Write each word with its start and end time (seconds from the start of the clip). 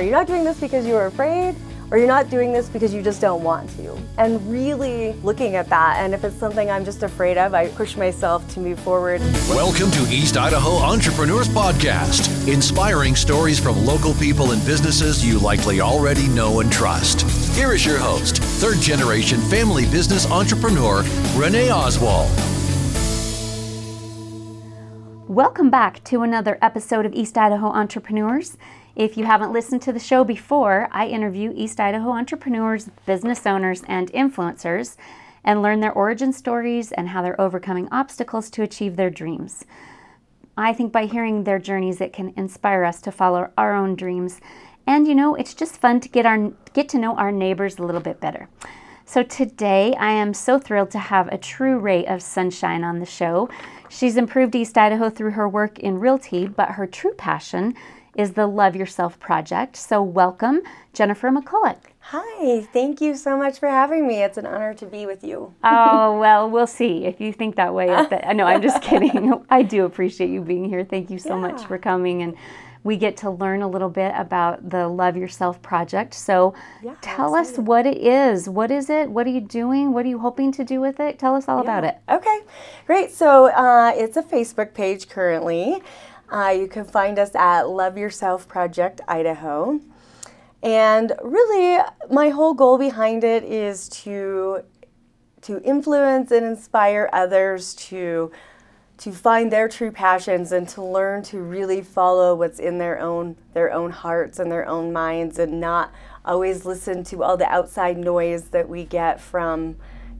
Are 0.00 0.02
you 0.02 0.12
not 0.12 0.26
doing 0.26 0.44
this 0.44 0.58
because 0.58 0.86
you 0.86 0.94
were 0.94 1.04
afraid? 1.04 1.54
Or 1.90 1.98
you're 1.98 2.06
not 2.06 2.30
doing 2.30 2.54
this 2.54 2.70
because 2.70 2.94
you 2.94 3.02
just 3.02 3.20
don't 3.20 3.44
want 3.44 3.68
to. 3.76 3.98
And 4.16 4.40
really 4.50 5.12
looking 5.22 5.56
at 5.56 5.68
that, 5.68 5.98
and 5.98 6.14
if 6.14 6.24
it's 6.24 6.36
something 6.36 6.70
I'm 6.70 6.86
just 6.86 7.02
afraid 7.02 7.36
of, 7.36 7.52
I 7.52 7.68
push 7.68 7.98
myself 7.98 8.50
to 8.54 8.60
move 8.60 8.80
forward. 8.80 9.20
Welcome 9.50 9.90
to 9.90 10.00
East 10.10 10.38
Idaho 10.38 10.70
Entrepreneurs 10.76 11.48
Podcast, 11.48 12.50
inspiring 12.50 13.14
stories 13.14 13.60
from 13.60 13.84
local 13.84 14.14
people 14.14 14.52
and 14.52 14.64
businesses 14.64 15.22
you 15.22 15.38
likely 15.38 15.82
already 15.82 16.28
know 16.28 16.60
and 16.60 16.72
trust. 16.72 17.20
Here 17.54 17.74
is 17.74 17.84
your 17.84 17.98
host, 17.98 18.38
third 18.38 18.78
generation 18.78 19.38
family 19.38 19.84
business 19.84 20.24
entrepreneur, 20.30 21.04
Renee 21.36 21.70
Oswald. 21.70 22.30
Welcome 25.28 25.68
back 25.68 26.02
to 26.04 26.22
another 26.22 26.58
episode 26.62 27.04
of 27.04 27.12
East 27.12 27.36
Idaho 27.36 27.66
Entrepreneurs. 27.66 28.56
If 28.96 29.16
you 29.16 29.24
haven't 29.24 29.52
listened 29.52 29.82
to 29.82 29.92
the 29.92 30.00
show 30.00 30.24
before, 30.24 30.88
I 30.90 31.06
interview 31.06 31.52
East 31.54 31.78
Idaho 31.78 32.10
entrepreneurs, 32.10 32.90
business 33.06 33.46
owners, 33.46 33.82
and 33.86 34.10
influencers 34.12 34.96
and 35.44 35.62
learn 35.62 35.80
their 35.80 35.92
origin 35.92 36.32
stories 36.32 36.92
and 36.92 37.08
how 37.08 37.22
they're 37.22 37.40
overcoming 37.40 37.88
obstacles 37.90 38.50
to 38.50 38.62
achieve 38.62 38.96
their 38.96 39.10
dreams. 39.10 39.64
I 40.56 40.72
think 40.72 40.92
by 40.92 41.06
hearing 41.06 41.44
their 41.44 41.58
journeys, 41.58 42.00
it 42.00 42.12
can 42.12 42.34
inspire 42.36 42.84
us 42.84 43.00
to 43.02 43.12
follow 43.12 43.50
our 43.56 43.74
own 43.74 43.94
dreams. 43.94 44.40
And 44.86 45.06
you 45.06 45.14
know, 45.14 45.34
it's 45.34 45.54
just 45.54 45.76
fun 45.76 46.00
to 46.00 46.08
get 46.08 46.26
our 46.26 46.52
get 46.74 46.88
to 46.90 46.98
know 46.98 47.16
our 47.16 47.32
neighbors 47.32 47.78
a 47.78 47.82
little 47.82 48.00
bit 48.00 48.20
better. 48.20 48.48
So 49.04 49.22
today, 49.22 49.94
I 49.98 50.12
am 50.12 50.34
so 50.34 50.58
thrilled 50.58 50.90
to 50.92 50.98
have 50.98 51.28
a 51.28 51.38
true 51.38 51.78
ray 51.78 52.06
of 52.06 52.22
sunshine 52.22 52.84
on 52.84 52.98
the 52.98 53.06
show. 53.06 53.48
She's 53.88 54.16
improved 54.16 54.54
East 54.54 54.76
Idaho 54.76 55.10
through 55.10 55.32
her 55.32 55.48
work 55.48 55.78
in 55.78 55.98
realty, 55.98 56.46
but 56.46 56.72
her 56.72 56.86
true 56.86 57.14
passion 57.14 57.74
is 58.14 58.32
the 58.32 58.46
Love 58.46 58.76
Yourself 58.76 59.18
Project. 59.20 59.76
So, 59.76 60.02
welcome, 60.02 60.60
Jennifer 60.92 61.30
McCulloch. 61.30 61.78
Hi, 62.00 62.62
thank 62.72 63.00
you 63.00 63.14
so 63.14 63.36
much 63.36 63.58
for 63.60 63.68
having 63.68 64.06
me. 64.06 64.22
It's 64.22 64.36
an 64.36 64.46
honor 64.46 64.74
to 64.74 64.86
be 64.86 65.06
with 65.06 65.22
you. 65.22 65.54
oh, 65.62 66.18
well, 66.20 66.50
we'll 66.50 66.66
see 66.66 67.04
if 67.04 67.20
you 67.20 67.32
think 67.32 67.56
that 67.56 67.72
way. 67.72 67.86
The, 67.86 68.32
no, 68.32 68.46
I'm 68.46 68.62
just 68.62 68.82
kidding. 68.82 69.44
I 69.50 69.62
do 69.62 69.84
appreciate 69.84 70.30
you 70.30 70.40
being 70.40 70.64
here. 70.64 70.84
Thank 70.84 71.10
you 71.10 71.18
so 71.18 71.36
yeah. 71.36 71.52
much 71.52 71.64
for 71.66 71.78
coming 71.78 72.22
and 72.22 72.36
we 72.82 72.96
get 72.96 73.16
to 73.18 73.30
learn 73.30 73.62
a 73.62 73.68
little 73.68 73.90
bit 73.90 74.12
about 74.16 74.70
the 74.70 74.88
Love 74.88 75.16
Yourself 75.16 75.60
project. 75.60 76.14
So 76.14 76.54
yeah, 76.82 76.94
tell 77.02 77.34
us 77.34 77.58
what 77.58 77.86
it 77.86 77.98
is. 77.98 78.48
What 78.48 78.70
is 78.70 78.88
it? 78.88 79.10
What 79.10 79.26
are 79.26 79.30
you 79.30 79.42
doing? 79.42 79.92
What 79.92 80.06
are 80.06 80.08
you 80.08 80.18
hoping 80.18 80.50
to 80.52 80.64
do 80.64 80.80
with 80.80 80.98
it? 80.98 81.18
Tell 81.18 81.34
us 81.34 81.46
all 81.46 81.58
yeah. 81.58 81.62
about 81.62 81.84
it. 81.84 81.98
Okay, 82.08 82.40
great. 82.86 83.12
So 83.12 83.48
uh, 83.48 83.92
it's 83.94 84.16
a 84.16 84.22
Facebook 84.22 84.72
page 84.72 85.08
currently. 85.08 85.82
Uh, 86.30 86.54
you 86.56 86.68
can 86.68 86.84
find 86.84 87.18
us 87.18 87.34
at 87.34 87.68
Love 87.68 87.98
Yourself 87.98 88.46
Project 88.46 89.00
Idaho. 89.08 89.80
And 90.62 91.12
really, 91.24 91.82
my 92.08 92.28
whole 92.28 92.54
goal 92.54 92.78
behind 92.78 93.24
it 93.24 93.42
is 93.44 93.88
to 94.04 94.62
to 95.42 95.58
influence 95.62 96.30
and 96.30 96.44
inspire 96.44 97.08
others 97.12 97.74
to 97.74 98.30
to 98.98 99.10
find 99.10 99.50
their 99.50 99.66
true 99.66 99.90
passions 99.90 100.52
and 100.52 100.68
to 100.68 100.84
learn 100.84 101.22
to 101.22 101.40
really 101.40 101.80
follow 101.80 102.34
what's 102.34 102.58
in 102.58 102.76
their 102.76 103.00
own 103.00 103.36
their 103.54 103.72
own 103.72 103.90
hearts 103.90 104.38
and 104.38 104.52
their 104.52 104.68
own 104.68 104.92
minds 104.92 105.38
and 105.38 105.58
not 105.58 105.90
always 106.26 106.66
listen 106.66 107.02
to 107.02 107.24
all 107.24 107.38
the 107.38 107.46
outside 107.46 107.96
noise 107.96 108.50
that 108.50 108.68
we 108.68 108.84
get 108.84 109.18
from 109.18 109.74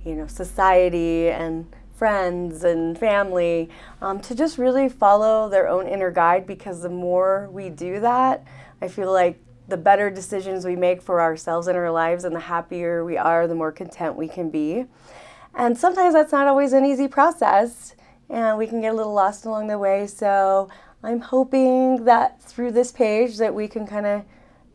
you 0.04 0.14
know 0.14 0.26
society 0.26 1.28
and 1.28 1.66
friends 2.00 2.64
and 2.64 2.98
family 2.98 3.68
um, 4.00 4.20
to 4.20 4.34
just 4.34 4.56
really 4.56 4.88
follow 4.88 5.48
their 5.50 5.68
own 5.68 5.86
inner 5.86 6.10
guide 6.10 6.46
because 6.46 6.80
the 6.80 6.88
more 6.88 7.48
we 7.52 7.68
do 7.68 8.00
that 8.00 8.42
i 8.80 8.88
feel 8.88 9.12
like 9.12 9.38
the 9.68 9.76
better 9.76 10.08
decisions 10.08 10.64
we 10.64 10.74
make 10.74 11.02
for 11.02 11.20
ourselves 11.20 11.68
in 11.68 11.76
our 11.76 11.90
lives 11.90 12.24
and 12.24 12.34
the 12.34 12.40
happier 12.40 13.04
we 13.04 13.18
are 13.18 13.46
the 13.46 13.54
more 13.54 13.70
content 13.70 14.16
we 14.16 14.26
can 14.26 14.48
be 14.48 14.86
and 15.54 15.76
sometimes 15.76 16.14
that's 16.14 16.32
not 16.32 16.46
always 16.46 16.72
an 16.72 16.84
easy 16.84 17.06
process 17.06 17.94
and 18.30 18.56
we 18.56 18.66
can 18.66 18.80
get 18.80 18.92
a 18.92 18.96
little 18.96 19.12
lost 19.12 19.44
along 19.44 19.66
the 19.66 19.78
way. 19.78 20.06
So 20.06 20.68
I'm 21.02 21.20
hoping 21.20 22.04
that 22.04 22.40
through 22.40 22.72
this 22.72 22.92
page 22.92 23.38
that 23.38 23.54
we 23.54 23.66
can 23.68 23.86
kind 23.86 24.06
of 24.06 24.24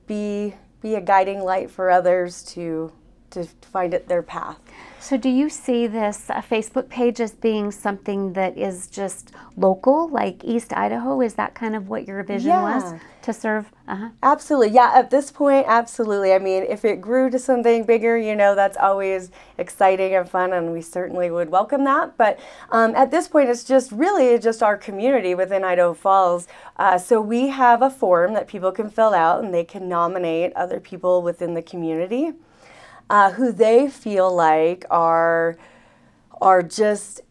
be 0.05 0.53
be 0.81 0.95
a 0.95 1.01
guiding 1.01 1.41
light 1.41 1.71
for 1.71 1.89
others 1.89 2.43
to 2.43 2.91
to 3.31 3.45
find 3.71 3.93
it 3.93 4.07
their 4.07 4.21
path. 4.21 4.59
So, 5.05 5.17
do 5.17 5.29
you 5.29 5.49
see 5.49 5.85
this 5.85 6.31
uh, 6.31 6.41
Facebook 6.41 6.89
page 6.89 7.21
as 7.21 7.31
being 7.31 7.69
something 7.69 8.33
that 8.33 8.57
is 8.57 8.87
just 8.87 9.31
local, 9.55 10.07
like 10.07 10.43
East 10.43 10.73
Idaho? 10.73 11.21
Is 11.21 11.35
that 11.35 11.53
kind 11.53 11.75
of 11.75 11.89
what 11.89 12.07
your 12.07 12.23
vision 12.23 12.49
yeah. 12.49 12.63
was 12.63 12.99
to 13.21 13.31
serve? 13.31 13.71
Uh-huh. 13.87 14.09
Absolutely. 14.23 14.73
Yeah, 14.73 14.93
at 14.95 15.11
this 15.11 15.29
point, 15.29 15.67
absolutely. 15.69 16.33
I 16.33 16.39
mean, 16.39 16.63
if 16.63 16.83
it 16.83 17.01
grew 17.01 17.29
to 17.29 17.37
something 17.37 17.83
bigger, 17.83 18.17
you 18.17 18.35
know, 18.35 18.55
that's 18.55 18.77
always 18.77 19.29
exciting 19.59 20.15
and 20.15 20.27
fun, 20.27 20.53
and 20.53 20.73
we 20.73 20.81
certainly 20.81 21.29
would 21.29 21.51
welcome 21.51 21.83
that. 21.83 22.17
But 22.17 22.39
um, 22.71 22.95
at 22.95 23.11
this 23.11 23.27
point, 23.27 23.49
it's 23.49 23.63
just 23.63 23.91
really 23.91 24.39
just 24.39 24.63
our 24.63 24.75
community 24.75 25.35
within 25.35 25.63
Idaho 25.63 25.93
Falls. 25.93 26.47
Uh, 26.77 26.97
so, 26.97 27.21
we 27.21 27.49
have 27.49 27.83
a 27.83 27.91
form 27.91 28.33
that 28.33 28.47
people 28.47 28.71
can 28.71 28.89
fill 28.89 29.13
out 29.13 29.43
and 29.43 29.53
they 29.53 29.65
can 29.65 29.87
nominate 29.87 30.51
other 30.53 30.79
people 30.79 31.21
within 31.21 31.53
the 31.53 31.61
community 31.61 32.33
uh, 33.09 33.31
who 33.31 33.51
they 33.51 33.89
feel 33.89 34.33
like 34.33 34.85
are 34.89 35.57
are 36.41 36.61
just 36.61 37.21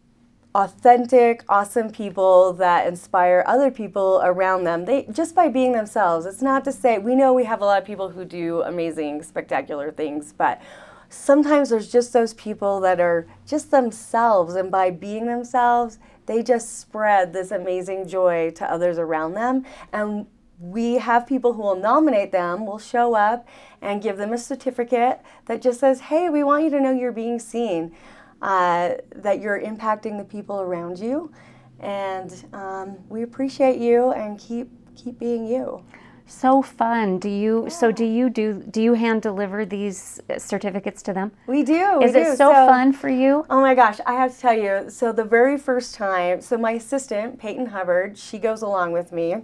authentic, 0.55 1.43
awesome 1.49 1.91
people 1.91 2.53
that 2.53 2.87
inspire 2.87 3.43
other 3.47 3.71
people 3.71 4.21
around 4.23 4.65
them. 4.65 4.85
They 4.85 5.05
just 5.11 5.35
by 5.35 5.49
being 5.49 5.73
themselves. 5.73 6.27
It's 6.27 6.43
not 6.43 6.65
to 6.65 6.73
say 6.73 6.99
we 6.99 7.15
know 7.15 7.33
we 7.33 7.45
have 7.45 7.61
a 7.61 7.65
lot 7.65 7.81
of 7.81 7.87
people 7.87 8.11
who 8.11 8.25
do 8.25 8.63
amazing, 8.63 9.23
spectacular 9.23 9.91
things, 9.91 10.33
but 10.33 10.63
sometimes 11.09 11.71
there's 11.71 11.91
just 11.91 12.13
those 12.13 12.35
people 12.35 12.81
that 12.81 13.01
are 13.01 13.27
just 13.47 13.71
themselves 13.71 14.55
and 14.55 14.71
by 14.71 14.91
being 14.91 15.27
themselves, 15.27 15.99
they 16.27 16.43
just 16.43 16.79
spread 16.79 17.33
this 17.33 17.51
amazing 17.51 18.07
joy 18.09 18.51
to 18.53 18.71
others 18.71 18.99
around 18.99 19.35
them 19.35 19.65
and 19.93 20.27
we 20.59 20.95
have 20.95 21.27
people 21.27 21.55
who 21.55 21.63
will 21.63 21.77
nominate 21.77 22.33
them, 22.33 22.67
will 22.67 22.79
show 22.79 23.15
up 23.15 23.47
and 23.83 24.03
give 24.03 24.17
them 24.17 24.33
a 24.33 24.39
certificate 24.39 25.21
that 25.47 25.61
just 25.61 25.81
says, 25.81 26.01
hey, 26.01 26.29
we 26.29 26.43
want 26.43 26.65
you 26.65 26.71
to 26.71 26.81
know 26.81 26.91
you're 26.91 27.13
being 27.13 27.39
seen, 27.39 27.95
uh, 28.41 28.95
that 29.15 29.41
you're 29.41 29.61
impacting 29.61 30.19
the 30.19 30.25
people 30.25 30.61
around 30.61 30.99
you, 30.99 31.33
and 31.81 32.45
um, 32.53 32.97
we 33.09 33.23
appreciate 33.23 33.79
you 33.79 34.13
and 34.13 34.39
keep 34.39 34.71
keep 34.97 35.19
being 35.19 35.47
you. 35.47 35.83
So 36.27 36.63
fun. 36.63 37.19
Do 37.19 37.29
you? 37.29 37.65
Yeah. 37.65 37.69
So 37.69 37.93
do 37.93 38.05
you 38.05 38.31
do? 38.31 38.63
Do 38.71 38.81
you 38.81 38.95
hand 38.95 39.23
deliver 39.23 39.67
these 39.67 40.21
certificates 40.39 41.03
to 41.03 41.13
them? 41.13 41.33
We 41.47 41.63
do. 41.63 42.01
Is 42.01 42.15
we 42.15 42.21
it 42.21 42.25
do. 42.25 42.31
so, 42.31 42.53
so, 42.53 42.67
fun 42.67 42.93
for 42.93 43.09
you? 43.09 43.45
Oh 43.51 43.61
my 43.61 43.75
gosh! 43.75 43.99
I 44.07 44.15
have 44.15 44.35
to 44.35 44.41
tell 44.41 44.55
you. 44.55 44.89
So 44.89 45.13
the 45.13 45.25
very 45.25 45.59
first 45.59 45.95
time, 45.95 46.41
so 46.41 46.57
my 46.57 46.73
assistant 46.73 47.39
Peyton 47.39 47.67
Hubbard, 47.67 48.17
she 48.17 48.39
goes 48.39 48.63
along 48.63 48.93
with 48.93 49.13
me 49.13 49.43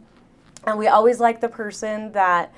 and 0.67 0.79
we 0.79 0.87
always 0.89 1.21
like 1.21 1.41
the 1.41 1.49
person 1.49 2.13
that 2.13 2.53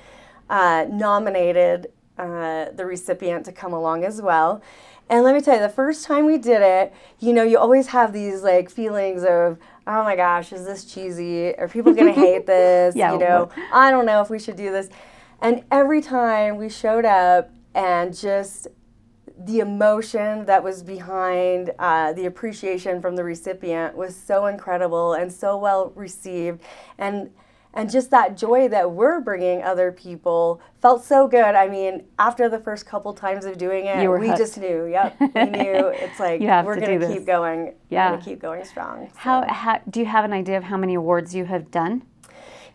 uh, 0.49 0.85
nominated 0.89 1.87
uh, 2.17 2.65
the 2.71 2.85
recipient 2.85 3.45
to 3.45 3.51
come 3.51 3.73
along 3.73 4.03
as 4.03 4.21
well. 4.21 4.61
And 5.09 5.23
let 5.23 5.35
me 5.35 5.41
tell 5.41 5.55
you, 5.55 5.61
the 5.61 5.69
first 5.69 6.05
time 6.05 6.25
we 6.25 6.37
did 6.37 6.61
it, 6.61 6.93
you 7.19 7.33
know, 7.33 7.43
you 7.43 7.57
always 7.57 7.87
have 7.87 8.13
these 8.13 8.41
like 8.41 8.69
feelings 8.69 9.23
of, 9.23 9.57
oh 9.85 10.03
my 10.03 10.15
gosh, 10.15 10.53
is 10.53 10.65
this 10.65 10.85
cheesy? 10.85 11.55
Are 11.55 11.67
people 11.67 11.93
going 11.93 12.13
to 12.13 12.19
hate 12.19 12.45
this? 12.45 12.95
yeah, 12.95 13.13
you 13.13 13.19
know, 13.19 13.49
I 13.71 13.91
don't 13.91 14.05
know 14.05 14.21
if 14.21 14.29
we 14.29 14.39
should 14.39 14.55
do 14.55 14.71
this. 14.71 14.89
And 15.41 15.63
every 15.71 16.01
time 16.01 16.57
we 16.57 16.69
showed 16.69 17.05
up 17.05 17.51
and 17.75 18.15
just 18.15 18.67
the 19.37 19.59
emotion 19.59 20.45
that 20.45 20.63
was 20.63 20.83
behind 20.83 21.71
uh, 21.79 22.13
the 22.13 22.25
appreciation 22.25 23.01
from 23.01 23.15
the 23.15 23.23
recipient 23.23 23.95
was 23.95 24.15
so 24.15 24.45
incredible 24.45 25.13
and 25.13 25.31
so 25.33 25.57
well 25.57 25.91
received. 25.95 26.61
And 26.97 27.31
and 27.73 27.89
just 27.89 28.11
that 28.11 28.37
joy 28.37 28.67
that 28.67 28.91
we're 28.91 29.19
bringing 29.19 29.63
other 29.63 29.91
people 29.91 30.61
felt 30.81 31.03
so 31.03 31.27
good. 31.27 31.55
I 31.55 31.67
mean, 31.67 32.03
after 32.19 32.47
the 32.47 32.59
first 32.59 32.85
couple 32.85 33.13
times 33.13 33.45
of 33.45 33.57
doing 33.57 33.85
it, 33.85 34.07
we 34.07 34.27
hooked. 34.27 34.37
just 34.37 34.57
knew. 34.57 34.85
Yep, 34.85 35.19
we 35.19 35.43
knew. 35.45 35.93
It's 36.03 36.19
like 36.19 36.41
we're 36.41 36.79
going 36.79 36.99
to 36.99 37.07
keep 37.07 37.25
going. 37.25 37.73
Yeah, 37.89 38.11
we're 38.11 38.17
to 38.17 38.23
keep 38.23 38.39
going 38.39 38.63
strong. 38.65 39.09
So. 39.09 39.15
How, 39.15 39.47
how 39.47 39.81
do 39.89 39.99
you 39.99 40.05
have 40.05 40.25
an 40.25 40.33
idea 40.33 40.57
of 40.57 40.63
how 40.63 40.77
many 40.77 40.95
awards 40.95 41.33
you 41.33 41.45
have 41.45 41.71
done? 41.71 42.03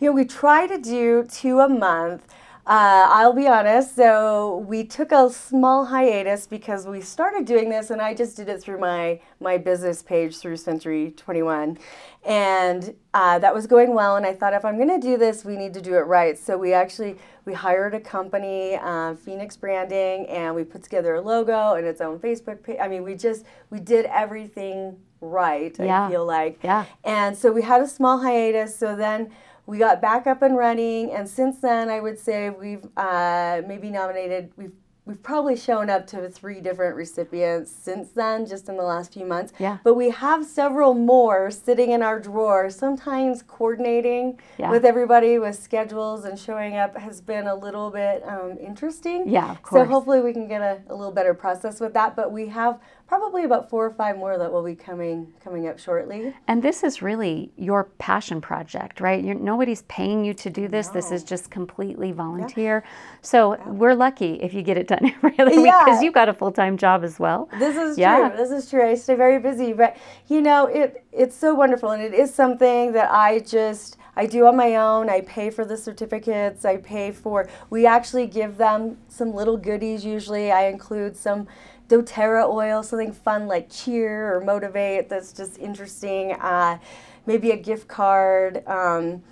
You 0.00 0.09
know, 0.09 0.12
we 0.12 0.25
try 0.25 0.67
to 0.67 0.79
do 0.79 1.27
two 1.31 1.61
a 1.61 1.69
month. 1.69 2.27
Uh, 2.69 3.09
I'll 3.11 3.32
be 3.32 3.49
honest. 3.49 3.97
So 3.97 4.59
we 4.69 4.85
took 4.85 5.11
a 5.11 5.31
small 5.31 5.87
hiatus 5.87 6.47
because 6.47 6.87
we 6.87 7.00
started 7.00 7.47
doing 7.47 7.70
this, 7.70 7.88
and 7.88 7.99
I 7.99 8.12
just 8.12 8.37
did 8.37 8.50
it 8.50 8.61
through 8.61 8.79
my 8.79 9.20
my 9.41 9.56
business 9.56 10.03
page 10.03 10.37
through 10.37 10.59
Century 10.59 11.15
21, 11.17 11.79
and 12.26 12.94
uh, 13.15 13.38
that 13.38 13.55
was 13.55 13.67
going 13.67 13.94
well. 13.94 14.17
And 14.17 14.26
I 14.26 14.35
thought 14.35 14.53
if 14.53 14.67
I'm 14.67 14.76
going 14.76 15.00
to 15.00 15.00
do 15.00 15.17
this, 15.17 15.47
we 15.47 15.56
need 15.56 15.73
to 15.75 15.81
do 15.81 15.94
it 15.94 16.00
right. 16.00 16.37
So 16.37 16.59
we 16.59 16.75
actually 16.75 17.17
we 17.47 17.55
hired 17.55 17.94
a 17.94 18.00
company, 18.00 18.75
uh, 18.75 19.14
Phoenix 19.14 19.56
Branding, 19.56 20.26
and 20.26 20.55
we 20.55 20.62
put 20.62 20.82
together 20.82 21.14
a 21.14 21.23
logo 21.23 21.73
and 21.73 21.87
its 21.87 22.03
own 22.03 22.19
Facebook 22.19 22.62
page. 22.62 22.76
I 22.82 22.87
mean, 22.87 23.03
we 23.03 23.14
just 23.14 23.47
we 23.71 23.81
did 23.81 24.05
everything 24.05 24.99
right. 25.23 25.75
Yeah. 25.79 26.06
I 26.06 26.11
feel 26.11 26.26
like. 26.26 26.59
Yeah. 26.62 26.85
And 27.03 27.35
so 27.35 27.50
we 27.50 27.62
had 27.62 27.81
a 27.81 27.88
small 27.88 28.19
hiatus. 28.19 28.76
So 28.76 28.94
then 28.94 29.31
we 29.69 29.76
got 29.76 30.00
back 30.00 30.26
up 30.26 30.41
and 30.41 30.56
running, 30.56 31.12
and 31.12 31.29
since 31.29 31.59
then, 31.59 31.91
I 31.91 32.00
would 32.00 32.19
say 32.19 32.49
we've 32.49 32.87
uh, 32.97 33.61
maybe 33.67 33.91
nominated. 33.91 34.50
We've 34.56 34.73
we've 35.05 35.23
probably 35.23 35.56
shown 35.56 35.88
up 35.88 36.06
to 36.06 36.29
three 36.29 36.61
different 36.61 36.94
recipients 36.94 37.70
since 37.70 38.11
then, 38.11 38.47
just 38.47 38.69
in 38.69 38.76
the 38.76 38.82
last 38.82 39.12
few 39.15 39.25
months. 39.25 39.55
Yeah. 39.59 39.79
But 39.82 39.94
we 39.94 40.11
have 40.11 40.44
several 40.44 40.93
more 40.93 41.50
sitting 41.50 41.93
in 41.93 42.03
our 42.03 42.20
drawer. 42.20 42.69
Sometimes 42.69 43.43
coordinating 43.43 44.38
Yeah. 44.59 44.70
with 44.70 44.85
everybody 44.85 45.38
with 45.38 45.59
schedules 45.59 46.26
and 46.26 46.38
showing 46.38 46.76
up 46.76 46.97
has 46.99 47.23
been 47.23 47.47
a 47.47 47.55
little 47.55 47.91
bit 47.91 48.23
um, 48.29 48.59
interesting. 48.61 49.29
Yeah, 49.29 49.53
of 49.53 49.59
So 49.71 49.85
hopefully 49.87 50.21
we 50.21 50.35
can 50.35 50.47
get 50.47 50.61
a, 50.61 50.82
a 50.91 50.94
little 50.94 51.12
better 51.12 51.32
process 51.32 51.81
with 51.81 51.94
that. 51.94 52.14
But 52.14 52.31
we 52.31 52.49
have 52.49 52.79
probably 53.09 53.45
about 53.45 53.71
four 53.71 53.87
or 53.87 53.91
five 53.91 54.19
more 54.19 54.37
that 54.37 54.53
will 54.53 54.63
be 54.63 54.75
coming 54.75 55.33
coming 55.43 55.67
up 55.67 55.79
shortly. 55.79 56.35
And 56.47 56.63
this 56.63 56.85
is 56.85 57.01
really 57.01 57.51
your 57.57 57.85
passion 57.99 58.41
project, 58.41 59.01
right? 59.01 59.25
You're, 59.25 59.35
nobody's 59.35 59.83
paying 59.83 60.25
you 60.25 60.35
to 60.35 60.51
do 60.51 60.69
this. 60.69 60.89
This 60.89 61.11
is 61.11 61.25
just 61.25 61.51
completely 61.51 62.13
volunteer. 62.13 62.85
So 63.23 63.57
we're 63.67 63.95
lucky 63.95 64.35
if 64.35 64.53
you 64.53 64.63
get 64.63 64.77
it 64.77 64.87
done 64.87 65.07
every 65.07 65.39
other 65.39 65.51
week 65.57 65.73
because 65.85 66.03
you've 66.03 66.15
got 66.15 66.29
a 66.29 66.35
full 66.35 66.53
time 66.53 66.77
job 66.77 67.03
as 67.03 67.19
well. 67.19 67.49
This 67.59 67.77
is 67.77 67.99
Yeah. 67.99 68.29
true. 68.29 68.37
This 68.37 68.51
is 68.51 68.69
true. 68.71 68.87
I 68.87 68.95
stay 68.95 69.15
very 69.15 69.39
busy, 69.39 69.73
but 69.73 69.97
you 70.29 70.43
know, 70.43 70.67
it 70.67 71.05
it's 71.13 71.35
so 71.35 71.55
wonderful, 71.55 71.91
and 71.91 72.03
it 72.03 72.13
is 72.15 72.33
something 72.33 72.93
that 72.93 73.11
I 73.11 73.41
just 73.41 73.97
I 74.17 74.27
do 74.27 74.47
on 74.47 74.57
my 74.57 74.77
own. 74.77 75.09
I 75.09 75.23
pay 75.23 75.49
for 75.49 75.65
the 75.65 75.77
certificates. 75.77 76.65
I 76.65 76.77
pay 76.77 77.13
for. 77.13 77.49
We 77.71 77.87
actually 77.87 78.27
give 78.27 78.59
them 78.59 78.99
some 79.09 79.33
little 79.33 79.57
goodies. 79.57 80.05
Usually, 80.05 80.51
I 80.53 80.65
include 80.65 81.17
some 81.17 81.47
DoTerra 81.88 82.49
oil, 82.49 82.82
something 82.82 83.12
fun 83.12 83.46
like 83.46 83.70
cheer 83.70 84.35
or 84.35 84.40
motivate. 84.40 85.08
That's 85.08 85.32
just 85.32 85.58
interesting. 85.58 86.32
Uh, 86.32 86.79
maybe 87.26 87.50
a 87.50 87.56
gift 87.56 87.88
card. 87.88 88.67
Um, 88.67 89.23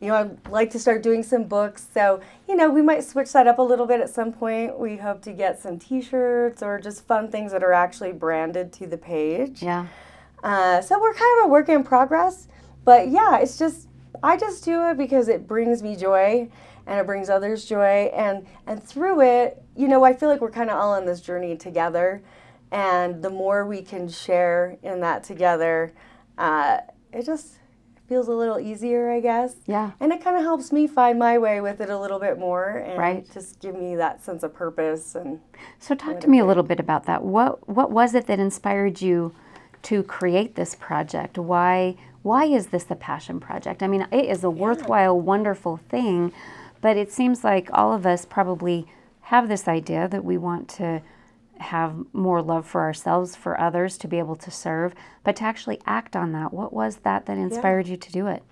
you 0.00 0.08
know, 0.08 0.16
I'd 0.16 0.48
like 0.50 0.70
to 0.70 0.78
start 0.78 1.02
doing 1.02 1.22
some 1.22 1.44
books. 1.44 1.86
So, 1.94 2.20
you 2.46 2.56
know, 2.56 2.68
we 2.68 2.82
might 2.82 3.04
switch 3.04 3.32
that 3.32 3.46
up 3.46 3.58
a 3.58 3.62
little 3.62 3.86
bit 3.86 4.00
at 4.00 4.10
some 4.10 4.32
point. 4.32 4.78
We 4.78 4.96
hope 4.96 5.22
to 5.22 5.32
get 5.32 5.58
some 5.58 5.78
t 5.78 6.02
shirts 6.02 6.62
or 6.62 6.78
just 6.78 7.06
fun 7.06 7.30
things 7.30 7.52
that 7.52 7.62
are 7.62 7.72
actually 7.72 8.12
branded 8.12 8.72
to 8.74 8.86
the 8.86 8.98
page. 8.98 9.62
Yeah. 9.62 9.86
Uh, 10.42 10.82
so 10.82 11.00
we're 11.00 11.14
kind 11.14 11.40
of 11.40 11.46
a 11.46 11.48
work 11.48 11.68
in 11.70 11.82
progress. 11.82 12.48
But 12.84 13.08
yeah, 13.08 13.38
it's 13.38 13.58
just, 13.58 13.88
I 14.22 14.36
just 14.36 14.62
do 14.62 14.86
it 14.88 14.98
because 14.98 15.28
it 15.28 15.46
brings 15.46 15.82
me 15.82 15.96
joy 15.96 16.50
and 16.86 17.00
it 17.00 17.06
brings 17.06 17.30
others 17.30 17.64
joy. 17.64 18.10
And, 18.14 18.46
and 18.66 18.84
through 18.84 19.22
it, 19.22 19.63
you 19.76 19.88
know, 19.88 20.04
I 20.04 20.12
feel 20.14 20.28
like 20.28 20.40
we're 20.40 20.50
kind 20.50 20.70
of 20.70 20.76
all 20.78 20.92
on 20.92 21.04
this 21.06 21.20
journey 21.20 21.56
together. 21.56 22.22
And 22.70 23.22
the 23.22 23.30
more 23.30 23.66
we 23.66 23.82
can 23.82 24.08
share 24.08 24.76
in 24.82 25.00
that 25.00 25.22
together, 25.22 25.92
uh, 26.38 26.78
it 27.12 27.24
just 27.24 27.58
feels 28.08 28.28
a 28.28 28.32
little 28.32 28.58
easier, 28.60 29.10
I 29.10 29.20
guess. 29.20 29.56
Yeah. 29.66 29.92
And 30.00 30.12
it 30.12 30.22
kind 30.22 30.36
of 30.36 30.42
helps 30.42 30.72
me 30.72 30.86
find 30.86 31.18
my 31.18 31.38
way 31.38 31.60
with 31.60 31.80
it 31.80 31.88
a 31.88 31.98
little 31.98 32.18
bit 32.18 32.38
more 32.38 32.68
and 32.68 32.98
Right. 32.98 33.30
just 33.32 33.60
give 33.60 33.74
me 33.74 33.96
that 33.96 34.22
sense 34.22 34.42
of 34.42 34.54
purpose 34.54 35.14
and 35.14 35.40
So 35.78 35.94
talk 35.94 36.20
to 36.20 36.28
me 36.28 36.38
a 36.38 36.44
little 36.44 36.62
bit 36.62 36.80
about 36.80 37.04
that. 37.06 37.22
What 37.22 37.66
what 37.68 37.90
was 37.90 38.14
it 38.14 38.26
that 38.26 38.38
inspired 38.38 39.00
you 39.00 39.32
to 39.84 40.02
create 40.02 40.54
this 40.54 40.74
project? 40.74 41.38
Why 41.38 41.96
why 42.22 42.46
is 42.46 42.68
this 42.68 42.90
a 42.90 42.94
passion 42.96 43.38
project? 43.40 43.82
I 43.82 43.86
mean, 43.86 44.06
it 44.10 44.24
is 44.26 44.42
a 44.44 44.50
worthwhile, 44.50 45.18
wonderful 45.18 45.76
thing, 45.76 46.32
but 46.80 46.96
it 46.96 47.12
seems 47.12 47.44
like 47.44 47.68
all 47.72 47.92
of 47.92 48.04
us 48.06 48.24
probably 48.24 48.86
have 49.24 49.48
this 49.48 49.66
idea 49.66 50.06
that 50.08 50.24
we 50.24 50.36
want 50.36 50.68
to 50.68 51.02
have 51.58 51.94
more 52.12 52.42
love 52.42 52.66
for 52.66 52.82
ourselves, 52.82 53.36
for 53.36 53.58
others, 53.58 53.96
to 53.98 54.08
be 54.08 54.18
able 54.18 54.36
to 54.36 54.50
serve, 54.50 54.94
but 55.22 55.36
to 55.36 55.44
actually 55.44 55.80
act 55.86 56.14
on 56.16 56.32
that. 56.32 56.52
What 56.52 56.72
was 56.72 56.96
that 56.98 57.26
that 57.26 57.38
inspired 57.38 57.86
you 57.86 57.96
to 57.96 58.12
do 58.12 58.26
it? 58.26 58.42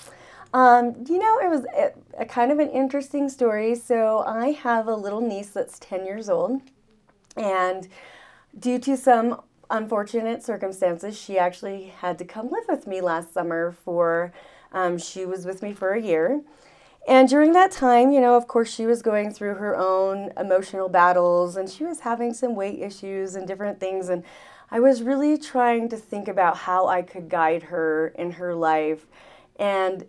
Um, 0.55 0.95
you 1.09 1.19
know, 1.19 1.39
it 1.41 1.49
was 1.51 1.65
a, 1.77 1.93
a 2.23 2.27
kind 2.27 2.53
of 2.53 2.59
an 2.59 2.71
interesting 2.71 3.29
story. 3.29 3.75
So 3.75 4.21
I 4.21 4.53
have 4.53 4.87
a 4.87 4.95
little 4.95 5.21
niece 5.21 5.51
that's 5.51 5.79
10 5.79 6.07
years 6.07 6.29
old, 6.29 6.63
and 7.37 7.89
due 8.59 8.79
to 8.81 8.97
some 8.97 9.43
unfortunate 9.71 10.43
circumstances, 10.43 11.19
she 11.19 11.39
actually 11.39 11.93
had 12.01 12.19
to 12.19 12.25
come 12.25 12.51
live 12.51 12.65
with 12.69 12.87
me 12.87 13.01
last 13.01 13.33
summer 13.33 13.73
for, 13.85 14.33
um, 14.73 14.99
she 14.99 15.25
was 15.25 15.45
with 15.45 15.63
me 15.63 15.73
for 15.73 15.93
a 15.93 16.01
year. 16.01 16.43
And 17.09 17.29
during 17.29 17.53
that 17.53 17.73
time, 17.73 18.13
you 18.13 18.21
know, 18.21 18.37
of 18.37 18.47
course, 18.47 18.73
she 18.73 18.87
was 18.87 19.03
going 19.03 19.33
through 19.33 19.55
her 19.55 19.77
own 19.77 20.33
emotional 20.37 20.89
battles 20.89 21.57
and 21.57 21.69
she 21.69 21.85
was 21.85 22.01
having 22.01 22.33
some 22.33 22.55
weight 22.55 22.79
issues 22.79 23.35
and 23.35 23.47
different 23.47 23.81
things. 23.81 24.09
And 24.09 24.23
I 24.71 24.79
was 24.81 25.03
really 25.03 25.37
trying 25.37 25.89
to 25.89 25.97
think 25.97 26.29
about 26.29 26.57
how 26.59 26.87
I 26.87 27.03
could 27.03 27.29
guide 27.29 27.65
her 27.65 28.15
in 28.17 28.33
her 28.33 28.55
life. 28.55 29.07
And 29.57 30.07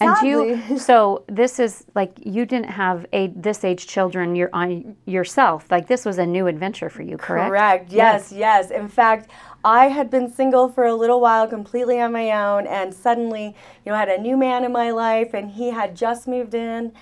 And 0.00 0.16
you, 0.26 0.78
so 0.78 1.24
this 1.28 1.60
is 1.60 1.84
like 1.94 2.18
you 2.24 2.44
didn't 2.44 2.70
have 2.70 3.06
a 3.12 3.28
this 3.28 3.64
age 3.64 3.86
children. 3.86 4.34
You're 4.34 4.50
on 4.52 4.96
yourself. 5.06 5.70
Like 5.70 5.86
this 5.86 6.04
was 6.04 6.18
a 6.18 6.26
new 6.26 6.48
adventure 6.48 6.90
for 6.90 7.02
you, 7.02 7.16
correct? 7.16 7.48
Correct. 7.48 7.92
Yes, 7.92 8.32
yes. 8.32 8.70
In 8.72 8.88
fact, 8.88 9.30
I 9.64 9.88
had 9.88 10.10
been 10.10 10.30
single 10.30 10.68
for 10.68 10.84
a 10.84 10.94
little 10.94 11.20
while, 11.20 11.48
completely 11.48 12.00
on 12.00 12.12
my 12.12 12.30
own, 12.32 12.66
and 12.66 12.92
suddenly, 12.94 13.56
you 13.84 13.90
know, 13.92 13.94
I 13.94 14.00
had 14.00 14.08
a 14.10 14.18
new 14.20 14.36
man 14.36 14.62
in 14.64 14.72
my 14.72 14.90
life, 14.90 15.32
and 15.34 15.50
he 15.50 15.70
had 15.70 15.96
just 15.96 16.28
moved 16.28 16.54
in, 16.54 16.92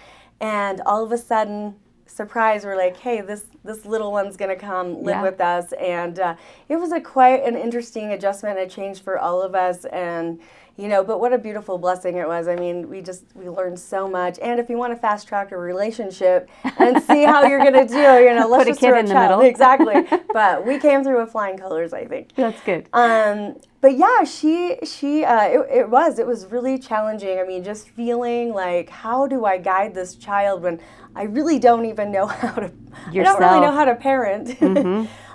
and 0.40 0.80
all 0.86 1.02
of 1.04 1.10
a 1.12 1.18
sudden, 1.18 1.74
surprise, 2.06 2.64
we're 2.64 2.76
like, 2.76 2.96
hey, 2.98 3.20
this 3.20 3.46
this 3.64 3.84
little 3.86 4.12
one's 4.12 4.36
gonna 4.36 4.56
come 4.56 4.94
live 5.02 5.16
Yeah. 5.16 5.22
with 5.22 5.40
us, 5.40 5.72
and 5.74 6.18
uh, 6.18 6.34
it 6.68 6.76
was 6.76 6.92
a 6.92 7.00
quite 7.00 7.42
an 7.44 7.56
interesting 7.56 8.12
adjustment, 8.12 8.58
a 8.58 8.66
change 8.68 9.02
for 9.02 9.18
all 9.18 9.42
of 9.42 9.54
us, 9.54 9.84
and. 9.86 10.40
You 10.78 10.88
know, 10.88 11.04
but 11.04 11.20
what 11.20 11.34
a 11.34 11.38
beautiful 11.38 11.76
blessing 11.76 12.16
it 12.16 12.26
was. 12.26 12.48
I 12.48 12.56
mean, 12.56 12.88
we 12.88 13.02
just 13.02 13.24
we 13.34 13.48
learned 13.48 13.78
so 13.78 14.08
much. 14.08 14.38
And 14.40 14.58
if 14.58 14.70
you 14.70 14.78
want 14.78 14.92
to 14.94 14.98
fast 14.98 15.28
track 15.28 15.52
a 15.52 15.56
relationship 15.58 16.48
and 16.78 17.02
see 17.02 17.24
how 17.24 17.44
you're 17.44 17.62
gonna 17.62 17.86
do, 17.88 17.94
you 17.94 18.34
know, 18.34 18.48
let's 18.48 18.64
Put 18.64 18.76
a 18.78 18.80
kid 18.80 18.96
in 18.96 19.06
the 19.06 19.14
middle. 19.14 19.40
Exactly. 19.40 20.06
but 20.32 20.66
we 20.66 20.78
came 20.78 21.04
through 21.04 21.20
with 21.20 21.30
flying 21.30 21.58
colors, 21.58 21.92
I 21.92 22.06
think. 22.06 22.34
That's 22.36 22.60
good. 22.62 22.88
Um, 22.94 23.56
but 23.82 23.98
yeah, 23.98 24.24
she 24.24 24.78
she 24.84 25.24
uh, 25.24 25.42
it, 25.44 25.66
it 25.80 25.90
was 25.90 26.18
it 26.18 26.26
was 26.26 26.46
really 26.46 26.78
challenging. 26.78 27.38
I 27.38 27.44
mean, 27.44 27.62
just 27.62 27.90
feeling 27.90 28.54
like 28.54 28.88
how 28.88 29.26
do 29.26 29.44
I 29.44 29.58
guide 29.58 29.94
this 29.94 30.14
child 30.14 30.62
when 30.62 30.80
I 31.14 31.24
really 31.24 31.58
don't 31.58 31.84
even 31.84 32.10
know 32.10 32.26
how 32.42 32.52
to 32.54 32.72
I 33.08 33.12
don't 33.12 33.38
really 33.38 33.60
Mm-hmm. 33.60 33.60
know 33.60 33.72
how 33.72 33.84
to 33.84 33.94
parent. 33.94 34.62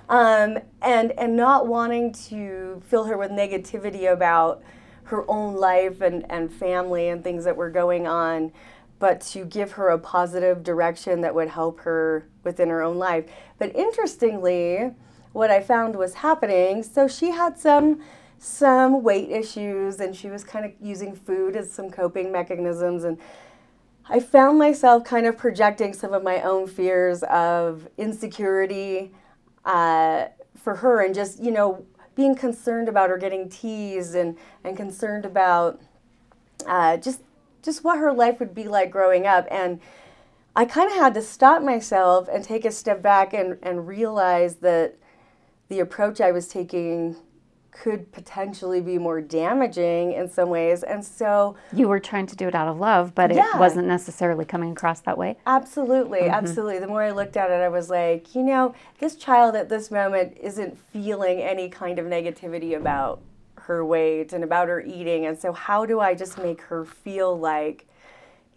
um, 0.10 0.58
and 0.82 1.12
and 1.12 1.36
not 1.36 1.68
wanting 1.68 2.12
to 2.30 2.82
fill 2.88 3.04
her 3.04 3.18
with 3.18 3.30
negativity 3.32 4.12
about 4.12 4.64
her 5.08 5.30
own 5.30 5.56
life 5.56 6.02
and, 6.02 6.30
and 6.32 6.52
family 6.52 7.10
and 7.10 7.24
things 7.24 7.44
that 7.46 7.56
were 7.56 7.70
going 7.70 8.08
on, 8.08 8.52
but 9.00 9.22
to 9.22 9.46
give 9.46 9.74
her 9.74 9.90
a 9.90 10.00
positive 10.00 10.64
direction 10.64 11.22
that 11.22 11.34
would 11.34 11.50
help 11.50 11.80
her 11.82 12.28
within 12.44 12.70
her 12.70 12.82
own 12.82 12.98
life. 12.98 13.26
But 13.58 13.76
interestingly, 13.76 14.92
what 15.34 15.52
I 15.52 15.62
found 15.62 15.96
was 15.96 16.16
happening, 16.16 16.84
so 16.84 17.08
she 17.08 17.32
had 17.32 17.60
some 17.60 18.02
some 18.40 19.02
weight 19.02 19.32
issues 19.32 20.00
and 20.00 20.16
she 20.16 20.30
was 20.30 20.44
kind 20.44 20.64
of 20.64 20.72
using 20.80 21.16
food 21.16 21.56
as 21.56 21.72
some 21.72 21.90
coping 21.90 22.32
mechanisms 22.32 23.04
and 23.04 23.18
I 24.10 24.20
found 24.22 24.58
myself 24.58 25.04
kind 25.04 25.26
of 25.26 25.38
projecting 25.38 25.92
some 25.94 26.14
of 26.14 26.24
my 26.24 26.42
own 26.42 26.68
fears 26.68 27.24
of 27.24 27.90
insecurity 27.98 29.12
uh, 29.66 30.28
for 30.56 30.76
her 30.76 31.04
and 31.04 31.14
just, 31.14 31.44
you 31.44 31.52
know, 31.52 31.86
being 32.18 32.36
concerned 32.36 32.90
about 32.90 33.12
her 33.12 33.18
getting 33.18 33.48
teased 33.48 34.16
and, 34.16 34.36
and 34.64 34.76
concerned 34.76 35.24
about 35.24 35.80
uh, 36.66 36.98
just 36.98 37.22
just 37.62 37.84
what 37.84 38.00
her 38.00 38.12
life 38.12 38.40
would 38.40 38.56
be 38.56 38.68
like 38.68 38.90
growing 38.90 39.28
up. 39.28 39.48
And 39.52 39.80
I 40.56 40.66
kind 40.66 40.90
of 40.90 40.98
had 40.98 41.14
to 41.14 41.22
stop 41.22 41.62
myself 41.62 42.28
and 42.32 42.44
take 42.44 42.66
a 42.66 42.72
step 42.72 43.02
back 43.02 43.34
and, 43.34 43.58
and 43.62 43.88
realize 43.88 44.56
that 44.58 44.96
the 45.70 45.80
approach 45.80 46.20
I 46.20 46.32
was 46.32 46.48
taking 46.48 47.18
could 47.82 48.12
potentially 48.12 48.82
be 48.82 48.98
more 48.98 49.22
damaging 49.22 50.14
in 50.14 50.30
some 50.30 50.50
ways. 50.50 50.84
And 50.84 51.04
so 51.04 51.56
You 51.72 51.88
were 51.88 52.00
trying 52.00 52.26
to 52.28 52.36
do 52.36 52.48
it 52.48 52.56
out 52.56 52.68
of 52.68 52.80
love, 52.80 53.14
but 53.14 53.32
it 53.32 53.44
wasn't 53.58 53.88
necessarily 53.88 54.46
coming 54.46 54.72
across 54.72 55.02
that 55.02 55.18
way. 55.18 55.38
Absolutely, 55.46 56.22
mm-hmm. 56.22 56.34
absolutely. 56.34 56.80
The 56.80 56.88
more 56.88 57.04
I 57.04 57.12
looked 57.12 57.38
at 57.38 57.52
it, 57.52 57.62
I 57.62 57.70
was 57.70 57.90
like, 57.90 58.34
you 58.34 58.44
know, 58.44 58.74
this 59.00 59.16
child 59.16 59.56
at 59.56 59.70
this 59.70 59.92
moment 59.92 60.38
isn't 60.42 60.78
feeling 60.92 61.40
any 61.40 61.70
kind 61.70 62.00
of 62.00 62.06
negativity 62.06 62.76
about 62.76 63.22
her 63.56 63.86
weight 63.86 64.34
and 64.34 64.44
about 64.44 64.70
her 64.70 64.82
eating. 64.82 65.26
And 65.26 65.38
so, 65.38 65.52
how 65.52 65.86
do 65.86 66.00
I 66.00 66.16
just 66.16 66.38
make 66.38 66.62
her 66.62 66.86
feel 66.86 67.38
like, 67.38 67.88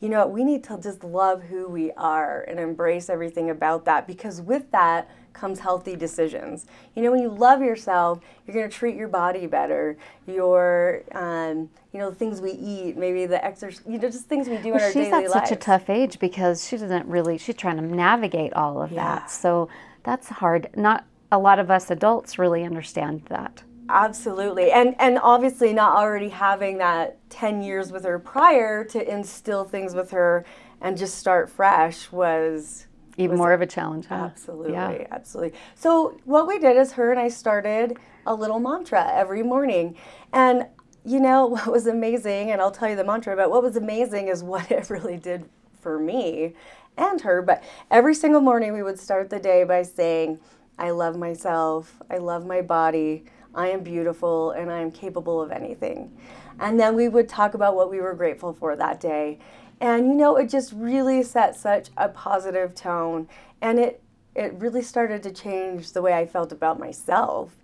you 0.01 0.09
know, 0.09 0.27
we 0.27 0.45
need 0.45 0.65
to 0.65 0.79
just 0.81 1.05
love 1.05 1.43
who 1.43 1.69
we 1.69 1.93
are 1.93 2.43
and 2.43 2.59
embrace 2.59 3.11
everything 3.11 3.51
about 3.51 3.85
that 3.85 4.07
because 4.07 4.41
with 4.41 4.71
that 4.71 5.11
comes 5.33 5.61
healthy 5.61 5.97
decisions. 5.97 6.67
You 6.95 7.03
know, 7.03 7.11
when 7.11 7.21
you 7.23 7.29
love 7.29 7.63
yourself, 7.63 8.21
you're 8.47 8.55
going 8.55 8.69
to 8.69 8.75
treat 8.75 8.97
your 8.97 9.09
body 9.09 9.47
better. 9.47 9.97
Your, 10.27 11.03
um, 11.13 11.71
you 11.93 11.99
know, 11.99 12.11
the 12.11 12.17
things 12.17 12.41
we 12.41 12.53
eat, 12.53 12.97
maybe 12.97 13.27
the 13.27 13.45
exercise, 13.45 13.83
you 13.87 13.99
know, 13.99 14.09
just 14.09 14.27
things 14.27 14.49
we 14.49 14.59
do 14.59 14.75
in 14.75 14.81
our 14.81 14.93
She's 14.93 15.13
at 15.13 15.31
such 15.31 15.53
a 15.53 15.57
tough 15.57 15.89
age 15.91 16.19
because 16.19 16.67
she 16.67 16.77
doesn't 16.77 17.07
really, 17.07 17.39
she's 17.39 17.57
trying 17.57 17.77
to 17.77 17.83
navigate 17.83 18.53
all 18.55 18.83
of 18.83 18.93
Yeah. 18.93 19.05
that. 19.05 19.31
So 19.31 19.69
that's 20.03 20.29
hard. 20.29 20.69
Not 20.77 21.05
a 21.33 21.39
lot 21.39 21.59
of 21.59 21.71
us 21.71 21.91
adults 21.91 22.39
really 22.39 22.65
understand 22.65 23.23
that. 23.29 23.63
Absolutely. 23.89 24.71
And 24.71 24.95
and 25.01 25.19
obviously 25.21 25.73
not 25.73 25.97
already 25.97 26.29
having 26.29 26.79
that 26.79 27.19
10 27.31 27.63
years 27.63 27.91
with 27.91 28.05
her 28.05 28.19
prior 28.21 28.85
to 28.85 29.13
instill 29.13 29.65
things 29.65 29.95
with 29.95 30.13
her 30.13 30.45
and 30.81 30.97
just 30.97 31.19
start 31.19 31.51
fresh 31.51 32.11
was 32.13 32.87
even 33.21 33.37
more 33.37 33.53
of 33.53 33.61
a 33.61 33.67
challenge. 33.67 34.07
Huh? 34.07 34.15
Absolutely, 34.17 34.73
Yeah. 34.73 35.07
absolutely. 35.11 35.59
So 35.75 36.19
what 36.25 36.47
we 36.47 36.59
did 36.59 36.77
is 36.77 36.93
her 36.93 37.11
and 37.11 37.21
I 37.21 37.29
started 37.29 37.97
a 38.27 38.35
little 38.35 38.61
mantra 38.61 39.11
every 39.13 39.43
morning. 39.43 39.97
And 40.33 40.67
you 41.05 41.21
know 41.21 41.47
what 41.55 41.67
was 41.71 41.87
amazing, 41.87 42.51
and 42.51 42.61
I'll 42.61 42.71
tell 42.71 42.89
you 42.89 42.97
the 42.97 43.05
mantra, 43.05 43.37
but 43.37 43.51
what 43.51 43.63
was 43.63 43.77
amazing 43.77 44.29
is 44.29 44.43
what 44.43 44.71
it 44.73 44.91
really 44.91 45.17
did 45.17 45.49
for 45.81 45.99
me 45.99 46.55
and 46.97 47.21
her. 47.23 47.43
But 47.43 47.63
every 47.91 48.15
single 48.15 48.41
morning 48.41 48.73
we 48.73 48.83
would 48.83 48.99
start 48.99 49.31
the 49.31 49.39
day 49.39 49.65
by 49.65 49.83
saying, 49.83 50.39
I 50.79 50.91
love 50.91 51.17
myself, 51.17 52.01
I 52.11 52.19
love 52.19 52.47
my 52.47 52.63
body, 52.63 53.25
I 53.55 53.69
am 53.69 53.83
beautiful, 53.83 54.53
and 54.53 54.71
I 54.71 54.81
am 54.81 54.91
capable 54.91 55.43
of 55.43 55.51
anything. 55.51 56.17
And 56.59 56.79
then 56.79 56.95
we 56.95 57.09
would 57.09 57.29
talk 57.29 57.55
about 57.55 57.75
what 57.75 57.91
we 57.91 58.01
were 58.01 58.15
grateful 58.15 58.53
for 58.53 58.77
that 58.77 59.01
day. 59.01 59.39
And 59.81 60.09
you 60.09 60.15
know, 60.15 60.37
it 60.37 60.49
just 60.51 60.73
really 60.73 61.23
set 61.23 61.57
such 61.57 61.89
a 61.97 62.09
positive 62.09 62.75
tone. 62.75 63.29
And 63.61 63.79
it 63.79 64.03
it 64.35 64.55
really 64.55 64.83
started 64.83 65.23
to 65.25 65.31
change 65.33 65.93
the 65.93 66.03
way 66.03 66.13
I 66.13 66.27
felt 66.27 66.53
about 66.53 66.79
myself. 66.79 67.57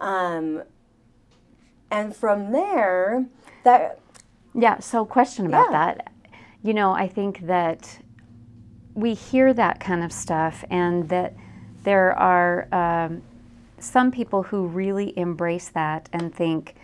Um, 0.00 0.62
and 1.90 2.14
from 2.14 2.52
there, 2.52 3.26
that 3.64 3.98
Yeah, 4.54 4.78
so 4.78 5.04
question 5.04 5.46
about 5.46 5.66
Yeah. 5.70 5.94
that. 5.94 6.12
You 6.62 6.74
know, 6.74 6.92
I 6.92 7.08
think 7.08 7.46
that 7.46 7.98
we 8.94 9.14
hear 9.14 9.52
that 9.54 9.80
kind 9.80 10.02
of 10.02 10.12
stuff, 10.12 10.64
and 10.70 11.08
that 11.08 11.34
there 11.84 12.12
are 12.18 12.66
um, 12.72 13.22
some 13.78 14.10
people 14.10 14.42
who 14.42 14.66
really 14.66 15.16
embrace 15.16 15.68
that 15.68 16.08
and 16.12 16.34
think 16.34 16.74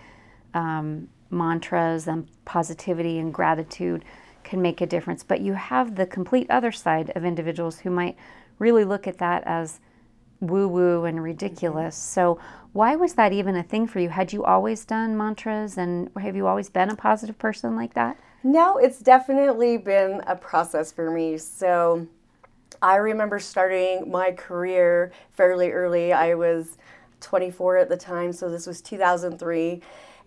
um, 0.55 1.09
mantras 1.31 2.07
and 2.07 2.29
positivity 2.45 3.19
and 3.19 3.35
gratitude 3.35 4.05
can 4.45 4.63
make 4.63 4.81
a 4.81 4.87
difference. 4.87 5.23
But 5.23 5.41
you 5.41 5.55
have 5.55 5.97
the 5.97 6.07
complete 6.07 6.51
other 6.51 6.73
side 6.73 7.11
of 7.15 7.25
individuals 7.25 7.81
who 7.81 7.91
might 7.91 8.17
really 8.59 8.85
look 8.85 9.07
at 9.07 9.19
that 9.19 9.43
as 9.45 9.81
woo 10.41 10.69
woo 10.69 11.05
and 11.05 11.23
ridiculous. 11.23 11.97
So, 11.97 12.39
why 12.73 12.97
was 12.97 13.15
that 13.15 13.33
even 13.33 13.55
a 13.57 13.63
thing 13.63 13.87
for 13.87 14.01
you? 14.01 14.09
Had 14.09 14.33
you 14.33 14.45
always 14.45 14.85
done 14.85 15.17
mantras 15.17 15.79
and 15.79 16.11
have 16.21 16.35
you 16.35 16.47
always 16.49 16.69
been 16.69 16.91
a 16.91 16.97
positive 16.97 17.39
person 17.39 17.77
like 17.77 17.95
that? 17.95 18.19
No, 18.43 18.77
it's 18.77 18.99
definitely 18.99 19.79
been 19.79 20.23
a 20.27 20.37
process 20.37 20.93
for 20.93 21.11
me. 21.11 21.39
So 21.39 22.07
I 22.83 22.97
remember 22.97 23.39
starting 23.39 24.11
my 24.11 24.33
career 24.33 25.13
fairly 25.33 25.71
early. 25.71 26.13
I 26.13 26.35
was 26.35 26.77
24 27.21 27.79
at 27.79 27.89
the 27.89 27.97
time, 27.97 28.33
so 28.33 28.51
this 28.51 28.67
was 28.67 28.83
2003. 28.83 29.81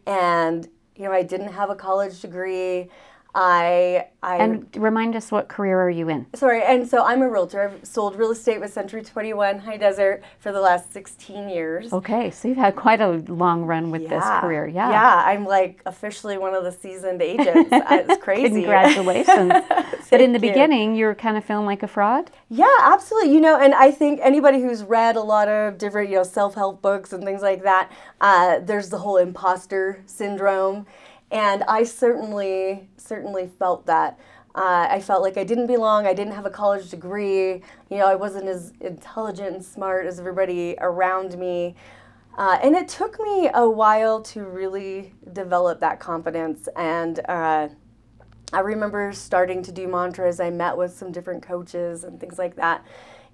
And, 0.08 0.68
you 0.96 1.04
know, 1.04 1.12
I 1.12 1.22
didn't 1.22 1.52
have 1.52 1.70
a 1.70 1.76
college 1.76 2.22
degree. 2.22 2.90
I, 3.40 4.08
I 4.24 4.38
And 4.38 4.68
remind 4.76 5.16
us 5.16 5.32
what 5.32 5.48
career 5.48 5.80
are 5.80 5.92
you 5.92 6.10
in? 6.10 6.26
sorry, 6.34 6.64
and 6.64 6.90
so 6.90 7.06
I'm 7.06 7.22
a 7.22 7.30
realtor. 7.30 7.62
I've 7.70 7.86
sold 7.86 8.16
real 8.16 8.32
estate 8.32 8.60
with 8.60 8.74
Century 8.74 9.04
21 9.04 9.60
High 9.60 9.78
Desert 9.78 10.24
for 10.40 10.52
the 10.52 10.60
last 10.60 10.92
16 10.92 11.48
years. 11.48 11.94
Okay, 11.94 12.32
so 12.32 12.48
you've 12.48 12.58
had 12.58 12.76
quite 12.76 13.00
a 13.00 13.24
long 13.28 13.64
run 13.64 13.92
with 13.92 14.10
this 14.10 14.24
career. 14.42 14.66
Yeah. 14.66 14.90
Yeah, 14.90 15.24
I'm 15.24 15.46
like 15.46 15.84
officially 15.86 16.40
one 16.40 16.56
of 16.56 16.64
the 16.64 16.72
seasoned 16.72 17.22
agents. 17.22 17.70
it's 17.72 18.24
crazy. 18.24 18.62
Congratulations. 18.62 19.54
but 20.10 20.20
in 20.20 20.34
the 20.34 20.40
you. 20.40 20.48
beginning, 20.50 20.96
you 20.96 21.06
were 21.06 21.14
kind 21.14 21.38
of 21.38 21.46
feeling 21.46 21.68
like 21.68 21.84
a 21.84 21.88
fraud? 21.88 22.32
Yeah, 22.50 22.76
absolutely. 22.82 23.36
You 23.36 23.42
know, 23.42 23.60
and 23.60 23.76
I 23.76 23.92
think 23.92 24.20
anybody 24.24 24.62
who's 24.64 24.84
read 24.84 25.16
a 25.16 25.22
lot 25.22 25.48
of 25.48 25.78
different, 25.78 26.10
you 26.10 26.16
know, 26.16 26.24
self-help 26.24 26.82
books 26.82 27.14
and 27.14 27.24
things 27.24 27.44
like 27.44 27.62
that, 27.62 27.92
uh, 28.20 28.60
there's 28.62 28.90
the 28.90 28.98
whole 28.98 29.18
imposter 29.18 30.02
syndrome, 30.08 30.88
and 31.32 31.64
I 31.64 31.84
certainly, 31.84 32.90
certainly 32.98 33.48
felt 33.48 33.86
that. 33.88 34.20
Uh, 34.56 34.88
I 34.90 35.02
felt 35.02 35.22
like 35.22 35.38
I 35.38 35.44
didn't 35.44 35.68
belong. 35.68 36.08
I 36.08 36.14
didn't 36.14 36.34
have 36.34 36.46
a 36.46 36.50
college 36.50 36.90
degree. 36.90 37.62
You 37.90 37.98
know, 37.98 38.08
I 38.08 38.16
wasn't 38.16 38.48
as 38.48 38.74
intelligent 38.80 39.56
and 39.56 39.64
smart 39.64 40.08
as 40.08 40.20
everybody 40.20 40.76
around 40.80 41.38
me. 41.38 41.76
Uh, 42.38 42.58
and 42.64 42.76
it 42.76 42.88
took 42.88 43.20
me 43.20 43.50
a 43.54 43.70
while 43.70 44.22
to 44.22 44.44
really 44.44 45.14
develop 45.34 45.80
that 45.82 46.00
confidence. 46.00 46.68
And 46.76 47.20
uh, 47.30 47.70
I 48.54 48.60
remember 48.60 49.12
starting 49.14 49.62
to 49.64 49.72
do 49.72 49.88
mantras. 49.88 50.40
I 50.40 50.50
met 50.50 50.76
with 50.76 50.96
some 50.96 51.12
different 51.12 51.44
coaches 51.44 52.04
and 52.04 52.20
things 52.20 52.40
like 52.40 52.56
that 52.56 52.84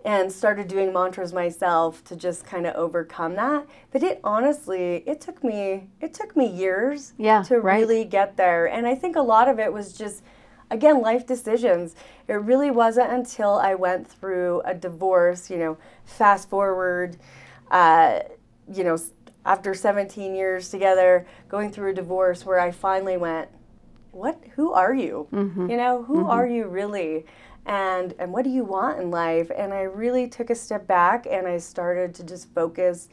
and 0.05 0.31
started 0.31 0.67
doing 0.67 0.91
mantras 0.91 1.31
myself 1.33 2.03
to 2.03 2.15
just 2.15 2.45
kind 2.45 2.65
of 2.67 2.75
overcome 2.75 3.35
that. 3.35 3.65
But 3.91 4.03
it 4.03 4.19
honestly, 4.23 5.03
it 5.07 5.21
took 5.21 5.43
me 5.43 5.87
it 6.01 6.13
took 6.13 6.35
me 6.35 6.45
years 6.47 7.13
Yeah, 7.17 7.41
to 7.43 7.59
right. 7.59 7.79
really 7.79 8.03
get 8.05 8.35
there. 8.37 8.65
And 8.67 8.85
I 8.85 8.95
think 8.95 9.15
a 9.15 9.21
lot 9.21 9.47
of 9.47 9.59
it 9.59 9.71
was 9.71 9.93
just 9.93 10.23
again 10.69 11.01
life 11.01 11.25
decisions. 11.25 11.95
It 12.27 12.33
really 12.33 12.71
wasn't 12.71 13.11
until 13.11 13.57
I 13.59 13.75
went 13.75 14.07
through 14.07 14.61
a 14.65 14.73
divorce, 14.73 15.49
you 15.49 15.57
know, 15.57 15.77
fast 16.05 16.49
forward 16.49 17.17
uh, 17.71 18.19
you 18.71 18.83
know, 18.83 18.97
after 19.45 19.73
17 19.73 20.35
years 20.35 20.69
together, 20.69 21.25
going 21.49 21.71
through 21.71 21.91
a 21.91 21.93
divorce 21.93 22.45
where 22.45 22.59
I 22.59 22.71
finally 22.71 23.17
went, 23.17 23.49
what 24.11 24.39
who 24.55 24.71
are 24.73 24.93
you 24.93 25.27
you 25.67 25.75
know 25.75 26.03
who 26.03 26.27
are 26.27 26.45
you 26.45 26.67
really 26.67 27.25
and 27.65 28.13
and 28.19 28.31
what 28.33 28.43
do 28.43 28.49
you 28.49 28.63
want 28.63 28.99
in 28.99 29.09
life 29.09 29.49
and 29.55 29.73
i 29.73 29.81
really 29.81 30.27
took 30.27 30.49
a 30.49 30.55
step 30.55 30.85
back 30.87 31.25
and 31.29 31.47
i 31.47 31.57
started 31.57 32.13
to 32.13 32.23
just 32.23 32.53
focus 32.53 33.07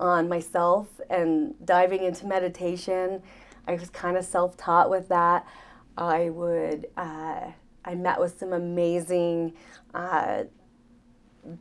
on 0.00 0.28
myself 0.28 1.00
and 1.10 1.54
diving 1.64 2.02
into 2.02 2.26
meditation 2.26 3.22
i 3.68 3.72
was 3.74 3.90
kind 3.90 4.16
of 4.16 4.24
self-taught 4.24 4.90
with 4.90 5.08
that 5.08 5.46
i 5.96 6.28
would 6.30 6.86
uh, 6.96 7.40
i 7.84 7.94
met 7.94 8.18
with 8.18 8.36
some 8.38 8.52
amazing 8.52 9.52
uh, 9.94 10.42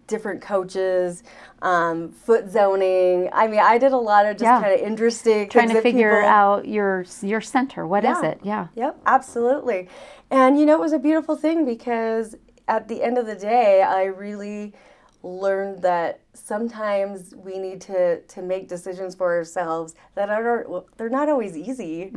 different 0.07 0.41
coaches 0.41 1.23
um, 1.61 2.09
foot 2.09 2.49
zoning 2.49 3.29
i 3.33 3.45
mean 3.47 3.59
i 3.59 3.77
did 3.77 3.91
a 3.91 3.97
lot 3.97 4.25
of 4.25 4.33
just 4.37 4.43
Yeah. 4.43 4.61
kind 4.61 4.73
of 4.73 4.79
interesting 4.79 5.49
Trying 5.49 5.69
to 5.69 5.81
figure 5.81 6.15
people- 6.21 6.29
out 6.29 6.67
your 6.67 7.05
your 7.21 7.41
center. 7.41 7.85
What 7.85 8.05
is 8.05 8.17
Yeah. 8.23 8.29
it? 8.29 8.39
Yeah. 8.43 8.67
Yep, 8.75 8.99
absolutely. 9.05 9.89
And 10.33 10.59
you 10.59 10.65
know, 10.65 10.73
it 10.73 10.79
was 10.79 10.93
a 10.93 10.99
beautiful 10.99 11.35
thing 11.35 11.63
because 11.63 12.35
at 12.67 12.87
the 12.87 13.03
end 13.03 13.19
of 13.19 13.27
the 13.27 13.35
day, 13.35 13.83
I 13.83 14.05
really 14.05 14.73
learned 15.21 15.83
that 15.83 16.21
sometimes 16.33 17.35
we 17.35 17.59
need 17.59 17.79
to 17.81 18.19
to 18.21 18.41
make 18.41 18.67
decisions 18.67 19.13
for 19.13 19.31
ourselves 19.31 19.93
that 20.15 20.31
are 20.31 20.65
well, 20.67 20.87
they're 20.97 21.07
not 21.07 21.29
always 21.29 21.55
easy. 21.55 22.11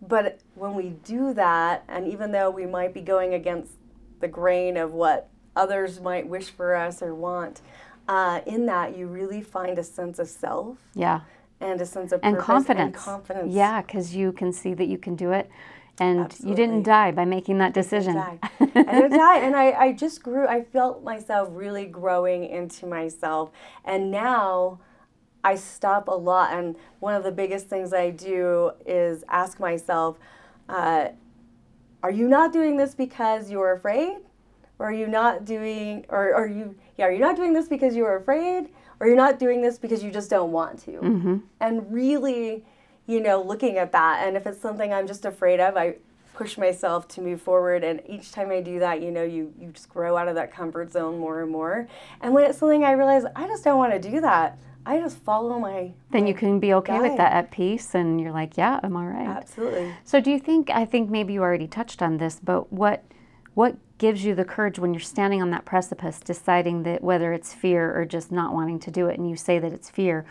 But 0.00 0.38
when 0.54 0.74
we 0.74 0.90
do 1.04 1.34
that, 1.34 1.82
and 1.88 2.06
even 2.06 2.30
though 2.30 2.50
we 2.50 2.66
might 2.66 2.94
be 2.94 3.00
going 3.00 3.34
against 3.34 3.72
the 4.20 4.28
grain 4.28 4.76
of 4.76 4.92
what 4.92 5.28
others 5.56 6.00
might 6.00 6.28
wish 6.28 6.50
for 6.50 6.76
us 6.76 7.02
or 7.02 7.16
want, 7.16 7.62
uh, 8.06 8.42
in 8.46 8.66
that 8.66 8.96
you 8.96 9.08
really 9.08 9.42
find 9.42 9.76
a 9.76 9.82
sense 9.82 10.20
of 10.20 10.28
self 10.28 10.78
Yeah. 10.94 11.22
and 11.60 11.80
a 11.80 11.86
sense 11.86 12.12
of 12.12 12.20
And 12.22 12.38
confidence. 12.38 12.94
And 12.94 12.94
confidence. 12.94 13.52
Yeah, 13.52 13.82
because 13.82 14.14
you 14.14 14.30
can 14.30 14.52
see 14.52 14.72
that 14.74 14.86
you 14.86 14.98
can 14.98 15.16
do 15.16 15.32
it. 15.32 15.50
And 15.98 16.34
you 16.40 16.54
didn't 16.54 16.82
die 16.82 17.10
by 17.10 17.24
making 17.24 17.58
that 17.58 17.72
decision. 17.72 18.16
die. 18.16 18.38
I 18.60 18.66
didn't 18.66 19.16
die. 19.16 19.38
And 19.38 19.56
I, 19.56 19.72
I 19.72 19.92
just 19.92 20.22
grew, 20.22 20.46
I 20.46 20.62
felt 20.62 21.02
myself 21.02 21.48
really 21.52 21.86
growing 21.86 22.44
into 22.44 22.86
myself. 22.86 23.50
And 23.84 24.10
now 24.10 24.80
I 25.42 25.54
stop 25.54 26.08
a 26.08 26.14
lot. 26.14 26.52
And 26.52 26.76
one 27.00 27.14
of 27.14 27.22
the 27.22 27.32
biggest 27.32 27.68
things 27.68 27.94
I 27.94 28.10
do 28.10 28.72
is 28.84 29.24
ask 29.28 29.58
myself, 29.58 30.18
uh, 30.68 31.08
are 32.02 32.10
you 32.10 32.28
not 32.28 32.52
doing 32.52 32.76
this 32.76 32.94
because 32.94 33.50
you're 33.50 33.72
afraid? 33.72 34.18
Or 34.78 34.90
are 34.90 34.92
you 34.92 35.06
not 35.06 35.46
doing, 35.46 36.04
or 36.10 36.34
are 36.34 36.46
you, 36.46 36.74
yeah, 36.98 37.06
are 37.06 37.12
you 37.12 37.20
not 37.20 37.36
doing 37.36 37.54
this 37.54 37.68
because 37.68 37.96
you're 37.96 38.16
afraid? 38.16 38.68
Or 39.00 39.06
you're 39.06 39.16
not 39.16 39.38
doing 39.38 39.62
this 39.62 39.78
because 39.78 40.02
you 40.04 40.10
just 40.10 40.28
don't 40.28 40.52
want 40.52 40.78
to? 40.84 41.42
And 41.60 41.90
really, 41.92 42.64
you 43.06 43.20
know, 43.20 43.42
looking 43.42 43.78
at 43.78 43.92
that. 43.92 44.26
And 44.26 44.36
if 44.36 44.46
it's 44.46 44.60
something 44.60 44.92
I'm 44.92 45.06
just 45.06 45.24
afraid 45.24 45.60
of, 45.60 45.76
I 45.76 45.96
push 46.34 46.58
myself 46.58 47.08
to 47.08 47.20
move 47.20 47.40
forward. 47.40 47.82
And 47.82 48.02
each 48.06 48.30
time 48.32 48.50
I 48.50 48.60
do 48.60 48.78
that, 48.78 49.02
you 49.02 49.10
know, 49.10 49.22
you, 49.22 49.52
you 49.58 49.70
just 49.70 49.88
grow 49.88 50.16
out 50.16 50.28
of 50.28 50.34
that 50.34 50.52
comfort 50.52 50.92
zone 50.92 51.18
more 51.18 51.42
and 51.42 51.50
more. 51.50 51.88
And 52.20 52.34
when 52.34 52.48
it's 52.48 52.58
something 52.58 52.84
I 52.84 52.92
realize 52.92 53.24
I 53.34 53.46
just 53.46 53.64
don't 53.64 53.78
want 53.78 53.92
to 53.92 54.10
do 54.10 54.20
that, 54.20 54.58
I 54.84 55.00
just 55.00 55.18
follow 55.18 55.58
my. 55.58 55.92
Then 56.12 56.28
you 56.28 56.34
can 56.34 56.60
be 56.60 56.72
okay 56.74 57.00
with 57.00 57.16
that 57.16 57.32
at 57.32 57.50
peace 57.50 57.94
and 57.94 58.20
you're 58.20 58.30
like, 58.30 58.56
yeah, 58.56 58.78
I'm 58.84 58.96
all 58.96 59.06
right. 59.06 59.26
Absolutely. 59.26 59.92
So 60.04 60.20
do 60.20 60.30
you 60.30 60.38
think 60.38 60.70
I 60.70 60.84
think 60.84 61.10
maybe 61.10 61.32
you 61.32 61.42
already 61.42 61.66
touched 61.66 62.00
on 62.02 62.18
this, 62.18 62.38
but 62.42 62.72
what 62.72 63.02
what 63.54 63.76
gives 63.98 64.24
you 64.24 64.34
the 64.34 64.44
courage 64.44 64.78
when 64.78 64.92
you're 64.92 65.00
standing 65.00 65.42
on 65.42 65.50
that 65.50 65.64
precipice 65.64 66.20
deciding 66.20 66.82
that 66.84 67.02
whether 67.02 67.32
it's 67.32 67.52
fear 67.52 67.98
or 67.98 68.04
just 68.04 68.30
not 68.30 68.52
wanting 68.52 68.78
to 68.78 68.90
do 68.90 69.08
it 69.08 69.18
and 69.18 69.28
you 69.28 69.34
say 69.34 69.58
that 69.58 69.72
it's 69.72 69.90
fear, 69.90 70.24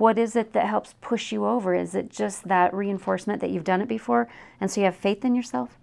what 0.00 0.18
is 0.18 0.34
it 0.34 0.54
that 0.54 0.66
helps 0.66 0.94
push 1.00 1.30
you 1.30 1.46
over? 1.46 1.74
Is 1.74 1.94
it 1.94 2.08
just 2.08 2.48
that 2.48 2.72
reinforcement 2.72 3.40
that 3.42 3.50
you've 3.50 3.64
done 3.64 3.82
it 3.82 3.88
before 3.88 4.28
and 4.60 4.70
so 4.70 4.80
you 4.80 4.86
have 4.86 4.96
faith 4.96 5.24
in 5.24 5.34
yourself? 5.34 5.78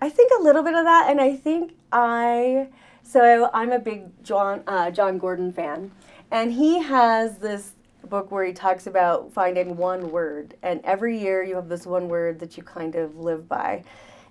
I 0.00 0.10
think 0.10 0.30
a 0.38 0.42
little 0.42 0.62
bit 0.62 0.74
of 0.74 0.84
that, 0.84 1.10
and 1.10 1.20
I 1.20 1.34
think 1.34 1.74
I 1.90 2.68
so 3.02 3.50
I'm 3.54 3.72
a 3.72 3.78
big 3.78 4.22
Jon 4.22 4.62
uh, 4.66 4.90
Jon 4.90 5.18
Gordon 5.18 5.52
fan, 5.52 5.90
and 6.30 6.52
he 6.52 6.82
has 6.82 7.38
this 7.38 7.72
book 8.04 8.30
where 8.30 8.44
he 8.44 8.52
talks 8.52 8.86
about 8.86 9.32
finding 9.32 9.76
one 9.76 10.10
word, 10.12 10.54
and 10.62 10.80
every 10.84 11.18
year 11.18 11.42
you 11.42 11.56
have 11.56 11.68
this 11.68 11.86
one 11.86 12.08
word 12.08 12.38
that 12.40 12.56
you 12.56 12.62
kind 12.62 12.94
of 12.94 13.16
live 13.16 13.48
by. 13.48 13.82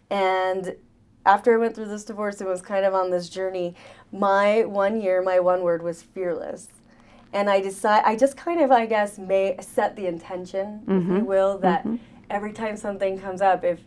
And 0.10 0.76
after 1.26 1.54
I 1.54 1.58
went 1.58 1.76
through 1.76 1.90
this 1.90 2.06
divorce 2.06 2.40
and 2.40 2.50
was 2.50 2.62
kind 2.62 2.86
of 2.86 2.94
on 2.94 3.12
this 3.12 3.28
journey, 3.28 3.76
my 4.14 4.64
one 4.64 5.02
year, 5.02 5.22
my 5.22 5.40
one 5.42 5.64
word 5.64 5.82
was 5.82 6.02
fearless. 6.02 6.70
And 7.38 7.52
I 7.52 7.62
decide, 7.62 8.02
I 8.04 8.16
just 8.16 8.36
kind 8.36 8.60
of, 8.62 8.72
I 8.72 8.88
guess, 8.88 9.20
may 9.20 9.58
set 9.60 9.96
the 9.96 10.08
intention, 10.08 10.80
mm-hmm. 10.80 10.92
if 10.92 11.04
you 11.04 11.14
mm-hmm. 11.14 11.26
will, 11.26 11.60
that 11.60 11.82
mm-hmm. 11.82 11.98
every 12.32 12.52
time 12.52 12.76
something 12.76 13.20
comes 13.20 13.42
up, 13.42 13.64
if 13.64 13.80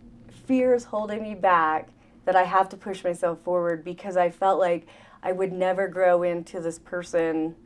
fear 0.47 0.73
is 0.73 0.85
holding 0.85 1.21
me 1.21 1.35
back, 1.35 1.88
that 2.26 2.37
I 2.37 2.45
have 2.45 2.69
to 2.69 2.76
push 2.76 3.02
myself 3.02 3.40
forward 3.40 3.83
because 3.83 4.16
I 4.16 4.30
felt 4.30 4.61
like 4.61 4.87
I 5.21 5.33
would 5.33 5.52
never 5.52 5.88
grow 5.88 6.23
into 6.23 6.61
this 6.61 6.78
person 6.78 7.57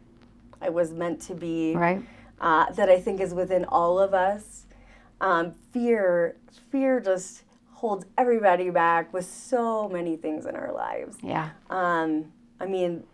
I 0.63 0.71
was 0.71 0.95
meant 0.95 1.21
to 1.23 1.35
be. 1.35 1.75
Right. 1.77 2.03
Uh, 2.41 2.73
that 2.73 2.89
I 2.89 2.99
think 2.99 3.21
is 3.21 3.35
within 3.35 3.67
all 3.67 3.99
of 3.99 4.15
us. 4.15 4.65
Um, 5.21 5.53
fear, 5.71 6.37
fear 6.71 6.99
just 6.99 7.43
holds 7.73 8.07
everybody 8.17 8.71
back 8.71 9.13
with 9.13 9.27
so 9.27 9.87
many 9.91 10.17
things 10.17 10.47
in 10.47 10.57
our 10.57 10.73
lives. 10.73 11.19
Yeah. 11.23 11.51
Um, 11.69 12.33
I 12.59 12.65
mean, 12.65 13.05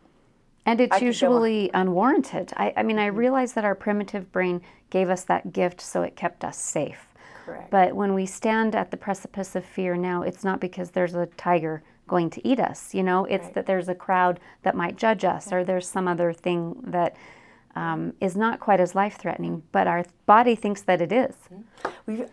and 0.70 0.80
it's 0.80 1.00
usually 1.00 1.68
unwarranted. 1.74 2.52
I, 2.56 2.72
I 2.76 2.82
mean, 2.84 2.98
I 2.98 3.08
mm-hmm. 3.08 3.16
realize 3.16 3.54
that 3.54 3.64
our 3.64 3.74
primitive 3.74 4.30
brain 4.30 4.60
gave 4.90 5.10
us 5.10 5.24
that 5.24 5.52
gift 5.52 5.80
so 5.80 6.02
it 6.02 6.14
kept 6.14 6.44
us 6.44 6.56
safe. 6.56 7.08
Correct. 7.44 7.70
But 7.70 7.94
when 7.94 8.14
we 8.14 8.24
stand 8.24 8.76
at 8.76 8.92
the 8.92 8.96
precipice 8.96 9.56
of 9.56 9.64
fear 9.64 9.96
now, 9.96 10.22
it's 10.22 10.44
not 10.44 10.60
because 10.60 10.90
there's 10.90 11.14
a 11.14 11.26
tiger 11.36 11.82
going 12.06 12.30
to 12.30 12.46
eat 12.46 12.60
us. 12.60 12.94
You 12.94 13.02
know, 13.02 13.24
it's 13.24 13.46
right. 13.46 13.54
that 13.54 13.66
there's 13.66 13.88
a 13.88 13.94
crowd 13.96 14.38
that 14.62 14.76
might 14.76 14.96
judge 14.96 15.24
us, 15.24 15.52
or 15.52 15.64
there's 15.64 15.88
some 15.88 16.06
other 16.06 16.32
thing 16.32 16.76
that 16.84 17.16
um, 17.74 18.12
is 18.20 18.36
not 18.36 18.60
quite 18.60 18.78
as 18.78 18.94
life 18.94 19.16
threatening, 19.18 19.64
but 19.72 19.88
our 19.88 20.04
body 20.26 20.54
thinks 20.54 20.82
that 20.82 21.00
it 21.00 21.10
is. 21.10 21.34
Mm-hmm. 21.52 21.90
We, 22.06 22.24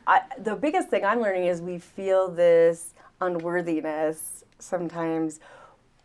the 0.43 0.55
biggest 0.55 0.89
thing 0.89 1.03
I'm 1.03 1.21
learning 1.21 1.45
is 1.45 1.61
we 1.61 1.79
feel 1.79 2.29
this 2.29 2.93
unworthiness 3.19 4.43
sometimes. 4.59 5.39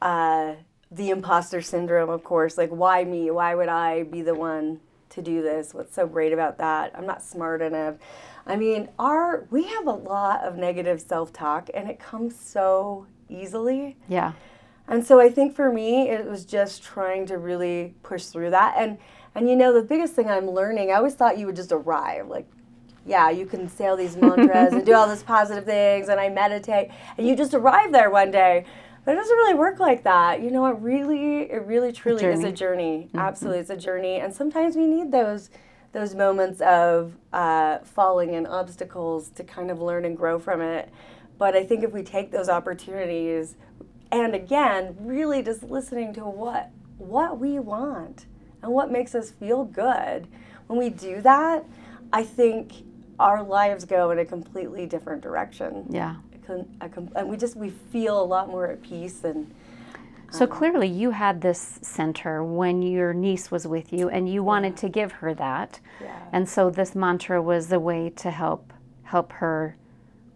Uh, 0.01 0.55
the 0.95 1.11
imposter 1.11 1.63
syndrome, 1.63 2.11
of 2.11 2.23
course, 2.23 2.59
like 2.59 2.71
why 2.71 3.05
me? 3.05 3.31
Why 3.31 3.55
would 3.55 3.69
I 3.69 4.03
be 4.05 4.23
the 4.23 4.35
one 4.35 4.81
to 5.11 5.23
do 5.23 5.43
this? 5.43 5.73
What's 5.73 5.95
so 5.95 6.07
great 6.07 6.33
about 6.33 6.59
that? 6.59 6.93
I'm 6.95 7.07
not 7.07 7.23
smart 7.23 7.63
enough. 7.63 7.97
I 8.47 8.57
mean, 8.57 8.89
our 8.99 9.47
we 9.51 9.65
have 9.65 9.87
a 9.87 9.93
lot 9.93 10.43
of 10.43 10.57
negative 10.57 11.01
self-talk 11.01 11.71
and 11.73 11.89
it 11.89 11.99
comes 11.99 12.39
so 12.39 13.07
easily. 13.29 13.97
Yeah. 14.09 14.33
And 14.89 15.07
so 15.07 15.21
I 15.21 15.31
think 15.31 15.55
for 15.55 15.73
me 15.73 16.09
it 16.11 16.27
was 16.27 16.45
just 16.45 16.83
trying 16.83 17.27
to 17.27 17.39
really 17.39 17.95
push 18.03 18.27
through 18.27 18.51
that 18.51 18.75
and 18.77 18.99
and 19.35 19.49
you 19.49 19.57
know 19.57 19.73
the 19.73 19.83
biggest 19.83 20.15
thing 20.15 20.29
I'm 20.29 20.51
learning, 20.51 20.91
I 20.91 20.95
always 20.95 21.15
thought 21.15 21.39
you 21.39 21.47
would 21.47 21.57
just 21.57 21.73
arrive 21.73 22.29
like 22.29 22.47
yeah, 23.05 23.31
you 23.31 23.47
can 23.47 23.69
say 23.69 23.89
all 23.89 23.97
these 23.97 24.17
mantras 24.17 24.73
and 24.73 24.87
do 24.87 24.95
all 24.95 25.09
these 25.09 25.23
positive 25.35 25.65
things 25.65 26.09
and 26.09 26.21
I 26.21 26.29
meditate 26.29 26.91
and 27.17 27.27
you 27.27 27.35
just 27.35 27.55
arrive 27.55 27.93
there 27.93 28.11
one 28.11 28.31
day. 28.31 28.67
But 29.05 29.13
it 29.13 29.17
doesn't 29.17 29.37
really 29.37 29.55
work 29.55 29.81
like 29.81 30.05
that. 30.05 30.43
You 30.43 30.51
know, 30.51 30.67
it 30.67 30.79
really, 30.81 31.51
it 31.51 31.65
really 31.65 31.93
truly 31.93 32.25
a 32.25 32.31
is 32.31 32.45
a 32.45 32.53
journey. 32.53 33.09
Mm-hmm. 33.09 33.19
Absolutely, 33.19 33.61
it's 33.61 33.71
a 33.71 33.77
journey. 33.77 34.21
And 34.21 34.33
sometimes 34.33 34.77
we 34.77 34.87
need 34.87 35.11
those 35.11 35.51
those 35.93 36.15
moments 36.15 36.63
of 36.63 37.13
uh, 37.35 37.79
falling 37.81 38.35
and 38.35 38.47
obstacles 38.47 39.29
to 39.29 39.45
kind 39.45 39.71
of 39.71 39.79
learn 39.81 40.07
and 40.07 40.17
grow 40.17 40.39
from 40.39 40.63
it. 40.63 40.89
But 41.37 41.55
I 41.55 41.65
think 41.65 41.85
if 41.85 41.93
we 41.93 42.03
take 42.03 42.31
those 42.31 42.49
opportunities, 42.49 43.57
and 44.11 44.35
again, 44.35 44.97
really 45.01 45.43
just 45.43 45.63
listening 45.63 46.15
to 46.15 46.21
what 46.21 46.71
what 46.99 47.39
we 47.39 47.59
want 47.59 48.27
and 48.63 48.73
what 48.73 48.91
makes 48.91 49.15
us 49.15 49.31
feel 49.31 49.65
good, 49.65 50.29
when 50.69 50.79
we 50.79 50.89
do 50.89 51.21
that, 51.23 51.65
I 52.13 52.23
think 52.23 52.85
our 53.19 53.43
lives 53.43 53.85
go 53.85 54.11
in 54.11 54.19
a 54.19 54.25
completely 54.25 54.87
different 54.87 55.23
direction. 55.23 55.87
Yeah. 55.91 56.17
And 56.49 57.29
we 57.29 57.37
just 57.37 57.57
we 57.57 57.71
feel 57.71 58.21
a 58.21 58.25
lot 58.25 58.49
more 58.49 58.67
at 58.67 58.83
peace 58.83 59.25
and 59.25 59.53
so 60.33 60.47
clearly, 60.47 60.89
you 60.89 61.11
had 61.11 61.43
this 61.43 61.79
center 61.83 62.43
when 62.43 62.81
your 62.81 63.13
niece 63.13 63.51
was 63.51 63.67
with 63.67 63.93
you, 63.93 64.09
and 64.09 64.27
you 64.27 64.43
wanted 64.43 64.71
yeah. 64.71 64.77
to 64.77 64.89
give 64.89 65.13
her 65.13 65.35
that. 65.35 65.79
Yeah. 66.01 66.19
And 66.33 66.49
so 66.49 66.71
this 66.71 66.95
mantra 66.95 67.43
was 67.43 67.71
a 67.71 67.79
way 67.79 68.09
to 68.17 68.31
help 68.31 68.73
help 69.03 69.31
her 69.33 69.77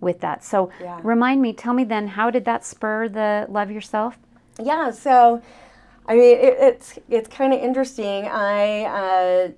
with 0.00 0.20
that. 0.20 0.44
So 0.44 0.70
yeah. 0.82 1.00
remind 1.02 1.40
me, 1.40 1.54
tell 1.54 1.72
me 1.72 1.84
then, 1.84 2.08
how 2.08 2.30
did 2.30 2.44
that 2.44 2.62
spur 2.62 3.08
the 3.08 3.46
love 3.48 3.70
yourself? 3.70 4.18
Yeah. 4.62 4.90
So, 4.90 5.40
I 6.06 6.14
mean, 6.14 6.36
it, 6.36 6.56
it's 6.60 6.98
it's 7.08 7.28
kind 7.28 7.54
of 7.54 7.60
interesting. 7.60 8.26
I 8.26 8.84
uh, 8.84 9.48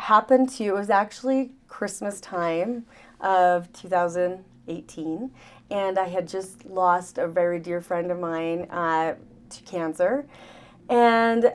happened 0.00 0.50
to. 0.50 0.64
It 0.64 0.74
was 0.74 0.90
actually 0.90 1.50
Christmas 1.66 2.20
time 2.20 2.86
of 3.20 3.72
2018, 3.72 5.30
and 5.70 5.98
I 5.98 6.08
had 6.08 6.26
just 6.26 6.64
lost 6.66 7.18
a 7.18 7.28
very 7.28 7.58
dear 7.58 7.80
friend 7.80 8.10
of 8.10 8.18
mine. 8.18 8.62
Uh, 8.70 9.14
to 9.50 9.62
cancer. 9.62 10.26
And 10.88 11.52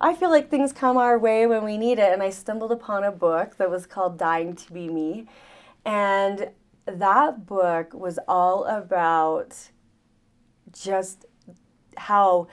I 0.00 0.14
feel 0.14 0.30
like 0.30 0.48
things 0.48 0.72
come 0.72 0.96
our 0.96 1.18
way 1.18 1.46
when 1.46 1.64
we 1.64 1.76
need 1.76 1.98
it. 1.98 2.12
And 2.12 2.22
I 2.22 2.30
stumbled 2.30 2.72
upon 2.72 3.04
a 3.04 3.12
book 3.12 3.56
that 3.58 3.70
was 3.70 3.86
called 3.86 4.18
Dying 4.18 4.56
to 4.56 4.72
Be 4.72 4.88
Me. 4.88 5.26
And 5.84 6.50
that 6.86 7.46
book 7.46 7.92
was 7.92 8.18
all 8.26 8.64
about 8.64 9.56
just 10.72 11.26
how 11.96 12.48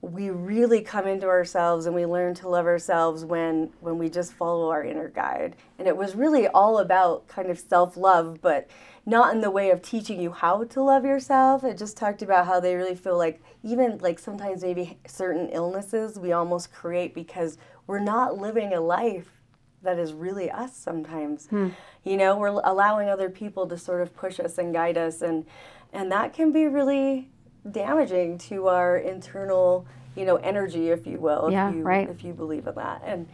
we 0.00 0.30
really 0.30 0.82
come 0.82 1.06
into 1.06 1.26
ourselves 1.26 1.86
and 1.86 1.94
we 1.94 2.06
learn 2.06 2.32
to 2.32 2.48
love 2.48 2.66
ourselves 2.66 3.24
when 3.24 3.72
when 3.80 3.98
we 3.98 4.08
just 4.08 4.32
follow 4.32 4.70
our 4.70 4.84
inner 4.84 5.08
guide 5.08 5.56
and 5.78 5.88
it 5.88 5.96
was 5.96 6.14
really 6.14 6.46
all 6.48 6.78
about 6.78 7.26
kind 7.26 7.50
of 7.50 7.58
self-love 7.58 8.38
but 8.40 8.68
not 9.08 9.32
in 9.32 9.40
the 9.40 9.50
way 9.50 9.70
of 9.70 9.80
teaching 9.80 10.20
you 10.20 10.32
how 10.32 10.64
to 10.64 10.82
love 10.82 11.04
yourself. 11.04 11.62
It 11.62 11.78
just 11.78 11.96
talked 11.96 12.22
about 12.22 12.46
how 12.46 12.58
they 12.58 12.74
really 12.74 12.96
feel 12.96 13.16
like 13.16 13.40
even 13.62 13.98
like 13.98 14.18
sometimes 14.18 14.62
maybe 14.62 14.98
certain 15.06 15.48
illnesses 15.50 16.18
we 16.18 16.32
almost 16.32 16.72
create 16.72 17.14
because 17.14 17.56
we're 17.86 18.00
not 18.00 18.36
living 18.36 18.74
a 18.74 18.80
life 18.80 19.42
that 19.82 19.98
is 20.00 20.12
really 20.12 20.50
us 20.50 20.76
sometimes. 20.76 21.46
Hmm. 21.46 21.68
You 22.02 22.16
know, 22.16 22.36
we're 22.36 22.60
allowing 22.64 23.08
other 23.08 23.30
people 23.30 23.68
to 23.68 23.78
sort 23.78 24.02
of 24.02 24.14
push 24.14 24.40
us 24.40 24.58
and 24.58 24.74
guide 24.74 24.98
us 24.98 25.22
and 25.22 25.46
and 25.92 26.10
that 26.10 26.34
can 26.34 26.50
be 26.50 26.66
really 26.66 27.30
damaging 27.70 28.38
to 28.38 28.66
our 28.66 28.98
internal, 28.98 29.86
you 30.16 30.24
know, 30.24 30.36
energy 30.36 30.90
if 30.90 31.06
you 31.06 31.18
will, 31.18 31.48
yeah, 31.50 31.68
if 31.68 31.76
you 31.76 31.82
right. 31.82 32.10
if 32.10 32.24
you 32.24 32.32
believe 32.32 32.66
in 32.66 32.74
that. 32.74 33.02
And 33.04 33.28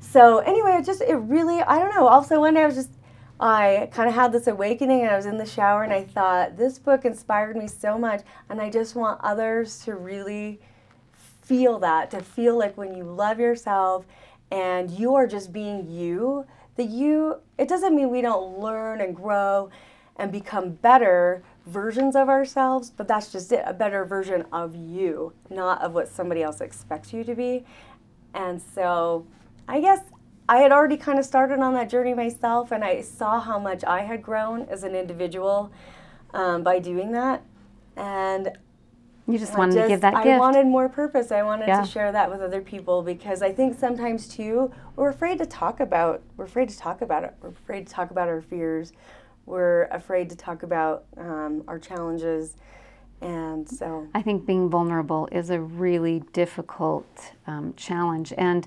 so 0.00 0.38
anyway, 0.38 0.78
it 0.80 0.84
just 0.84 1.00
it 1.00 1.14
really 1.14 1.62
I 1.62 1.78
don't 1.78 1.94
know. 1.94 2.08
Also 2.08 2.40
one 2.40 2.54
day 2.54 2.62
I 2.62 2.66
was 2.66 2.74
just 2.74 2.90
I 3.42 3.88
kind 3.90 4.08
of 4.08 4.14
had 4.14 4.30
this 4.30 4.46
awakening 4.46 5.00
and 5.00 5.10
I 5.10 5.16
was 5.16 5.26
in 5.26 5.36
the 5.36 5.44
shower 5.44 5.82
and 5.82 5.92
I 5.92 6.04
thought, 6.04 6.56
this 6.56 6.78
book 6.78 7.04
inspired 7.04 7.56
me 7.56 7.66
so 7.66 7.98
much. 7.98 8.22
And 8.48 8.60
I 8.60 8.70
just 8.70 8.94
want 8.94 9.20
others 9.20 9.80
to 9.84 9.96
really 9.96 10.60
feel 11.42 11.80
that, 11.80 12.12
to 12.12 12.20
feel 12.20 12.56
like 12.56 12.78
when 12.78 12.94
you 12.94 13.02
love 13.02 13.40
yourself 13.40 14.06
and 14.52 14.92
you 14.92 15.16
are 15.16 15.26
just 15.26 15.52
being 15.52 15.90
you, 15.90 16.46
that 16.76 16.88
you, 16.88 17.40
it 17.58 17.68
doesn't 17.68 17.96
mean 17.96 18.10
we 18.10 18.20
don't 18.20 18.60
learn 18.60 19.00
and 19.00 19.16
grow 19.16 19.70
and 20.14 20.30
become 20.30 20.70
better 20.70 21.42
versions 21.66 22.14
of 22.14 22.28
ourselves, 22.28 22.90
but 22.90 23.08
that's 23.08 23.32
just 23.32 23.50
it 23.50 23.64
a 23.66 23.72
better 23.72 24.04
version 24.04 24.44
of 24.52 24.76
you, 24.76 25.32
not 25.50 25.82
of 25.82 25.94
what 25.94 26.06
somebody 26.06 26.44
else 26.44 26.60
expects 26.60 27.12
you 27.12 27.24
to 27.24 27.34
be. 27.34 27.64
And 28.34 28.62
so 28.62 29.26
I 29.66 29.80
guess 29.80 30.00
I 30.48 30.58
had 30.58 30.72
already 30.72 30.96
kind 30.96 31.18
of 31.18 31.24
started 31.24 31.60
on 31.60 31.74
that 31.74 31.88
journey 31.88 32.14
myself, 32.14 32.72
and 32.72 32.84
I 32.84 33.00
saw 33.00 33.40
how 33.40 33.58
much 33.58 33.84
I 33.84 34.02
had 34.02 34.22
grown 34.22 34.62
as 34.62 34.82
an 34.82 34.94
individual 34.94 35.72
um, 36.34 36.62
by 36.62 36.78
doing 36.78 37.12
that. 37.12 37.42
And 37.96 38.56
you 39.26 39.38
just 39.38 39.56
wanted 39.56 39.74
just, 39.74 39.84
to 39.84 39.88
give 39.88 40.00
that 40.00 40.14
I 40.14 40.24
gift. 40.24 40.40
wanted 40.40 40.66
more 40.66 40.88
purpose. 40.88 41.30
I 41.30 41.42
wanted 41.42 41.68
yeah. 41.68 41.82
to 41.82 41.86
share 41.88 42.10
that 42.10 42.30
with 42.30 42.40
other 42.40 42.60
people 42.60 43.02
because 43.02 43.40
I 43.40 43.52
think 43.52 43.78
sometimes 43.78 44.26
too 44.26 44.72
we're 44.96 45.10
afraid 45.10 45.38
to 45.38 45.46
talk 45.46 45.78
about 45.78 46.22
we're 46.36 46.46
afraid 46.46 46.68
to 46.70 46.76
talk 46.76 47.02
about 47.02 47.22
it. 47.22 47.34
We're 47.40 47.50
afraid 47.50 47.86
to 47.86 47.92
talk 47.92 48.10
about 48.10 48.28
our 48.28 48.40
fears. 48.40 48.92
We're 49.46 49.84
afraid 49.84 50.28
to 50.30 50.36
talk 50.36 50.64
about 50.64 51.04
um, 51.16 51.62
our 51.68 51.78
challenges. 51.78 52.56
And 53.20 53.68
so 53.68 54.08
I 54.14 54.22
think 54.22 54.44
being 54.44 54.68
vulnerable 54.68 55.28
is 55.30 55.50
a 55.50 55.60
really 55.60 56.24
difficult 56.32 57.32
um, 57.46 57.74
challenge. 57.76 58.32
And 58.36 58.66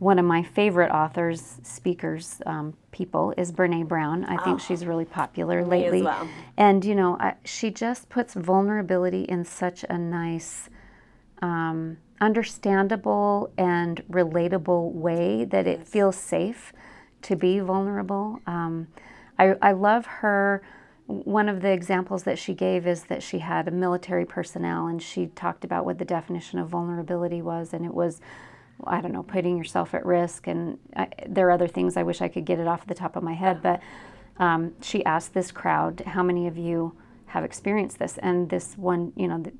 one 0.00 0.18
of 0.18 0.24
my 0.24 0.42
favorite 0.42 0.90
authors, 0.90 1.58
speakers, 1.62 2.40
um, 2.46 2.72
people 2.90 3.34
is 3.36 3.52
Brene 3.52 3.86
Brown. 3.86 4.24
I 4.24 4.42
think 4.42 4.56
oh, 4.56 4.58
she's 4.58 4.86
really 4.86 5.04
popular 5.04 5.62
lately. 5.62 6.00
Well. 6.00 6.26
And, 6.56 6.82
you 6.82 6.94
know, 6.94 7.18
I, 7.20 7.34
she 7.44 7.70
just 7.70 8.08
puts 8.08 8.32
vulnerability 8.32 9.24
in 9.24 9.44
such 9.44 9.84
a 9.90 9.98
nice, 9.98 10.70
um, 11.42 11.98
understandable, 12.18 13.52
and 13.58 14.02
relatable 14.10 14.92
way 14.92 15.44
that 15.44 15.66
it 15.66 15.86
feels 15.86 16.16
safe 16.16 16.72
to 17.20 17.36
be 17.36 17.60
vulnerable. 17.60 18.40
Um, 18.46 18.88
I, 19.38 19.54
I 19.60 19.72
love 19.72 20.06
her. 20.06 20.62
One 21.08 21.46
of 21.46 21.60
the 21.60 21.72
examples 21.72 22.22
that 22.22 22.38
she 22.38 22.54
gave 22.54 22.86
is 22.86 23.04
that 23.04 23.22
she 23.22 23.40
had 23.40 23.68
a 23.68 23.70
military 23.70 24.24
personnel 24.24 24.86
and 24.86 25.02
she 25.02 25.26
talked 25.26 25.62
about 25.62 25.84
what 25.84 25.98
the 25.98 26.06
definition 26.06 26.58
of 26.58 26.70
vulnerability 26.70 27.42
was, 27.42 27.74
and 27.74 27.84
it 27.84 27.92
was 27.92 28.22
I 28.86 29.00
don't 29.00 29.12
know, 29.12 29.22
putting 29.22 29.56
yourself 29.56 29.94
at 29.94 30.04
risk. 30.04 30.46
And 30.46 30.78
I, 30.96 31.08
there 31.28 31.48
are 31.48 31.50
other 31.52 31.68
things 31.68 31.96
I 31.96 32.02
wish 32.02 32.20
I 32.20 32.28
could 32.28 32.44
get 32.44 32.58
it 32.58 32.66
off 32.66 32.86
the 32.86 32.94
top 32.94 33.16
of 33.16 33.22
my 33.22 33.34
head. 33.34 33.62
But 33.62 33.80
um, 34.38 34.72
she 34.80 35.04
asked 35.04 35.34
this 35.34 35.52
crowd, 35.52 36.02
how 36.06 36.22
many 36.22 36.46
of 36.46 36.56
you 36.56 36.94
have 37.26 37.44
experienced 37.44 37.98
this? 37.98 38.18
And 38.18 38.48
this 38.48 38.76
one, 38.76 39.12
you 39.16 39.28
know, 39.28 39.38
the, 39.42 39.52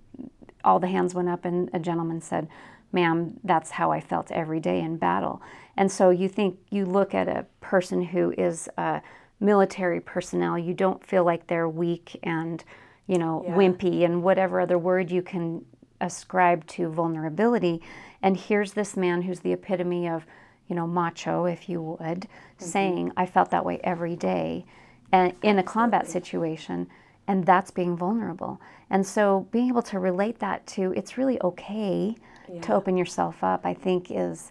all 0.64 0.78
the 0.78 0.88
hands 0.88 1.14
went 1.14 1.28
up, 1.28 1.44
and 1.44 1.70
a 1.72 1.78
gentleman 1.78 2.20
said, 2.20 2.48
Ma'am, 2.92 3.38
that's 3.44 3.70
how 3.70 3.92
I 3.92 4.00
felt 4.00 4.30
every 4.32 4.58
day 4.60 4.80
in 4.80 4.96
battle. 4.96 5.40
And 5.76 5.90
so 5.90 6.10
you 6.10 6.28
think, 6.28 6.58
you 6.70 6.84
look 6.84 7.14
at 7.14 7.28
a 7.28 7.46
person 7.60 8.02
who 8.02 8.34
is 8.36 8.68
a 8.76 9.00
military 9.38 10.00
personnel, 10.00 10.58
you 10.58 10.74
don't 10.74 11.04
feel 11.06 11.24
like 11.24 11.46
they're 11.46 11.68
weak 11.68 12.18
and, 12.22 12.62
you 13.06 13.16
know, 13.16 13.44
Yeah. 13.46 13.54
wimpy 13.54 14.04
and 14.04 14.22
whatever 14.22 14.60
other 14.60 14.76
word 14.76 15.10
you 15.10 15.22
can 15.22 15.64
ascribe 16.00 16.66
to 16.66 16.88
vulnerability. 16.88 17.80
And 18.22 18.36
here's 18.36 18.72
this 18.72 18.96
man 18.96 19.22
who's 19.22 19.40
the 19.40 19.52
epitome 19.52 20.08
of, 20.08 20.26
you 20.68 20.76
know, 20.76 20.86
macho, 20.86 21.46
if 21.46 21.68
you 21.68 21.80
would, 21.82 22.26
saying, 22.58 23.12
I 23.16 23.26
felt 23.26 23.50
that 23.50 23.64
way 23.64 23.80
every 23.82 24.16
day 24.16 24.64
and 25.12 25.34
in 25.42 25.58
a 25.58 25.62
combat 25.62 26.08
situation. 26.08 26.88
And 27.26 27.46
that's 27.46 27.70
being 27.70 27.96
vulnerable. 27.96 28.60
And 28.88 29.06
so 29.06 29.46
being 29.52 29.68
able 29.68 29.82
to 29.82 29.98
relate 29.98 30.40
that 30.40 30.66
to 30.68 30.92
it's 30.96 31.16
really 31.16 31.40
okay 31.42 32.16
to 32.62 32.74
open 32.74 32.96
yourself 32.96 33.44
up, 33.44 33.64
I 33.64 33.74
think 33.74 34.10
is 34.10 34.50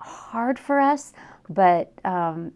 hard 0.00 0.58
for 0.58 0.80
us, 0.80 1.12
but 1.48 1.92
um, 2.04 2.52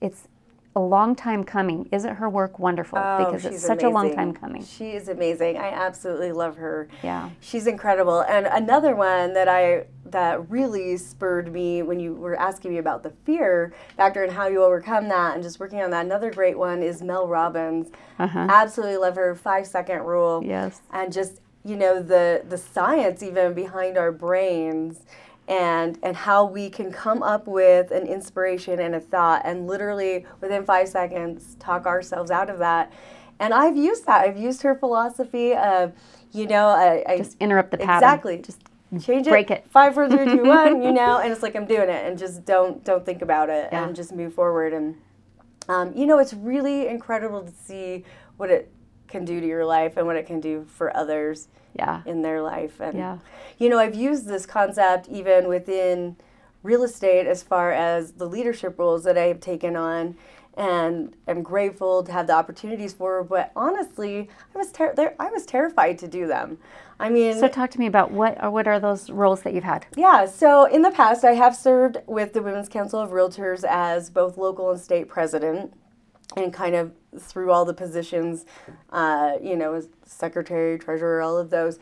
it's 0.00 0.28
a 0.76 0.80
long 0.80 1.16
time 1.16 1.42
coming. 1.42 1.88
Isn't 1.90 2.16
her 2.16 2.28
work 2.28 2.58
wonderful? 2.58 2.98
Oh, 2.98 3.24
because 3.24 3.44
it's 3.44 3.64
such 3.64 3.82
a 3.82 3.88
long 3.88 4.14
time 4.14 4.32
coming. 4.32 4.64
She 4.64 4.90
is 4.90 5.08
amazing. 5.08 5.56
I 5.56 5.70
absolutely 5.70 6.30
love 6.30 6.56
her. 6.56 6.88
Yeah. 7.02 7.30
She's 7.40 7.66
incredible. 7.66 8.20
And 8.20 8.46
another 8.46 8.94
one 8.94 9.34
that 9.34 9.48
I 9.48 9.86
that 10.06 10.48
really 10.50 10.96
spurred 10.96 11.52
me 11.52 11.82
when 11.82 12.00
you 12.00 12.14
were 12.14 12.38
asking 12.38 12.72
me 12.72 12.78
about 12.78 13.02
the 13.02 13.10
fear 13.24 13.72
factor 13.96 14.24
and 14.24 14.32
how 14.32 14.46
you 14.48 14.62
overcome 14.62 15.08
that 15.08 15.34
and 15.34 15.42
just 15.42 15.60
working 15.60 15.80
on 15.80 15.90
that. 15.90 16.04
Another 16.04 16.30
great 16.30 16.58
one 16.58 16.82
is 16.82 17.02
Mel 17.02 17.26
Robbins. 17.26 17.90
Uh-huh. 18.18 18.46
Absolutely 18.50 18.96
love 18.96 19.16
her 19.16 19.34
five 19.34 19.66
second 19.66 20.02
rule. 20.02 20.42
Yes. 20.44 20.82
And 20.92 21.12
just 21.12 21.40
you 21.64 21.76
know 21.76 22.00
the 22.00 22.44
the 22.48 22.56
science 22.56 23.22
even 23.22 23.54
behind 23.54 23.98
our 23.98 24.12
brains 24.12 25.00
and 25.50 25.98
and 26.04 26.16
how 26.16 26.44
we 26.44 26.70
can 26.70 26.90
come 26.92 27.22
up 27.22 27.46
with 27.48 27.90
an 27.90 28.06
inspiration 28.06 28.78
and 28.78 28.94
a 28.94 29.00
thought 29.00 29.42
and 29.44 29.66
literally 29.66 30.24
within 30.40 30.64
five 30.64 30.88
seconds 30.88 31.56
talk 31.58 31.84
ourselves 31.86 32.30
out 32.30 32.48
of 32.48 32.58
that 32.60 32.90
and 33.40 33.52
i've 33.52 33.76
used 33.76 34.06
that 34.06 34.24
i've 34.24 34.38
used 34.38 34.62
her 34.62 34.74
philosophy 34.76 35.52
of 35.54 35.92
you 36.32 36.46
know 36.46 36.68
i, 36.68 37.04
I 37.06 37.18
Just 37.18 37.36
interrupt 37.40 37.72
the 37.72 37.78
pattern. 37.78 37.96
exactly 37.96 38.38
Just 38.38 38.62
change 39.02 39.26
it 39.26 39.30
break 39.30 39.50
it. 39.50 39.66
five 39.70 39.92
four 39.94 40.08
three 40.08 40.24
two 40.26 40.44
one 40.44 40.82
you 40.86 40.92
know 40.92 41.18
and 41.18 41.32
it's 41.32 41.42
like 41.42 41.56
i'm 41.56 41.66
doing 41.66 41.88
it 41.88 42.06
and 42.06 42.16
just 42.16 42.44
don't 42.44 42.84
don't 42.84 43.04
think 43.04 43.20
about 43.20 43.50
it 43.50 43.68
Yeah. 43.72 43.84
and 43.86 43.94
just 43.96 44.12
move 44.12 44.32
forward 44.32 44.72
and 44.72 44.94
um, 45.68 45.92
you 45.96 46.06
know 46.06 46.18
it's 46.18 46.32
really 46.34 46.86
incredible 46.88 47.42
to 47.42 47.52
see 47.64 48.04
what 48.36 48.50
it 48.50 48.72
can 49.10 49.24
do 49.24 49.40
to 49.40 49.46
your 49.46 49.64
life 49.64 49.96
and 49.96 50.06
what 50.06 50.16
it 50.16 50.26
can 50.26 50.40
do 50.40 50.64
for 50.68 50.96
others 50.96 51.48
yeah. 51.74 52.02
in 52.06 52.22
their 52.22 52.40
life. 52.42 52.80
And 52.80 52.96
Yeah. 52.96 53.18
you 53.58 53.68
know, 53.68 53.78
I've 53.78 53.94
used 53.94 54.26
this 54.26 54.46
concept 54.46 55.08
even 55.08 55.48
within 55.48 56.16
real 56.62 56.82
estate 56.82 57.26
as 57.26 57.42
far 57.42 57.72
as 57.72 58.12
the 58.12 58.26
leadership 58.26 58.78
roles 58.78 59.04
that 59.04 59.16
I 59.18 59.24
have 59.24 59.40
taken 59.40 59.76
on 59.76 60.16
and 60.56 61.14
am 61.28 61.42
grateful 61.42 62.02
to 62.02 62.12
have 62.12 62.26
the 62.26 62.34
opportunities 62.34 62.92
for, 62.92 63.22
but 63.24 63.50
honestly, 63.54 64.28
I 64.54 64.58
was 64.58 64.72
ter- 64.72 64.94
there, 64.94 65.14
I 65.18 65.30
was 65.30 65.46
terrified 65.46 65.96
to 65.98 66.08
do 66.08 66.26
them. 66.26 66.58
I 66.98 67.08
mean, 67.08 67.38
So 67.38 67.48
talk 67.48 67.70
to 67.70 67.78
me 67.78 67.86
about 67.86 68.10
what 68.10 68.38
are 68.42 68.50
what 68.50 68.66
are 68.68 68.78
those 68.78 69.08
roles 69.08 69.40
that 69.42 69.54
you've 69.54 69.64
had? 69.64 69.86
yeah, 69.96 70.26
so 70.26 70.64
in 70.64 70.82
the 70.82 70.90
past, 70.90 71.24
I 71.24 71.32
have 71.32 71.56
served 71.56 71.98
with 72.06 72.34
the 72.34 72.42
Women's 72.42 72.68
Council 72.68 73.00
of 73.00 73.10
Realtors 73.10 73.64
as 73.66 74.10
both 74.10 74.36
local 74.36 74.70
and 74.70 74.78
state 74.80 75.08
president, 75.08 75.72
and 76.36 76.52
kind 76.52 76.74
of 76.74 76.92
through 77.18 77.50
all 77.50 77.64
the 77.64 77.74
positions, 77.74 78.44
uh, 78.90 79.32
you 79.42 79.56
know, 79.56 79.74
as 79.74 79.88
secretary, 80.04 80.78
treasurer, 80.78 81.20
all 81.22 81.38
of 81.38 81.50
those. 81.50 81.78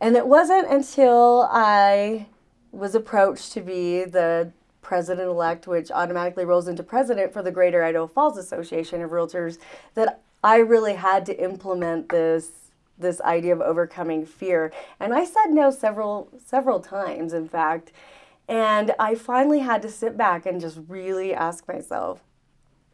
And 0.00 0.16
it 0.16 0.26
wasn't 0.26 0.70
until 0.70 1.48
I 1.50 2.26
was 2.72 2.94
approached 2.94 3.52
to 3.52 3.60
be 3.60 4.04
the 4.04 4.52
president 4.82 5.28
elect, 5.28 5.66
which 5.66 5.90
automatically 5.90 6.44
rolls 6.44 6.68
into 6.68 6.82
president 6.82 7.32
for 7.32 7.42
the 7.42 7.50
Greater 7.50 7.82
Idaho 7.82 8.06
Falls 8.06 8.38
Association 8.38 9.02
of 9.02 9.10
Realtors, 9.10 9.58
that 9.94 10.20
I 10.44 10.58
really 10.58 10.94
had 10.94 11.26
to 11.26 11.42
implement 11.42 12.10
this 12.10 12.50
this 12.98 13.20
idea 13.20 13.52
of 13.52 13.60
overcoming 13.60 14.24
fear. 14.24 14.72
And 14.98 15.12
I 15.12 15.24
said 15.24 15.50
no 15.50 15.70
several 15.70 16.28
several 16.44 16.80
times, 16.80 17.32
in 17.32 17.48
fact. 17.48 17.92
And 18.48 18.94
I 18.98 19.16
finally 19.16 19.60
had 19.60 19.82
to 19.82 19.90
sit 19.90 20.16
back 20.16 20.46
and 20.46 20.60
just 20.60 20.78
really 20.88 21.34
ask 21.34 21.66
myself, 21.66 22.22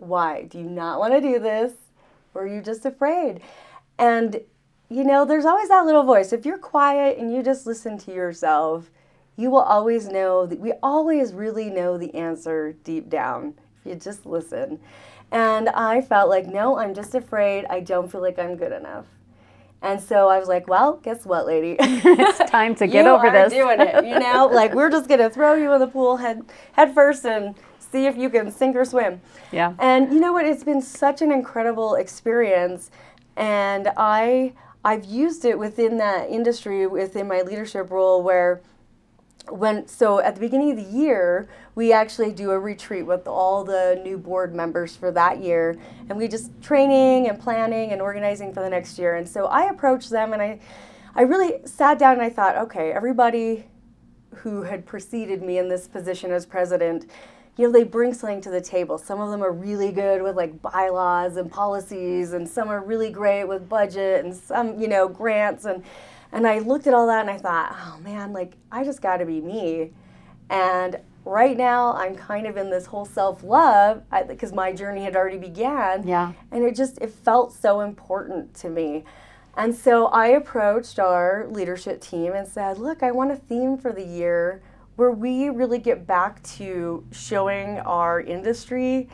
why? 0.02 0.42
Do 0.44 0.58
you 0.58 0.68
not 0.68 0.98
want 0.98 1.14
to 1.14 1.20
do 1.20 1.38
this? 1.38 1.72
Or 2.34 2.42
are 2.42 2.46
you 2.46 2.60
just 2.60 2.84
afraid? 2.84 3.40
And, 3.98 4.40
you 4.88 5.04
know, 5.04 5.24
there's 5.24 5.44
always 5.44 5.68
that 5.68 5.84
little 5.86 6.02
voice. 6.02 6.32
If 6.32 6.44
you're 6.44 6.58
quiet 6.58 7.18
and 7.18 7.32
you 7.32 7.42
just 7.42 7.66
listen 7.66 7.98
to 7.98 8.12
yourself, 8.12 8.90
you 9.36 9.50
will 9.50 9.60
always 9.60 10.08
know 10.08 10.46
that 10.46 10.58
we 10.58 10.72
always 10.82 11.32
really 11.32 11.70
know 11.70 11.96
the 11.96 12.14
answer 12.14 12.72
deep 12.84 13.08
down 13.08 13.54
if 13.80 13.86
you 13.86 13.94
just 13.94 14.26
listen. 14.26 14.80
And 15.30 15.68
I 15.70 16.00
felt 16.02 16.28
like, 16.28 16.46
no, 16.46 16.78
I'm 16.78 16.94
just 16.94 17.14
afraid. 17.14 17.64
I 17.70 17.80
don't 17.80 18.10
feel 18.10 18.20
like 18.20 18.38
I'm 18.38 18.56
good 18.56 18.72
enough. 18.72 19.06
And 19.80 20.00
so 20.00 20.28
I 20.28 20.38
was 20.38 20.48
like, 20.48 20.68
well, 20.68 20.98
guess 21.02 21.24
what, 21.24 21.46
lady? 21.46 21.76
It's 21.80 22.50
time 22.50 22.74
to 22.76 22.86
get 22.86 23.06
over 23.12 23.26
are 23.26 23.32
this. 23.32 23.52
doing 23.52 23.80
it. 23.80 24.04
You 24.04 24.18
know, 24.18 24.46
like 24.52 24.74
we're 24.74 24.90
just 24.90 25.08
gonna 25.08 25.30
throw 25.30 25.54
you 25.54 25.72
in 25.72 25.80
the 25.80 25.86
pool 25.86 26.18
head 26.18 26.42
head 26.72 26.94
first 26.94 27.24
and 27.26 27.54
see 27.92 28.06
if 28.06 28.16
you 28.16 28.30
can 28.30 28.50
sink 28.50 28.74
or 28.74 28.84
swim. 28.84 29.20
Yeah. 29.52 29.74
And 29.78 30.12
you 30.12 30.18
know 30.18 30.32
what? 30.32 30.46
It's 30.46 30.64
been 30.64 30.82
such 30.82 31.22
an 31.22 31.30
incredible 31.30 31.94
experience, 31.94 32.90
and 33.36 33.88
I 33.96 34.54
I've 34.84 35.04
used 35.04 35.44
it 35.44 35.58
within 35.58 35.98
that 35.98 36.28
industry 36.28 36.86
within 36.86 37.28
my 37.28 37.42
leadership 37.42 37.90
role 37.90 38.22
where 38.22 38.62
when 39.48 39.86
so 39.86 40.20
at 40.20 40.34
the 40.34 40.40
beginning 40.40 40.70
of 40.70 40.76
the 40.76 40.96
year 40.96 41.48
we 41.74 41.92
actually 41.92 42.32
do 42.32 42.50
a 42.50 42.58
retreat 42.58 43.04
with 43.04 43.26
all 43.26 43.64
the 43.64 44.00
new 44.04 44.16
board 44.16 44.54
members 44.54 44.96
for 44.96 45.10
that 45.10 45.42
year 45.42 45.76
and 46.08 46.16
we 46.16 46.28
just 46.28 46.50
training 46.62 47.28
and 47.28 47.40
planning 47.40 47.90
and 47.90 48.00
organizing 48.00 48.52
for 48.52 48.60
the 48.60 48.70
next 48.70 48.98
year 48.98 49.16
and 49.16 49.28
so 49.28 49.46
i 49.46 49.68
approached 49.68 50.10
them 50.10 50.32
and 50.32 50.40
i 50.40 50.58
i 51.16 51.22
really 51.22 51.54
sat 51.64 51.98
down 51.98 52.14
and 52.14 52.22
i 52.22 52.30
thought 52.30 52.56
okay 52.56 52.92
everybody 52.92 53.64
who 54.36 54.62
had 54.62 54.86
preceded 54.86 55.42
me 55.42 55.58
in 55.58 55.68
this 55.68 55.88
position 55.88 56.30
as 56.30 56.46
president 56.46 57.10
you 57.56 57.66
know 57.66 57.72
they 57.72 57.84
bring 57.84 58.14
something 58.14 58.40
to 58.40 58.50
the 58.50 58.60
table 58.60 58.96
some 58.96 59.20
of 59.20 59.30
them 59.30 59.42
are 59.42 59.52
really 59.52 59.92
good 59.92 60.22
with 60.22 60.36
like 60.36 60.62
bylaws 60.62 61.36
and 61.36 61.50
policies 61.50 62.32
and 62.32 62.48
some 62.48 62.68
are 62.68 62.82
really 62.82 63.10
great 63.10 63.44
with 63.44 63.68
budget 63.68 64.24
and 64.24 64.34
some 64.34 64.80
you 64.80 64.88
know 64.88 65.06
grants 65.08 65.64
and 65.64 65.84
and 66.32 66.46
I 66.46 66.60
looked 66.60 66.86
at 66.86 66.94
all 66.94 67.06
that 67.08 67.20
and 67.20 67.30
I 67.30 67.36
thought, 67.36 67.76
oh 67.78 68.00
man, 68.02 68.32
like 68.32 68.54
I 68.72 68.84
just 68.84 69.02
got 69.02 69.18
to 69.18 69.26
be 69.26 69.40
me. 69.40 69.92
And 70.48 70.98
right 71.24 71.56
now 71.56 71.94
I'm 71.94 72.16
kind 72.16 72.46
of 72.46 72.56
in 72.56 72.70
this 72.70 72.86
whole 72.86 73.04
self-love 73.04 74.02
because 74.26 74.52
my 74.52 74.72
journey 74.72 75.04
had 75.04 75.14
already 75.14 75.38
began. 75.38 76.08
Yeah. 76.08 76.32
And 76.50 76.64
it 76.64 76.74
just 76.74 76.98
it 76.98 77.10
felt 77.10 77.52
so 77.52 77.80
important 77.80 78.54
to 78.54 78.70
me. 78.70 79.04
And 79.54 79.74
so 79.74 80.06
I 80.06 80.28
approached 80.28 80.98
our 80.98 81.46
leadership 81.50 82.00
team 82.00 82.32
and 82.32 82.48
said, 82.48 82.78
look, 82.78 83.02
I 83.02 83.10
want 83.10 83.30
a 83.30 83.36
theme 83.36 83.76
for 83.76 83.92
the 83.92 84.04
year 84.04 84.62
where 84.96 85.10
we 85.10 85.48
really 85.48 85.78
get 85.78 86.06
back 86.06 86.42
to 86.42 87.06
showing 87.12 87.78
our 87.80 88.20
industry 88.20 89.08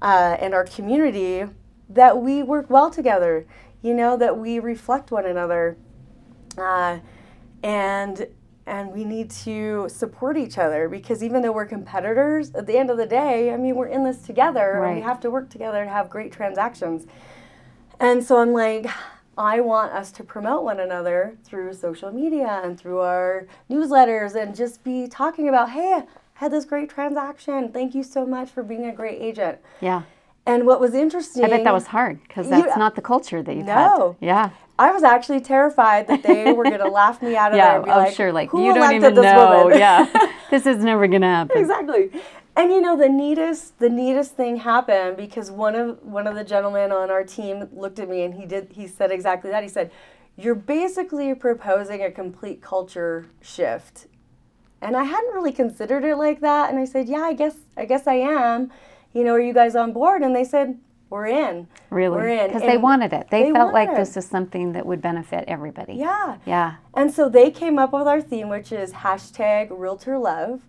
uh, 0.00 0.36
and 0.40 0.54
our 0.54 0.64
community 0.64 1.44
that 1.88 2.18
we 2.18 2.42
work 2.42 2.68
well 2.68 2.90
together, 2.90 3.46
you 3.82 3.94
know, 3.94 4.16
that 4.16 4.36
we 4.36 4.58
reflect 4.58 5.10
one 5.10 5.26
another 5.26 5.76
uh, 6.58 6.98
and 7.62 8.26
and 8.64 8.92
we 8.92 9.04
need 9.04 9.28
to 9.28 9.88
support 9.88 10.36
each 10.36 10.56
other 10.56 10.88
because 10.88 11.22
even 11.22 11.42
though 11.42 11.50
we're 11.50 11.66
competitors 11.66 12.54
at 12.54 12.64
the 12.66 12.78
end 12.78 12.90
of 12.90 12.96
the 12.96 13.06
day 13.06 13.52
i 13.52 13.56
mean 13.56 13.74
we're 13.74 13.88
in 13.88 14.04
this 14.04 14.18
together 14.18 14.84
and 14.84 14.94
we 14.96 15.00
have 15.00 15.18
to 15.18 15.30
work 15.30 15.50
together 15.50 15.82
to 15.84 15.90
have 15.90 16.08
great 16.08 16.30
transactions. 16.32 17.06
And 17.98 18.22
so 18.22 18.38
i'm 18.38 18.52
like 18.52 18.86
i 19.38 19.60
want 19.60 19.92
us 19.92 20.10
to 20.12 20.22
promote 20.22 20.62
one 20.62 20.80
another 20.80 21.36
through 21.44 21.72
social 21.72 22.12
media 22.12 22.60
and 22.64 22.78
through 22.78 23.00
our 23.00 23.46
newsletters 23.70 24.34
and 24.34 24.54
just 24.54 24.82
be 24.84 25.06
talking 25.06 25.48
about 25.48 25.70
hey 25.70 25.92
i 25.94 26.02
had 26.34 26.52
this 26.52 26.64
great 26.64 26.88
transaction 26.90 27.70
thank 27.72 27.94
you 27.94 28.02
so 28.02 28.26
much 28.26 28.50
for 28.50 28.62
being 28.62 28.84
a 28.86 28.92
great 28.92 29.20
agent 29.20 29.58
Yeah. 29.80 30.02
and 30.46 30.66
what 30.66 30.80
was 30.80 30.94
interesting 30.94 31.44
I 31.44 31.48
bet 31.48 31.64
that 31.64 31.72
was 31.74 31.86
hard 31.88 32.20
because 32.26 32.46
You- 32.50 32.62
that's 32.62 32.76
not 32.76 32.94
the 32.94 33.02
culture 33.02 33.42
that 33.42 33.54
you've 33.56 33.66
No. 33.66 34.16
had. 34.20 34.26
Yeah. 34.26 34.50
I 34.78 34.90
was 34.90 35.04
actually 35.04 35.40
terrified 35.40 36.08
that 36.08 36.22
they 36.24 36.52
were 36.52 36.64
going 36.64 36.78
to 36.88 36.88
laugh 36.88 37.22
me 37.22 37.36
out 37.36 37.52
of 37.52 37.58
there 37.58 37.64
Yeah. 37.66 37.76
and 37.76 37.84
be 37.84 37.90
Oh, 37.90 37.98
like, 37.98 38.14
sure. 38.14 38.32
Like 38.32 38.48
"Who 38.50 38.64
you 38.64 38.74
don't 38.74 38.92
even 38.94 39.14
this 39.14 39.22
know. 39.22 39.64
woman?" 39.64 39.78
yeah. 39.78 40.06
this 40.50 40.66
is 40.66 40.82
never 40.82 41.06
gonna 41.06 41.26
happen. 41.28 41.58
exactly. 41.58 42.10
And 42.54 42.70
you 42.70 42.80
know 42.80 42.96
the 42.96 43.08
neatest 43.08 43.78
the 43.78 43.88
neatest 43.88 44.36
thing 44.36 44.58
happened 44.58 45.16
because 45.16 45.50
one 45.50 45.74
of 45.74 46.02
one 46.02 46.26
of 46.26 46.34
the 46.34 46.44
gentlemen 46.44 46.92
on 46.92 47.10
our 47.10 47.24
team 47.24 47.68
looked 47.72 47.98
at 47.98 48.08
me 48.08 48.22
and 48.22 48.34
he 48.34 48.46
did 48.46 48.72
he 48.72 48.86
said 48.86 49.10
exactly 49.10 49.50
that. 49.50 49.62
He 49.62 49.68
said, 49.68 49.90
"You're 50.36 50.54
basically 50.54 51.34
proposing 51.34 52.02
a 52.02 52.10
complete 52.10 52.60
culture 52.60 53.26
shift 53.40 54.06
and 54.82 54.96
I 54.96 55.04
hadn't 55.04 55.32
really 55.32 55.52
considered 55.52 56.04
it 56.04 56.16
like 56.16 56.40
that. 56.40 56.68
And 56.68 56.78
I 56.78 56.84
said, 56.84 57.08
yeah, 57.08 57.22
I 57.22 57.32
guess 57.32 57.56
I 57.76 57.84
guess 57.84 58.06
I 58.06 58.14
am. 58.14 58.70
You 59.14 59.24
know, 59.24 59.32
are 59.32 59.40
you 59.40 59.54
guys 59.54 59.76
on 59.76 59.92
board? 59.92 60.22
And 60.22 60.34
they 60.34 60.44
said, 60.44 60.78
we're 61.08 61.26
in. 61.26 61.68
Really? 61.90 62.16
We're 62.16 62.28
in. 62.28 62.46
Because 62.48 62.62
they 62.62 62.78
wanted 62.78 63.12
it. 63.12 63.28
They, 63.30 63.44
they 63.44 63.52
felt 63.52 63.72
like 63.72 63.94
this 63.94 64.16
is 64.16 64.26
something 64.26 64.72
that 64.72 64.84
would 64.86 65.00
benefit 65.00 65.44
everybody. 65.46 65.94
Yeah. 65.94 66.38
Yeah. 66.46 66.76
And 66.94 67.12
so 67.12 67.28
they 67.28 67.50
came 67.50 67.78
up 67.78 67.92
with 67.92 68.08
our 68.08 68.20
theme, 68.20 68.48
which 68.48 68.72
is 68.72 68.92
hashtag 68.92 69.68
Realtor 69.70 70.18
Love. 70.18 70.62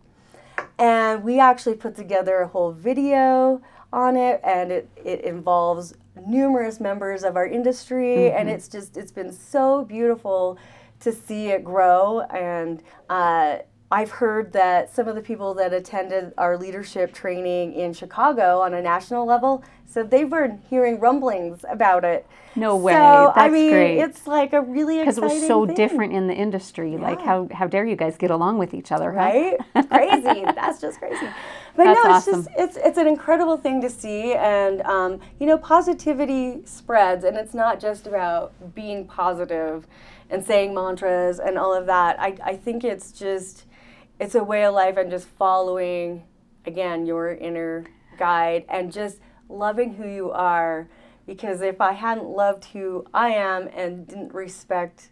And 0.77 1.23
we 1.23 1.39
actually 1.39 1.75
put 1.75 1.95
together 1.95 2.39
a 2.39 2.47
whole 2.47 2.71
video 2.71 3.61
on 3.91 4.15
it, 4.17 4.41
and 4.43 4.71
it, 4.71 4.89
it 5.03 5.21
involves 5.21 5.93
numerous 6.27 6.79
members 6.79 7.23
of 7.23 7.35
our 7.35 7.45
industry, 7.47 8.31
and 8.31 8.49
it's 8.49 8.67
just, 8.67 8.97
it's 8.97 9.11
been 9.11 9.31
so 9.31 9.83
beautiful 9.85 10.57
to 10.99 11.11
see 11.11 11.47
it 11.47 11.63
grow. 11.63 12.21
And 12.21 12.81
uh, 13.09 13.57
I've 13.93 14.09
heard 14.09 14.53
that 14.53 14.91
some 14.93 15.07
of 15.07 15.13
the 15.13 15.21
people 15.21 15.53
that 15.53 15.71
attended 15.71 16.33
our 16.35 16.57
leadership 16.57 17.13
training 17.13 17.73
in 17.73 17.93
Chicago 17.93 18.59
on 18.61 18.73
a 18.73 18.81
national 18.81 19.23
level 19.27 19.63
said 19.85 20.09
they've 20.09 20.27
been 20.27 20.59
hearing 20.67 20.99
rumblings 20.99 21.63
about 21.69 22.03
it. 22.03 22.25
No 22.55 22.75
way. 22.75 22.93
So, 22.93 22.97
I 22.99 23.33
That's 23.35 23.53
mean, 23.53 23.69
great. 23.69 23.99
it's 23.99 24.25
like 24.25 24.51
a 24.53 24.61
really 24.61 24.97
Because 24.97 25.19
it 25.19 25.23
was 25.23 25.45
so 25.45 25.67
thing. 25.67 25.75
different 25.75 26.13
in 26.13 26.25
the 26.27 26.33
industry. 26.33 26.97
Like, 26.97 27.21
how, 27.21 27.47
how 27.51 27.67
dare 27.67 27.85
you 27.85 27.95
guys 27.95 28.17
get 28.17 28.31
along 28.31 28.57
with 28.57 28.73
each 28.73 28.91
other, 28.91 29.11
huh? 29.11 29.17
right? 29.19 29.57
crazy. 29.89 30.43
That's 30.55 30.81
just 30.81 30.97
crazy. 30.97 31.27
But 31.75 31.83
That's 31.85 32.03
no, 32.03 32.15
it's 32.17 32.27
awesome. 32.27 32.43
just 32.45 32.49
it's 32.57 32.77
it's 32.77 32.97
an 32.97 33.07
incredible 33.07 33.57
thing 33.57 33.81
to 33.81 33.89
see, 33.89 34.33
and 34.33 34.81
um, 34.83 35.19
you 35.39 35.45
know, 35.47 35.57
positivity 35.57 36.61
spreads, 36.65 37.23
and 37.23 37.35
it's 37.37 37.53
not 37.55 37.79
just 37.79 38.05
about 38.07 38.53
being 38.75 39.05
positive 39.07 39.87
and 40.29 40.43
saying 40.45 40.73
mantras 40.73 41.39
and 41.39 41.57
all 41.57 41.73
of 41.73 41.85
that. 41.87 42.19
I 42.19 42.37
I 42.43 42.55
think 42.55 42.83
it's 42.83 43.11
just 43.11 43.65
it's 44.19 44.35
a 44.35 44.43
way 44.43 44.63
of 44.65 44.73
life 44.73 44.97
and 44.97 45.09
just 45.11 45.27
following 45.27 46.23
again 46.65 47.05
your 47.05 47.31
inner 47.33 47.85
guide 48.17 48.65
and 48.69 48.91
just 48.91 49.19
loving 49.49 49.95
who 49.95 50.07
you 50.07 50.31
are. 50.31 50.87
Because 51.25 51.61
if 51.61 51.79
I 51.79 51.93
hadn't 51.93 52.25
loved 52.27 52.65
who 52.65 53.05
I 53.13 53.29
am 53.29 53.69
and 53.73 54.05
didn't 54.07 54.33
respect 54.33 55.09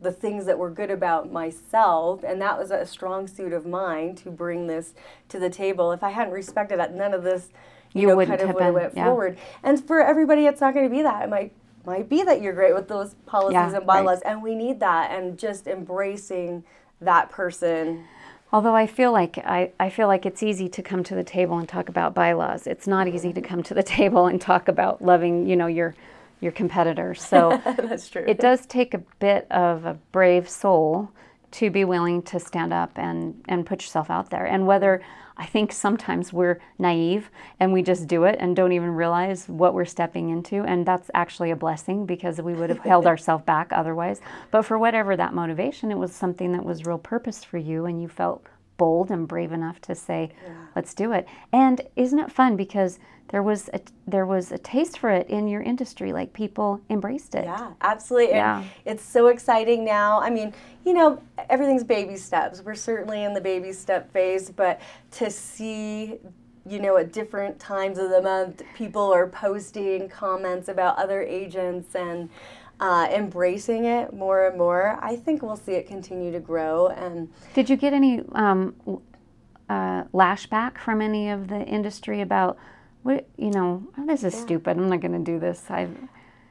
the 0.00 0.12
things 0.12 0.46
that 0.46 0.58
were 0.58 0.70
good 0.70 0.90
about 0.90 1.30
myself, 1.30 2.22
and 2.24 2.40
that 2.40 2.58
was 2.58 2.70
a 2.70 2.86
strong 2.86 3.26
suit 3.26 3.52
of 3.52 3.66
mine 3.66 4.14
to 4.16 4.30
bring 4.30 4.66
this 4.66 4.94
to 5.28 5.38
the 5.38 5.50
table. 5.50 5.92
If 5.92 6.02
I 6.02 6.10
hadn't 6.10 6.32
respected 6.32 6.78
that, 6.78 6.94
none 6.94 7.12
of 7.12 7.22
this, 7.22 7.50
you, 7.92 8.02
You 8.02 8.06
know, 8.06 8.16
wouldn't 8.16 8.38
kind 8.38 8.40
of 8.40 8.46
have 8.46 8.54
would 8.54 8.62
have 8.62 8.74
been- 8.74 8.82
went 8.82 8.96
yeah. 8.96 9.04
forward. 9.04 9.38
And 9.62 9.84
for 9.84 10.00
everybody, 10.00 10.46
it's 10.46 10.60
not 10.60 10.72
going 10.74 10.88
to 10.88 10.94
be 10.94 11.02
that. 11.02 11.24
It 11.24 11.28
might 11.30 11.52
might 11.84 12.10
be 12.10 12.22
that 12.22 12.42
you're 12.42 12.52
great 12.52 12.74
with 12.74 12.88
those 12.88 13.14
policies 13.26 13.54
Yeah, 13.54 13.64
and 13.68 13.72
right. 13.74 13.86
bylaws, 13.86 14.20
and 14.20 14.42
we 14.42 14.54
need 14.54 14.80
that, 14.80 15.10
and 15.10 15.38
just 15.38 15.66
embracing 15.66 16.62
that 17.00 17.30
person. 17.30 18.04
Although 18.52 18.74
I 18.74 18.86
feel 18.86 19.12
like 19.12 19.38
I, 19.38 19.70
I 19.78 19.90
feel 19.90 20.08
like 20.08 20.26
it's 20.26 20.42
easy 20.42 20.68
to 20.70 20.82
come 20.82 21.04
to 21.04 21.14
the 21.14 21.22
table 21.22 21.58
and 21.58 21.68
talk 21.68 21.88
about 21.88 22.14
bylaws. 22.14 22.66
It's 22.66 22.86
not 22.86 23.06
easy 23.06 23.32
to 23.32 23.40
come 23.40 23.62
to 23.64 23.74
the 23.74 23.82
table 23.98 24.26
and 24.26 24.40
talk 24.40 24.68
about 24.68 25.02
loving, 25.02 25.48
you 25.48 25.56
know, 25.56 25.66
your 25.66 25.94
your 26.40 26.52
competitors. 26.52 27.22
So 27.22 27.60
That's 27.76 28.08
true. 28.08 28.24
it 28.26 28.38
does 28.38 28.64
take 28.66 28.94
a 28.94 29.02
bit 29.18 29.46
of 29.50 29.84
a 29.84 29.94
brave 30.10 30.48
soul 30.48 31.10
to 31.52 31.70
be 31.70 31.84
willing 31.84 32.22
to 32.22 32.38
stand 32.38 32.72
up 32.72 32.90
and 32.96 33.42
and 33.48 33.66
put 33.66 33.82
yourself 33.82 34.10
out 34.10 34.30
there. 34.30 34.46
And 34.46 34.66
whether 34.66 35.02
I 35.36 35.46
think 35.46 35.72
sometimes 35.72 36.32
we're 36.34 36.58
naive 36.78 37.30
and 37.58 37.72
we 37.72 37.82
just 37.82 38.06
do 38.06 38.24
it 38.24 38.36
and 38.38 38.54
don't 38.54 38.72
even 38.72 38.90
realize 38.90 39.48
what 39.48 39.72
we're 39.72 39.86
stepping 39.86 40.28
into 40.28 40.64
and 40.64 40.84
that's 40.84 41.10
actually 41.14 41.50
a 41.50 41.56
blessing 41.56 42.04
because 42.04 42.42
we 42.42 42.52
would 42.52 42.68
have 42.68 42.80
held 42.80 43.06
ourselves 43.12 43.44
back 43.44 43.72
otherwise. 43.72 44.20
But 44.50 44.62
for 44.62 44.78
whatever 44.78 45.16
that 45.16 45.32
motivation, 45.32 45.90
it 45.90 45.98
was 45.98 46.12
something 46.12 46.52
that 46.52 46.64
was 46.64 46.84
real 46.84 46.98
purpose 46.98 47.42
for 47.42 47.56
you 47.56 47.86
and 47.86 48.02
you 48.02 48.08
felt 48.08 48.46
bold 48.80 49.10
and 49.10 49.28
brave 49.28 49.52
enough 49.52 49.78
to 49.82 49.94
say, 49.94 50.20
"Let's 50.74 50.94
do 50.94 51.12
it." 51.12 51.24
And 51.52 51.76
isn't 51.96 52.18
it 52.18 52.32
fun 52.32 52.56
because 52.56 52.98
there 53.30 53.42
was 53.42 53.70
a, 53.72 53.80
there 54.08 54.26
was 54.26 54.50
a 54.50 54.58
taste 54.58 54.98
for 54.98 55.10
it 55.10 55.28
in 55.28 55.46
your 55.46 55.62
industry, 55.62 56.12
like 56.12 56.32
people 56.32 56.80
embraced 56.90 57.34
it. 57.36 57.44
Yeah, 57.44 57.70
absolutely. 57.80 58.34
Yeah. 58.34 58.58
And 58.58 58.68
it's 58.86 59.04
so 59.04 59.28
exciting 59.28 59.84
now. 59.84 60.20
I 60.20 60.30
mean, 60.30 60.52
you 60.84 60.92
know, 60.92 61.22
everything's 61.48 61.84
baby 61.84 62.16
steps. 62.16 62.60
We're 62.64 62.74
certainly 62.74 63.22
in 63.22 63.32
the 63.32 63.40
baby 63.40 63.72
step 63.72 64.12
phase, 64.12 64.50
but 64.50 64.80
to 65.12 65.30
see, 65.30 66.18
you 66.66 66.80
know, 66.80 66.96
at 66.96 67.12
different 67.12 67.60
times 67.60 67.98
of 67.98 68.10
the 68.10 68.20
month, 68.20 68.62
people 68.74 69.12
are 69.12 69.28
posting 69.28 70.08
comments 70.08 70.68
about 70.68 70.98
other 70.98 71.22
agents 71.22 71.94
and 71.94 72.28
uh, 72.80 73.08
embracing 73.12 73.84
it 73.84 74.12
more 74.12 74.48
and 74.48 74.58
more, 74.58 74.98
I 75.02 75.14
think 75.14 75.42
we'll 75.42 75.56
see 75.56 75.72
it 75.72 75.86
continue 75.86 76.32
to 76.32 76.40
grow. 76.40 76.88
And 76.88 77.28
Did 77.54 77.68
you 77.68 77.76
get 77.76 77.92
any 77.92 78.22
um, 78.32 78.74
uh, 79.68 80.04
lashback 80.14 80.78
from 80.78 81.00
any 81.00 81.30
of 81.30 81.48
the 81.48 81.60
industry 81.62 82.22
about 82.22 82.56
what 83.02 83.28
you 83.36 83.50
know? 83.50 83.86
Oh, 83.96 84.06
this 84.06 84.24
is 84.24 84.34
stupid. 84.34 84.76
I'm 84.76 84.88
not 84.88 85.00
going 85.00 85.12
to 85.12 85.18
do 85.32 85.38
this. 85.38 85.64
I 85.70 85.88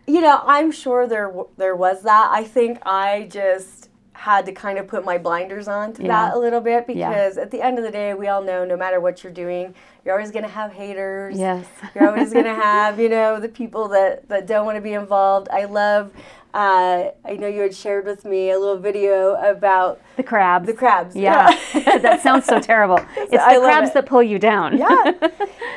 you 0.07 0.21
know, 0.21 0.41
I'm 0.45 0.71
sure 0.71 1.05
there 1.05 1.27
w- 1.27 1.49
there 1.57 1.75
was 1.75 2.01
that. 2.01 2.29
I 2.31 2.43
think 2.43 2.79
I 2.83 3.27
just 3.31 3.88
had 4.19 4.45
to 4.45 4.51
kind 4.51 4.77
of 4.77 4.85
put 4.85 5.05
my 5.05 5.17
blinders 5.17 5.69
on 5.69 5.93
to 5.93 6.01
Yeah. 6.03 6.09
that 6.09 6.33
a 6.35 6.37
little 6.39 6.59
bit 6.59 6.83
Yeah. 6.89 7.07
because 7.09 7.37
at 7.37 7.51
the 7.51 7.61
end 7.61 7.77
of 7.77 7.85
the 7.85 7.91
day, 7.91 8.13
we 8.13 8.27
all 8.27 8.41
know 8.43 8.65
no 8.65 8.75
matter 8.75 8.99
what 8.99 9.23
you're 9.23 9.31
doing, 9.31 9.73
you're 10.03 10.13
always 10.13 10.29
going 10.31 10.43
to 10.43 10.49
have 10.51 10.73
haters. 10.73 11.37
yes. 11.39 11.65
You're 11.95 12.09
always 12.09 12.33
going 12.33 12.43
to 12.53 12.53
have, 12.53 12.99
you 12.99 13.07
know, 13.07 13.39
the 13.39 13.47
people 13.47 13.87
that, 13.89 14.27
that 14.27 14.45
don't 14.45 14.65
want 14.65 14.75
to 14.75 14.81
be 14.81 14.91
involved. 14.91 15.47
I 15.53 15.63
love, 15.65 16.11
uh, 16.53 17.11
I 17.23 17.33
know 17.37 17.47
you 17.47 17.61
had 17.61 17.73
shared 17.73 18.05
with 18.05 18.25
me 18.25 18.51
a 18.51 18.59
little 18.59 18.77
video 18.77 19.35
about 19.35 20.01
the 20.17 20.23
crabs. 20.23 20.65
the 20.67 20.73
crabs. 20.73 21.15
Yeah, 21.15 21.57
that 21.73 22.21
sounds 22.21 22.43
so 22.45 22.59
terrible. 22.59 22.99
It's 23.15 23.31
the 23.31 23.41
I 23.41 23.57
crabs 23.57 23.89
it. 23.89 23.93
that 23.93 24.05
pull 24.05 24.21
you 24.23 24.37
down. 24.37 24.77
yeah, 24.77 25.13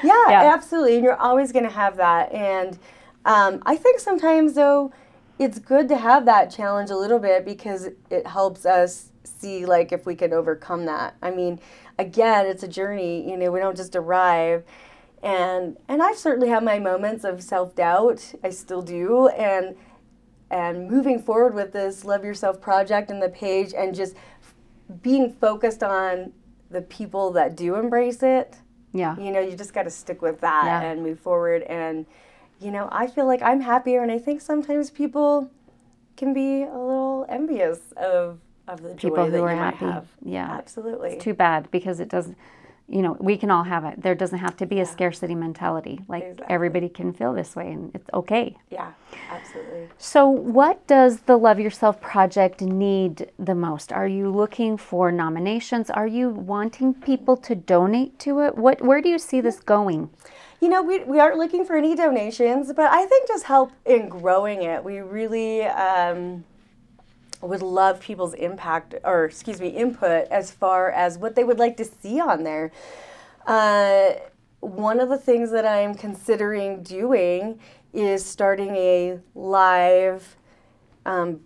yeah, 0.02 0.30
Yeah. 0.30 0.52
absolutely. 0.52 0.96
And 0.96 1.04
you're 1.04 1.14
always 1.16 1.52
going 1.52 1.64
to 1.64 1.70
have 1.70 1.96
that. 1.98 2.32
And 2.32 2.76
um, 3.24 3.62
I 3.66 3.76
think 3.76 4.00
sometimes, 4.00 4.54
though, 4.54 4.92
it's 5.42 5.58
good 5.58 5.88
to 5.88 5.96
have 5.96 6.24
that 6.26 6.50
challenge 6.50 6.90
a 6.90 6.96
little 6.96 7.18
bit 7.18 7.44
because 7.44 7.88
it 8.10 8.26
helps 8.26 8.64
us 8.66 9.10
see, 9.24 9.66
like, 9.66 9.92
if 9.92 10.06
we 10.06 10.14
can 10.14 10.32
overcome 10.32 10.84
that. 10.86 11.16
I 11.22 11.30
mean, 11.30 11.60
again, 11.98 12.46
it's 12.46 12.62
a 12.62 12.68
journey. 12.68 13.28
You 13.28 13.36
know, 13.36 13.50
we 13.50 13.60
don't 13.60 13.76
just 13.76 13.96
arrive. 13.96 14.64
And 15.22 15.76
and 15.88 16.02
I've 16.02 16.16
certainly 16.18 16.48
had 16.48 16.64
my 16.64 16.78
moments 16.80 17.24
of 17.24 17.42
self 17.42 17.74
doubt. 17.76 18.34
I 18.42 18.50
still 18.50 18.82
do. 18.82 19.28
And 19.28 19.76
and 20.50 20.90
moving 20.90 21.22
forward 21.22 21.54
with 21.54 21.72
this 21.72 22.04
Love 22.04 22.24
Yourself 22.24 22.60
project 22.60 23.10
and 23.10 23.22
the 23.22 23.28
page, 23.28 23.72
and 23.74 23.94
just 23.94 24.14
being 25.02 25.32
focused 25.32 25.82
on 25.82 26.32
the 26.70 26.82
people 26.82 27.30
that 27.32 27.56
do 27.56 27.76
embrace 27.76 28.22
it 28.22 28.56
Yeah. 28.92 29.16
you 29.18 29.30
know 29.30 29.40
you 29.40 29.56
just 29.56 29.72
got 29.74 29.84
to 29.84 29.90
stick 29.90 30.20
with 30.22 30.40
that 30.40 30.64
Yeah. 30.64 30.80
and 30.90 31.02
move 31.02 31.18
forward 31.20 31.62
and 31.62 32.04
you 32.62 32.70
know 32.70 32.88
i 32.92 33.06
feel 33.06 33.26
like 33.26 33.42
i'm 33.42 33.60
happier 33.60 34.02
and 34.02 34.10
i 34.12 34.18
think 34.18 34.40
sometimes 34.40 34.90
people 34.90 35.50
can 36.16 36.32
be 36.34 36.62
a 36.62 36.78
little 36.90 37.26
envious 37.28 37.80
of 37.96 38.38
of 38.68 38.80
the 38.82 38.94
People 38.94 39.16
joy 39.16 39.24
who 39.26 39.30
that 39.32 39.42
are 39.42 39.50
you 39.50 39.56
happy. 39.56 39.86
have 39.86 40.06
Yeah. 40.24 40.48
absolutely 40.50 41.10
It's 41.14 41.24
Too 41.24 41.34
bad 41.34 41.68
because 41.72 41.98
it 41.98 42.08
doesn't. 42.08 42.36
You 42.88 43.00
know, 43.02 43.16
we 43.18 43.36
can 43.36 43.50
all 43.50 43.64
have 43.64 43.84
it. 43.84 44.02
There 44.02 44.14
doesn't 44.14 44.38
have 44.38 44.56
to 44.58 44.66
be 44.66 44.78
a 44.80 44.86
scarcity 44.86 45.34
mentality. 45.34 46.00
Like 46.08 46.22
Exactly. 46.24 46.54
everybody 46.54 46.88
can 46.88 47.12
feel 47.12 47.32
this 47.32 47.56
way, 47.56 47.72
and 47.72 47.90
it's 47.94 48.08
okay. 48.12 48.56
yeah 48.70 48.92
absolutely 49.30 49.88
So, 49.98 50.28
what 50.28 50.86
does 50.86 51.20
the 51.22 51.36
Love 51.36 51.58
Yourself 51.58 52.00
project 52.00 52.60
need 52.60 53.30
the 53.38 53.54
most? 53.54 53.92
Are 53.92 54.06
you 54.18 54.30
looking 54.30 54.76
for 54.76 55.10
nominations? 55.10 55.90
Are 55.90 56.06
you 56.18 56.28
wanting 56.30 56.94
people 56.94 57.36
to 57.48 57.54
donate 57.54 58.18
to 58.20 58.40
it? 58.40 58.56
What, 58.56 58.80
where 58.82 59.00
do 59.00 59.08
you 59.08 59.18
see 59.18 59.40
this 59.40 59.58
going? 59.58 60.10
You 60.62 60.68
know 60.68 60.80
we, 60.80 61.02
we 61.04 61.18
aren't 61.18 61.36
looking 61.36 61.64
for 61.64 61.76
any 61.76 61.94
donations 61.94 62.72
but 62.72 62.90
i 62.92 63.04
think 63.04 63.26
just 63.26 63.44
help 63.44 63.72
in 63.84 64.08
growing 64.08 64.62
it. 64.62 64.84
We 64.84 65.00
really 65.00 65.64
um, 65.64 66.44
would 67.40 67.62
love 67.62 68.00
people's 68.00 68.34
impact 68.34 68.94
or 69.04 69.24
excuse 69.24 69.60
me 69.60 69.68
input 69.68 70.28
as 70.28 70.52
far 70.52 70.90
as 70.90 71.18
what 71.18 71.34
they 71.34 71.44
would 71.44 71.58
like 71.58 71.76
to 71.78 71.84
see 71.84 72.20
on 72.20 72.44
there. 72.44 72.70
Uh, 73.46 74.12
one 74.60 75.00
of 75.00 75.08
the 75.08 75.18
things 75.18 75.50
that 75.50 75.66
i'm 75.66 75.92
considering 75.92 76.84
doing 76.84 77.58
is 77.92 78.24
starting 78.24 78.76
a 78.76 79.18
live 79.34 80.36
um, 81.04 81.40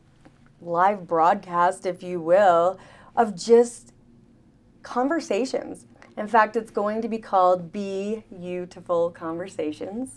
live 0.61 1.07
broadcast 1.07 1.87
if 1.87 2.03
you 2.03 2.21
will 2.21 2.79
of 3.17 3.35
just 3.35 3.95
conversations 4.83 5.86
in 6.17 6.27
fact 6.27 6.57
it's 6.57 6.71
going 6.71 7.03
to 7.03 7.09
be 7.09 7.19
called 7.19 7.73
be 7.73 8.23
beautiful 8.41 9.11
conversations. 9.11 10.17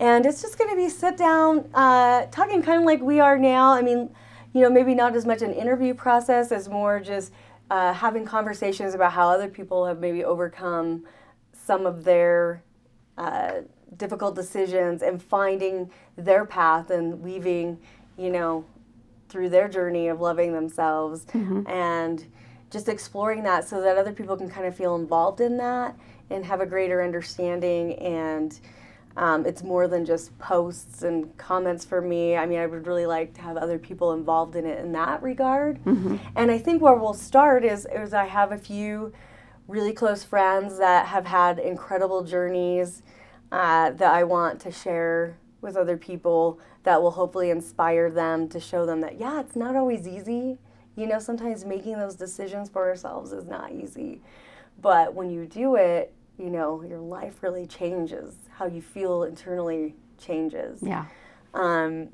And 0.00 0.24
it's 0.26 0.40
just 0.42 0.58
going 0.58 0.70
to 0.70 0.76
be 0.76 0.88
sit 0.88 1.16
down 1.16 1.68
uh, 1.74 2.26
talking 2.30 2.62
kind 2.62 2.80
of 2.80 2.86
like 2.86 3.00
we 3.00 3.20
are 3.20 3.38
now. 3.38 3.72
I 3.72 3.82
mean 3.82 4.10
you 4.54 4.62
know 4.62 4.70
maybe 4.70 4.94
not 4.94 5.14
as 5.14 5.26
much 5.26 5.42
an 5.42 5.52
interview 5.52 5.94
process 5.94 6.50
as 6.52 6.68
more 6.68 7.00
just 7.00 7.32
uh, 7.70 7.92
having 7.92 8.24
conversations 8.24 8.94
about 8.94 9.12
how 9.12 9.28
other 9.28 9.48
people 9.48 9.84
have 9.86 9.98
maybe 10.00 10.24
overcome 10.24 11.04
some 11.52 11.84
of 11.84 12.04
their 12.04 12.62
uh, 13.18 13.60
difficult 13.96 14.34
decisions 14.34 15.02
and 15.02 15.22
finding 15.22 15.90
their 16.16 16.44
path 16.46 16.90
and 16.90 17.20
weaving 17.20 17.78
you 18.16 18.30
know 18.30 18.64
through 19.28 19.50
their 19.50 19.68
journey 19.68 20.08
of 20.08 20.20
loving 20.22 20.54
themselves. 20.54 21.26
And 21.68 22.24
just 22.70 22.88
exploring 22.88 23.42
that 23.44 23.66
so 23.66 23.80
that 23.80 23.96
other 23.96 24.12
people 24.12 24.36
can 24.36 24.50
kind 24.50 24.66
of 24.66 24.76
feel 24.76 24.96
involved 24.96 25.40
in 25.40 25.56
that 25.56 25.96
and 26.30 26.44
have 26.44 26.60
a 26.60 26.66
greater 26.66 27.02
understanding 27.02 27.94
and 27.94 28.60
um, 29.16 29.44
it's 29.46 29.64
more 29.64 29.88
than 29.88 30.04
just 30.04 30.38
posts 30.38 31.02
and 31.02 31.36
comments 31.36 31.84
for 31.84 32.00
me. 32.00 32.36
I 32.36 32.46
mean, 32.46 32.60
I 32.60 32.66
would 32.66 32.86
really 32.86 33.06
like 33.06 33.34
to 33.34 33.40
have 33.42 33.56
other 33.56 33.76
people 33.76 34.12
involved 34.12 34.54
in 34.54 34.64
it 34.64 34.78
in 34.78 34.92
that 34.92 35.20
regard. 35.24 35.82
Mm-hmm. 35.84 36.18
And 36.36 36.52
I 36.52 36.58
think 36.58 36.80
where 36.80 36.94
we'll 36.94 37.14
start 37.14 37.64
is, 37.64 37.84
is 37.92 38.14
I 38.14 38.26
have 38.26 38.52
a 38.52 38.58
few 38.58 39.12
really 39.66 39.92
close 39.92 40.22
friends 40.22 40.78
that 40.78 41.06
have 41.06 41.26
had 41.26 41.58
incredible 41.58 42.22
journeys 42.22 43.02
uh, 43.50 43.90
that 43.90 44.14
I 44.14 44.22
want 44.22 44.60
to 44.60 44.70
share 44.70 45.36
with 45.60 45.76
other 45.76 45.96
people 45.96 46.60
that 46.84 47.02
will 47.02 47.10
hopefully 47.10 47.50
inspire 47.50 48.10
them 48.10 48.48
to 48.50 48.60
show 48.60 48.86
them 48.86 49.00
that, 49.00 49.18
yeah, 49.18 49.40
it's 49.40 49.56
not 49.56 49.74
always 49.74 50.06
easy. 50.06 50.58
You 50.98 51.06
know, 51.06 51.20
sometimes 51.20 51.64
making 51.64 51.96
those 51.96 52.16
decisions 52.16 52.68
for 52.68 52.88
ourselves 52.88 53.30
is 53.30 53.46
not 53.46 53.70
easy. 53.72 54.20
But 54.82 55.14
when 55.14 55.30
you 55.30 55.46
do 55.46 55.76
it, 55.76 56.12
you 56.38 56.50
know, 56.50 56.82
your 56.82 56.98
life 56.98 57.40
really 57.40 57.66
changes. 57.66 58.34
How 58.50 58.66
you 58.66 58.82
feel 58.82 59.22
internally 59.22 59.94
changes. 60.18 60.80
Yeah. 60.82 61.06
Um, 61.54 62.08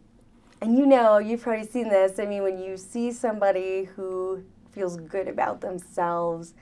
and 0.60 0.76
you 0.76 0.84
know, 0.84 1.16
you've 1.16 1.40
probably 1.40 1.66
seen 1.66 1.88
this. 1.88 2.18
I 2.18 2.26
mean, 2.26 2.42
when 2.42 2.58
you 2.58 2.76
see 2.76 3.10
somebody 3.10 3.84
who 3.84 4.44
feels 4.70 4.96
good 4.98 5.28
about 5.28 5.62
themselves 5.62 6.52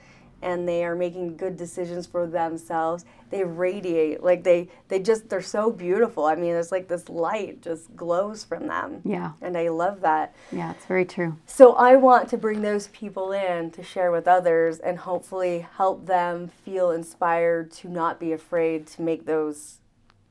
and 0.41 0.65
they 0.67 0.85
are 0.85 0.95
making 0.95 1.35
good 1.35 1.57
decisions 1.57 2.07
for 2.07 2.25
themselves, 2.25 3.03
they 3.33 3.43
radiate. 3.43 4.23
Like 4.23 4.43
they, 4.43 4.69
they 4.87 4.99
just, 4.99 5.27
they're 5.29 5.41
so 5.41 5.71
beautiful. 5.71 6.25
I 6.25 6.35
mean, 6.35 6.53
it's 6.55 6.71
like 6.71 6.87
this 6.87 7.09
light 7.09 7.61
just 7.61 7.95
glows 7.95 8.43
from 8.43 8.67
them. 8.67 9.01
Yeah. 9.03 9.31
And 9.41 9.57
I 9.57 9.69
love 9.69 10.01
that. 10.01 10.35
Yeah, 10.51 10.71
it's 10.71 10.85
very 10.85 11.05
true. 11.05 11.35
So 11.45 11.73
I 11.73 11.95
want 11.95 12.29
to 12.29 12.37
bring 12.37 12.61
those 12.61 12.87
people 12.89 13.31
in 13.31 13.71
to 13.71 13.83
share 13.83 14.11
with 14.11 14.27
others 14.27 14.79
and 14.79 14.99
hopefully 14.99 15.67
help 15.77 16.05
them 16.05 16.47
feel 16.47 16.91
inspired 16.91 17.71
to 17.71 17.89
not 17.89 18.19
be 18.19 18.31
afraid 18.31 18.87
to 18.87 19.01
make 19.01 19.25
those 19.25 19.79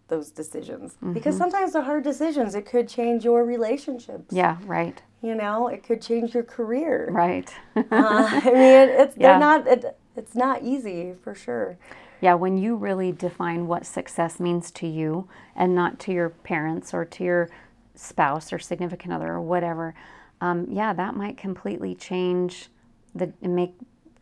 those 0.09 0.31
decisions. 0.31 0.95
Because 1.15 1.39
sometimes 1.39 1.73
the 1.73 1.81
hard 1.83 2.05
decisions 2.05 2.55
it 2.55 2.67
could 2.67 2.87
change 2.87 3.25
your 3.25 3.47
relationships. 3.47 4.27
Yeah, 4.31 4.59
right. 4.67 5.01
You 5.23 5.35
know, 5.35 5.69
it 5.69 5.83
could 5.83 6.03
change 6.03 6.35
your 6.35 6.43
career. 6.43 7.09
Right. 7.11 7.51
Uh, 7.75 7.83
I 7.91 8.45
mean, 8.45 8.89
it's 9.01 9.17
Yeah. 9.23 9.31
they're 9.31 9.39
not 9.39 9.67
it, 9.67 9.99
it's 10.15 10.35
not 10.35 10.63
easy 10.63 11.15
for 11.25 11.35
sure. 11.35 11.79
Yeah, 12.23 12.35
when 12.35 12.57
you 12.57 12.77
really 12.77 13.11
define 13.11 13.67
what 13.67 13.85
success 13.85 14.39
means 14.39 14.71
to 14.71 14.87
you 14.87 15.29
and 15.57 15.75
not 15.75 15.99
to 16.01 16.13
your 16.13 16.29
parents 16.31 16.95
or 16.95 17.05
to 17.05 17.25
your 17.25 17.51
spouse 17.97 18.53
or 18.53 18.61
significant 18.61 19.13
other 19.13 19.33
or 19.33 19.41
whatever, 19.41 19.93
um, 20.41 20.69
yeah, 20.71 20.93
that 20.93 21.17
might 21.17 21.37
completely 21.37 21.97
change 21.97 22.69
the 23.13 23.33
and 23.43 23.57
make 23.57 23.75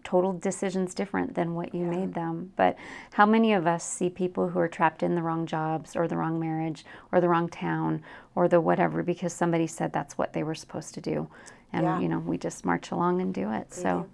total 0.03 0.33
decisions 0.33 0.95
different 0.95 1.35
than 1.35 1.55
what 1.55 1.75
you 1.75 1.85
made 1.85 2.15
them. 2.15 2.51
But 2.57 2.77
how 3.13 3.27
many 3.27 3.53
of 3.53 3.67
us 3.67 3.85
see 3.85 4.09
people 4.09 4.49
who 4.49 4.59
are 4.59 4.67
trapped 4.67 5.03
in 5.03 5.15
the 5.15 5.21
wrong 5.21 5.45
jobs 5.45 5.95
or 5.95 6.09
the 6.09 6.17
wrong 6.17 6.41
marriage 6.41 6.87
or 7.13 7.21
the 7.21 7.29
wrong 7.29 7.51
town 7.51 8.03
or 8.35 8.49
the 8.49 8.63
whatever 8.63 9.03
because 9.03 9.35
somebody 9.35 9.67
said 9.67 9.93
that's 9.93 10.17
what 10.17 10.33
they 10.33 10.43
were 10.43 10.55
supposed 10.55 10.95
to 10.95 11.03
do, 11.03 11.29
and 11.71 11.85
Yeah. 11.85 12.01
you 12.01 12.09
know 12.09 12.19
we 12.19 12.39
just 12.39 12.65
march 12.65 12.93
along 12.93 13.21
and 13.21 13.35
do 13.35 13.53
it. 13.53 13.75
So. 13.75 14.07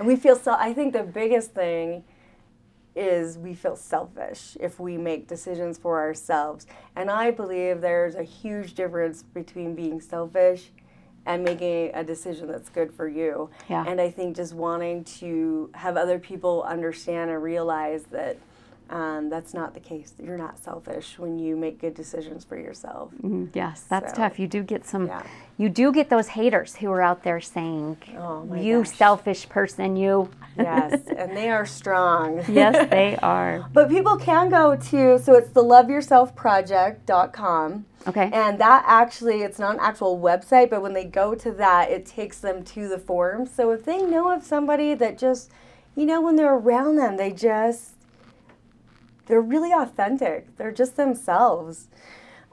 And 0.00 0.08
we 0.08 0.16
feel 0.16 0.34
so 0.34 0.56
I 0.58 0.74
think 0.74 0.92
the 0.92 1.04
biggest 1.04 1.54
thing 1.54 2.02
is 2.98 3.38
we 3.38 3.54
feel 3.54 3.76
selfish 3.76 4.56
if 4.60 4.80
we 4.80 4.96
make 4.98 5.28
decisions 5.28 5.78
for 5.78 5.98
ourselves. 5.98 6.66
And 6.96 7.10
I 7.10 7.30
believe 7.30 7.80
there's 7.80 8.16
a 8.16 8.22
huge 8.22 8.74
difference 8.74 9.22
between 9.22 9.74
being 9.74 10.00
selfish 10.00 10.70
and 11.24 11.44
making 11.44 11.90
a 11.94 12.02
decision 12.02 12.48
that's 12.48 12.68
good 12.70 12.92
for 12.92 13.06
you. 13.06 13.50
Yeah. 13.68 13.84
And 13.86 14.00
I 14.00 14.10
think 14.10 14.34
just 14.34 14.54
wanting 14.54 15.04
to 15.04 15.70
have 15.74 15.96
other 15.96 16.18
people 16.18 16.62
understand 16.62 17.30
and 17.30 17.42
realize 17.42 18.04
that 18.04 18.38
um, 18.90 19.28
that's 19.30 19.52
not 19.54 19.74
the 19.74 19.80
case. 19.80 20.12
You're 20.22 20.38
not 20.38 20.58
selfish 20.58 21.18
when 21.18 21.38
you 21.38 21.56
make 21.56 21.80
good 21.80 21.94
decisions 21.94 22.44
for 22.44 22.56
yourself. 22.58 23.10
Mm, 23.22 23.48
Yes, 23.54 23.82
that's 23.88 24.12
So, 24.12 24.16
tough. 24.18 24.38
You 24.38 24.46
do 24.48 24.62
get 24.62 24.84
some. 24.86 25.06
yeah. 25.08 25.22
You 25.58 25.68
do 25.68 25.90
get 25.92 26.08
those 26.08 26.28
haters 26.28 26.76
who 26.76 26.90
are 26.92 27.02
out 27.02 27.24
there 27.24 27.40
saying, 27.40 27.96
Oh, 28.16 28.46
"You 28.54 28.84
gosh. 28.84 28.96
selfish 28.96 29.48
person, 29.48 29.96
you." 29.96 30.30
Yes, 30.56 31.00
and 31.16 31.36
they 31.36 31.50
are 31.50 31.66
strong. 31.66 32.42
yes, 32.48 32.88
they 32.90 33.16
are. 33.22 33.66
But 33.72 33.88
people 33.90 34.16
can 34.16 34.48
go 34.50 34.76
to, 34.76 35.18
so 35.18 35.34
it's 35.34 35.50
the 35.50 35.64
loveyourselfproject.com. 35.64 37.84
Okay. 38.06 38.30
And 38.32 38.58
that 38.60 38.84
actually, 38.86 39.42
it's 39.42 39.58
not 39.58 39.74
an 39.74 39.80
actual 39.80 40.18
website, 40.18 40.70
but 40.70 40.80
when 40.82 40.92
they 40.94 41.04
go 41.04 41.34
to 41.34 41.50
that, 41.52 41.90
it 41.90 42.06
takes 42.06 42.38
them 42.38 42.62
to 42.64 42.88
the 42.88 42.98
forum. 42.98 43.46
So 43.46 43.70
if 43.72 43.84
they 43.84 44.00
know 44.02 44.30
of 44.32 44.42
somebody 44.44 44.94
that 44.94 45.18
just, 45.18 45.50
you 45.96 46.06
know, 46.06 46.20
when 46.20 46.36
they're 46.36 46.54
around 46.54 46.96
them, 46.96 47.16
they 47.16 47.32
just, 47.32 47.94
they're 49.28 49.40
really 49.40 49.72
authentic. 49.72 50.56
They're 50.56 50.72
just 50.72 50.96
themselves. 50.96 51.88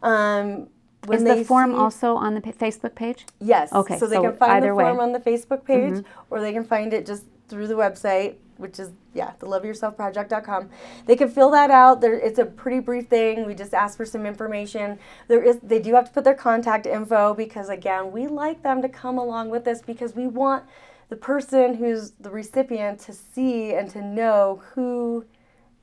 Um, 0.03 0.67
when 1.07 1.25
Is 1.27 1.37
the 1.37 1.43
form 1.45 1.71
see- 1.71 1.77
also 1.77 2.15
on 2.15 2.35
the 2.35 2.41
pa- 2.41 2.51
Facebook 2.51 2.95
page? 2.95 3.25
Yes. 3.39 3.71
Okay, 3.73 3.97
So 3.97 4.07
they 4.07 4.15
so 4.15 4.23
can 4.23 4.35
find 4.37 4.51
either 4.53 4.67
the 4.67 4.75
way. 4.75 4.83
form 4.83 4.99
on 4.99 5.11
the 5.11 5.19
Facebook 5.19 5.63
page 5.65 6.03
or 6.29 6.41
they 6.41 6.51
can 6.53 6.63
find 6.63 6.93
it 6.93 7.05
just 7.05 7.25
through 7.47 7.67
the 7.67 7.75
website, 7.75 8.35
which 8.57 8.79
is, 8.79 8.89
yeah, 9.13 9.33
the 9.39 9.45
loveyourselfproject.com. 9.45 10.69
They 11.05 11.15
can 11.15 11.29
fill 11.29 11.51
that 11.51 11.69
out. 11.69 12.01
There, 12.01 12.15
it's 12.15 12.39
a 12.39 12.45
pretty 12.45 12.79
brief 12.79 13.07
thing. 13.07 13.45
We 13.45 13.53
just 13.53 13.73
ask 13.73 13.95
for 13.97 14.05
some 14.05 14.25
information. 14.25 14.97
There 15.27 15.43
is, 15.43 15.59
they 15.61 15.79
do 15.79 15.93
have 15.93 16.05
to 16.05 16.11
put 16.11 16.23
their 16.23 16.33
contact 16.33 16.87
info 16.87 17.33
because, 17.35 17.69
again, 17.69 18.11
we 18.11 18.25
like 18.27 18.63
them 18.63 18.81
to 18.81 18.89
come 18.89 19.17
along 19.19 19.49
with 19.51 19.67
us 19.67 19.81
because 19.83 20.15
we 20.15 20.25
want 20.25 20.63
the 21.09 21.15
person 21.15 21.75
who's 21.75 22.11
the 22.19 22.31
recipient 22.31 22.99
to 23.01 23.13
see 23.13 23.75
and 23.75 23.89
to 23.91 24.01
know 24.01 24.63
who, 24.73 25.23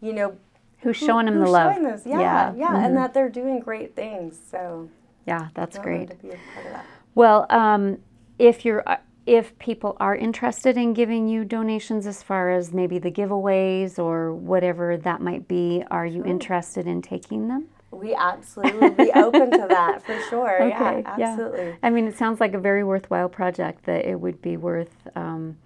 you 0.01 0.13
know, 0.13 0.37
Who's 0.83 0.99
who- 1.01 1.07
showing 1.07 1.27
them 1.27 1.39
the 1.41 1.49
love? 1.49 1.77
this. 1.83 2.03
Yeah, 2.05 2.21
Yeah, 2.21 2.53
yeah, 2.55 2.85
and 2.85 2.97
that 2.97 3.15
they're 3.15 3.29
doing 3.29 3.61
great 3.61 3.95
things. 3.95 4.39
So, 4.51 4.89
Yeah, 5.27 5.49
that's 5.55 5.79
great. 5.79 6.11
to 6.11 6.17
be 6.17 6.31
a 6.31 6.39
part 6.55 6.67
of 6.67 6.73
that. 6.73 6.85
Well, 7.15 7.47
um, 7.51 7.99
if 8.39 8.65
you're 8.65 8.83
uh, 8.89 8.97
if 9.25 9.57
people 9.61 9.97
are 10.01 10.17
interested 10.17 10.77
in 10.77 10.93
giving 10.95 11.29
you 11.29 11.45
donations 11.45 12.09
as 12.09 12.25
far 12.25 12.51
as 12.51 12.73
maybe 12.73 12.99
the 12.99 13.11
giveaways 13.11 13.97
or 13.97 14.35
whatever 14.35 14.97
that 14.97 15.21
might 15.21 15.47
be, 15.47 15.85
are 15.93 16.05
you 16.07 16.25
interested 16.25 16.89
in 16.89 17.01
taking 17.03 17.47
them? 17.47 17.69
We 17.93 18.15
absolutely 18.17 18.81
would 18.81 18.97
be 18.97 19.13
open 19.13 19.51
to 19.53 19.67
that 19.69 20.03
for 20.03 20.19
sure. 20.29 20.63
Okay, 20.63 21.03
yeah, 21.05 21.17
yeah. 21.19 21.31
absolutely. 21.31 21.77
I 21.85 21.91
mean, 21.91 22.09
it 22.09 22.17
sounds 22.19 22.41
like 22.41 22.55
a 22.55 22.59
very 22.59 22.83
worthwhile 22.83 23.29
project 23.29 23.85
that 23.85 24.05
it 24.07 24.19
would 24.19 24.43
be 24.43 24.57
worth, 24.57 24.91
um, 25.15 25.57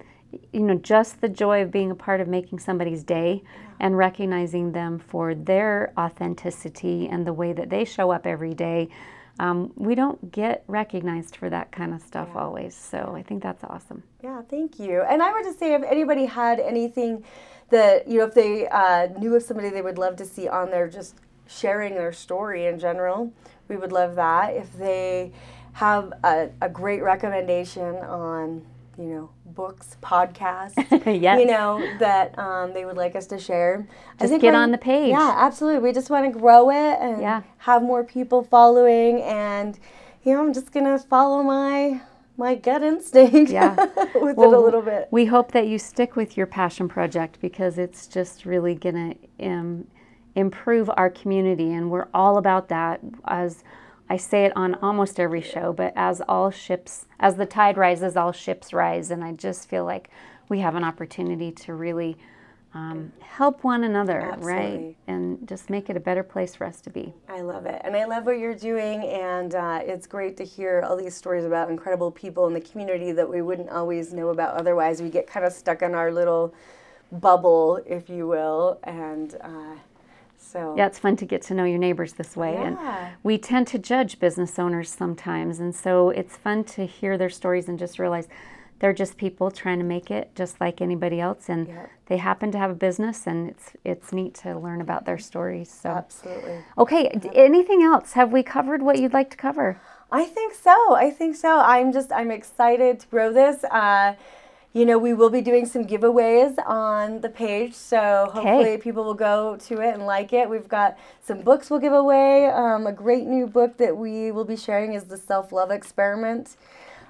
you 0.53 0.61
know, 0.61 0.75
just 0.75 1.21
the 1.21 1.29
joy 1.29 1.63
of 1.63 1.71
being 1.71 1.91
a 1.91 1.95
part 1.95 2.21
of 2.21 2.29
making 2.29 2.59
somebody's 2.59 3.03
day 3.03 3.43
and 3.79 3.97
recognizing 3.97 4.73
them 4.73 4.99
for 4.99 5.35
their 5.35 5.93
authenticity 5.99 7.09
and 7.09 7.27
the 7.27 7.33
way 7.33 7.53
that 7.53 7.71
they 7.71 7.85
show 7.85 8.11
up 8.11 8.27
every 8.27 8.55
day. 8.55 8.89
Um, 9.39 9.73
we 9.77 9.95
don't 9.95 10.33
get 10.33 10.65
recognized 10.67 11.37
for 11.37 11.51
that 11.51 11.71
kind 11.71 11.93
of 11.93 12.01
stuff 12.01 12.29
always. 12.35 12.75
So 12.75 13.15
I 13.15 13.23
think 13.23 13.43
that's 13.43 13.63
awesome. 13.65 14.03
Yeah, 14.23 14.41
thank 14.43 14.79
you. 14.79 15.03
And 15.03 15.23
I 15.23 15.33
would 15.33 15.45
just 15.45 15.59
say 15.59 15.75
if 15.75 15.83
anybody 15.83 16.25
had 16.25 16.59
anything 16.59 17.23
that, 17.71 18.09
you 18.09 18.19
know, 18.19 18.27
if 18.27 18.35
they 18.35 18.67
uh, 18.69 19.09
knew 19.19 19.35
of 19.35 19.43
somebody 19.43 19.69
they 19.69 19.83
would 19.83 19.99
love 19.99 20.17
to 20.17 20.25
see 20.25 20.49
on 20.49 20.71
there 20.71 20.89
just 20.89 21.17
sharing 21.47 21.95
their 21.95 22.13
story 22.13 22.67
in 22.67 22.79
general, 22.79 23.33
we 23.69 23.77
would 23.77 23.93
love 23.93 24.15
that. 24.15 24.55
If 24.55 24.73
they 24.79 25.33
have 25.75 26.13
a, 26.25 26.49
a 26.63 26.69
great 26.69 27.03
recommendation 27.03 27.97
on, 27.97 28.65
you 28.99 29.05
know, 29.07 29.31
books, 29.45 29.97
podcasts, 30.03 30.75
Yes. 31.21 31.39
you 31.41 31.47
know, 31.47 31.87
that 31.99 32.39
um, 32.39 32.73
they 32.73 32.85
would 32.85 32.97
like 32.97 33.15
us 33.17 33.27
to 33.29 33.39
share. 33.39 33.87
Just 34.19 34.41
get 34.41 34.55
on 34.55 34.71
the 34.71 34.79
page. 34.79 35.11
Yeah, 35.11 35.35
absolutely. 35.37 35.81
We 35.81 35.93
just 35.93 36.11
want 36.11 36.33
to 36.33 36.39
grow 36.39 36.71
it 36.71 36.99
and 37.01 37.21
Yeah. 37.21 37.43
have 37.59 37.83
more 37.83 38.05
people 38.05 38.43
following 38.43 39.23
and 39.23 39.79
you 40.25 40.33
know, 40.33 40.43
I'm 40.43 40.53
just 40.53 40.73
gonna 40.73 40.99
follow 40.99 41.43
my 41.43 42.01
my 42.37 42.55
gut 42.55 42.83
instinct 42.83 43.51
Yeah. 43.51 43.75
with 44.15 44.37
Well, 44.37 44.53
it 44.53 44.57
a 44.57 44.61
little 44.61 44.83
bit. 44.83 45.09
We 45.11 45.27
hope 45.27 45.53
that 45.53 45.69
you 45.69 45.79
stick 45.79 46.17
with 46.17 46.37
your 46.37 46.47
passion 46.47 46.89
project 46.89 47.39
because 47.41 47.79
it's 47.79 48.07
just 48.07 48.45
really 48.45 48.75
going 48.75 49.17
to 49.39 49.47
um, 49.47 49.87
improve 50.35 50.91
our 50.97 51.09
community. 51.09 51.73
And 51.73 51.91
we're 51.91 52.09
all 52.13 52.37
about 52.37 52.69
that. 52.69 53.01
As 53.27 53.65
I 54.09 54.17
say 54.17 54.45
it 54.45 54.53
on 54.57 54.75
almost 54.77 55.19
every 55.19 55.43
show, 55.43 55.73
but 55.73 55.93
as 55.97 56.23
all 56.29 56.51
ships, 56.51 57.07
as 57.19 57.37
the 57.37 57.47
tide 57.47 57.77
rises, 57.77 58.17
all 58.17 58.33
ships 58.33 58.73
rise. 58.73 59.11
And 59.11 59.25
I 59.25 59.33
just 59.33 59.69
feel 59.69 59.85
like 59.85 60.11
we 60.49 60.61
have 60.61 60.77
an 60.77 60.85
opportunity 60.85 61.51
to 61.51 61.75
really 61.75 62.17
um, 62.77 63.13
help 63.21 63.65
one 63.65 63.85
another, 63.85 64.37
right? 64.39 64.95
And 65.07 65.49
just 65.49 65.71
make 65.71 65.89
it 65.89 65.97
a 65.97 66.01
better 66.01 66.23
place 66.23 66.55
for 66.55 66.67
us 66.67 66.81
to 66.83 66.91
be. 66.91 67.15
I 67.29 67.41
love 67.41 67.65
it. 67.65 67.81
And 67.85 67.97
I 67.97 68.05
love 68.05 68.27
what 68.27 68.39
you're 68.39 68.55
doing. 68.55 69.03
And 69.05 69.55
uh, 69.55 69.81
it's 69.83 70.07
great 70.07 70.37
to 70.37 70.45
hear 70.45 70.85
all 70.87 70.97
these 70.97 71.17
stories 71.17 71.45
about 71.45 71.71
incredible 71.71 72.11
people 72.11 72.47
in 72.47 72.55
the 72.55 72.61
community 72.61 73.13
that 73.13 73.29
we 73.29 73.41
wouldn't 73.41 73.71
always 73.71 74.13
know 74.13 74.29
about 74.29 74.55
otherwise. 74.55 75.01
We 75.01 75.09
get 75.09 75.27
kind 75.27 75.47
of 75.47 75.53
stuck 75.53 75.83
in 75.83 75.95
our 75.95 76.13
little 76.13 76.55
bubble, 77.11 77.81
if 77.87 78.11
you 78.11 78.27
will. 78.27 78.79
And 78.85 79.35
uh, 79.41 79.77
so, 80.53 80.75
Yeah, 80.77 80.87
it's 80.87 80.99
fun 80.99 81.17
to 81.17 81.25
get 81.27 81.43
to 81.43 81.55
know 81.55 81.65
your 81.65 81.79
neighbors 81.79 82.13
this 82.15 82.37
way. 82.37 82.53
Yeah. 82.55 82.63
And 82.67 82.79
we 83.23 83.39
tend 83.39 83.67
to 83.69 83.79
judge 83.79 84.19
business 84.21 84.59
owners 84.59 84.89
sometimes. 84.91 85.61
And 85.61 85.75
so 85.75 86.11
it's 86.11 86.37
fun 86.37 86.65
to 86.65 86.87
hear 86.87 87.17
their 87.19 87.31
stories 87.31 87.69
and 87.69 87.79
just 87.79 87.99
realize 87.99 88.29
they're 88.79 88.93
just 88.93 89.17
people 89.17 89.51
trying 89.51 89.79
to 89.79 89.85
make 89.85 90.11
it 90.11 90.35
just 90.35 90.61
like 90.61 90.81
anybody 90.83 91.19
else 91.21 91.49
and 91.49 91.67
Yep. 91.69 91.91
they 92.07 92.17
happen 92.19 92.53
to 92.53 92.59
have 92.59 92.71
a 92.71 92.75
business 92.75 93.27
and 93.27 93.49
it's 93.49 93.73
it's 93.85 94.13
neat 94.13 94.35
to 94.43 94.59
learn 94.59 94.83
about 94.83 95.07
their 95.07 95.17
stories 95.17 95.71
so 95.71 95.89
Absolutely. 95.89 96.59
okay 96.77 97.09
d- 97.19 97.31
anything 97.35 97.83
else 97.83 98.13
have 98.13 98.31
we 98.33 98.43
covered 98.43 98.83
what 98.83 98.99
you'd 98.99 99.15
like 99.15 99.31
to 99.31 99.37
cover 99.39 99.81
I 100.13 100.25
think 100.25 100.55
so. 100.55 100.95
I 100.95 101.11
think 101.11 101.35
so. 101.37 101.59
I'm 101.59 101.91
just 101.91 102.13
I'm 102.13 102.31
excited 102.31 103.01
to 103.01 103.07
grow 103.09 103.33
this. 103.33 103.65
Uh, 103.65 104.15
you 104.73 104.85
know, 104.85 104.99
we 104.99 105.15
will 105.15 105.31
be 105.31 105.41
doing 105.41 105.65
some 105.65 105.87
giveaways 105.87 106.55
on 106.67 107.21
the 107.23 107.31
page, 107.31 107.75
so 107.75 108.31
hopefully 108.33 108.77
people 108.77 109.05
will 109.05 109.15
go 109.15 109.57
to 109.57 109.81
it 109.81 109.95
and 109.95 110.05
like 110.05 110.33
it. 110.33 110.51
We've 110.51 110.69
got 110.69 110.99
some 111.23 111.41
books 111.41 111.71
we'll 111.71 111.81
give 111.81 111.95
away. 111.95 112.47
Um, 112.47 112.87
a 112.87 112.93
great 112.93 113.27
new 113.27 113.47
book 113.47 113.79
that 113.79 113.97
we 113.97 114.31
will 114.33 114.45
be 114.45 114.57
sharing 114.57 114.93
is 114.93 115.05
the 115.05 115.17
Self 115.17 115.51
Love 115.51 115.71
Experiment. 115.71 116.57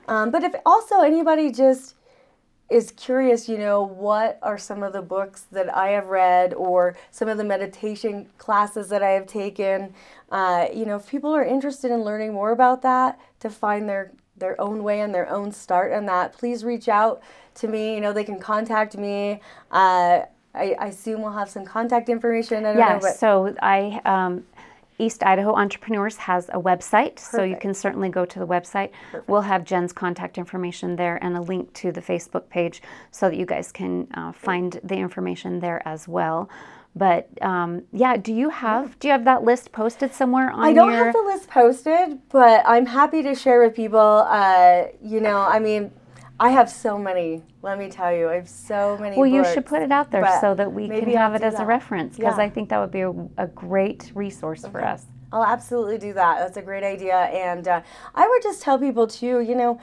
Um, 0.07 0.30
but 0.30 0.44
if 0.44 0.54
also 0.64 1.00
anybody 1.00 1.50
just 1.50 1.96
is 2.68 2.90
curious, 2.92 3.48
you 3.48 3.59
know, 3.59 3.82
what 3.82 4.38
are 4.42 4.59
some 4.59 4.82
of 4.82 4.92
the 4.92 5.02
books 5.02 5.46
that 5.52 5.74
I 5.74 5.88
have 5.88 6.07
read 6.07 6.52
or 6.54 6.96
some 7.11 7.28
of 7.28 7.38
the 7.38 7.44
meditation 7.44 8.28
classes 8.38 8.88
that 8.88 9.02
I 9.02 9.11
have 9.11 9.26
taken? 9.26 9.94
Uh, 10.30 10.66
you 10.74 10.84
know, 10.84 10.96
if 10.96 11.09
people 11.09 11.34
are 11.34 11.44
interested 11.44 11.90
in 11.90 12.02
learning 12.02 12.32
more 12.32 12.50
about 12.50 12.82
that 12.82 13.20
to 13.40 13.50
find 13.50 13.88
their 13.88 14.12
their 14.39 14.61
own 14.61 14.82
way 14.82 15.01
and 15.01 15.14
their 15.14 15.28
own 15.28 15.53
start 15.53 15.93
in 15.93 16.07
that, 16.07 16.32
please 16.32 16.64
reach 16.64 16.89
out 16.89 17.22
to 17.55 17.68
me. 17.68 17.95
You 17.95 18.01
know, 18.01 18.12
they 18.12 18.24
can 18.24 18.39
contact 18.39 18.97
me. 18.97 19.41
Uh, 19.70 20.22
I, 20.55 20.74
I 20.78 20.87
assume 20.87 21.22
we'll 21.22 21.32
have 21.32 21.51
some 21.51 21.64
contact 21.64 22.09
information. 22.09 22.64
I 22.64 22.72
don't 22.72 22.78
yeah 22.78 22.95
know, 22.95 23.01
but 23.01 23.16
so 23.16 23.55
i 23.61 24.01
um, 24.05 24.45
east 24.99 25.22
idaho 25.22 25.55
entrepreneurs 25.55 26.16
has 26.16 26.49
a 26.51 26.61
website 26.61 27.18
so 27.18 27.43
you 27.43 27.57
can 27.57 27.74
certainly 27.74 28.09
go 28.09 28.24
to 28.24 28.39
the 28.39 28.47
website 28.47 28.91
Perfect. 29.11 29.28
we'll 29.28 29.43
have 29.43 29.64
jen's 29.64 29.93
contact 29.93 30.39
information 30.39 30.97
there 30.97 31.22
and 31.22 31.37
a 31.37 31.41
link 31.41 31.72
to 31.74 31.93
the 31.93 32.01
facebook 32.01 32.49
page 32.49 32.80
so 33.11 33.28
that 33.28 33.37
you 33.37 33.45
guys 33.45 33.70
can 33.72 34.09
uh, 34.14 34.32
find 34.32 34.80
the 34.82 34.97
information 34.97 35.61
there 35.61 35.87
as 35.87 36.09
well 36.09 36.49
but 36.97 37.28
um, 37.42 37.82
yeah 37.92 38.16
do 38.16 38.32
you 38.32 38.49
have 38.51 38.99
do 38.99 39.07
you 39.09 39.12
have 39.12 39.24
that 39.26 39.44
list 39.44 39.70
posted 39.70 40.12
somewhere 40.14 40.51
on 40.51 40.64
I 40.64 40.72
don't 40.72 40.90
your 40.90 41.05
have 41.05 41.14
the 41.14 41.22
list 41.22 41.49
posted, 41.49 42.18
but 42.30 42.62
I'm 42.66 42.86
happy 42.86 43.22
to 43.22 43.34
share 43.34 43.61
with 43.62 43.74
people. 43.76 44.01
Uh, 44.01 44.84
you 45.03 45.20
know, 45.20 45.38
I 45.38 45.59
mean, 45.59 45.92
I 46.40 46.49
have 46.51 46.68
so 46.70 46.99
many. 46.99 47.42
Let 47.62 47.78
me 47.78 47.88
tell 47.88 48.12
you, 48.12 48.28
I 48.28 48.34
have 48.36 48.49
so 48.49 48.97
many. 49.01 49.16
well 49.16 49.26
you 49.26 49.44
should 49.44 49.66
put 49.66 49.82
it 49.82 49.92
out 49.92 50.11
there 50.11 50.26
so 50.40 50.55
that 50.55 50.72
we 50.72 50.82
can 50.88 50.99
maybe 50.99 51.16
I'll 51.16 51.30
have 51.30 51.34
it 51.34 51.44
as 51.44 51.61
a 51.61 51.66
reference 51.66 52.16
because 52.16 52.38
Yeah. 52.38 52.44
i 52.44 52.49
think 52.51 52.68
that 52.70 52.78
would 52.78 52.92
be 52.92 53.03
a, 53.03 53.12
a 53.38 53.47
great 53.49 54.12
resource 54.14 54.64
for 54.72 54.82
us 54.84 55.07
I'll 55.32 55.44
absolutely 55.44 55.99
do 55.99 56.12
that. 56.14 56.38
That's 56.38 56.57
a 56.57 56.62
great 56.62 56.84
idea. 56.84 57.16
And 57.16 57.66
uh, 57.66 57.80
I 58.14 58.28
would 58.28 58.42
just 58.42 58.62
tell 58.62 58.78
people 58.78 59.07
too, 59.09 59.40
you 59.40 59.57
know, 59.57 59.80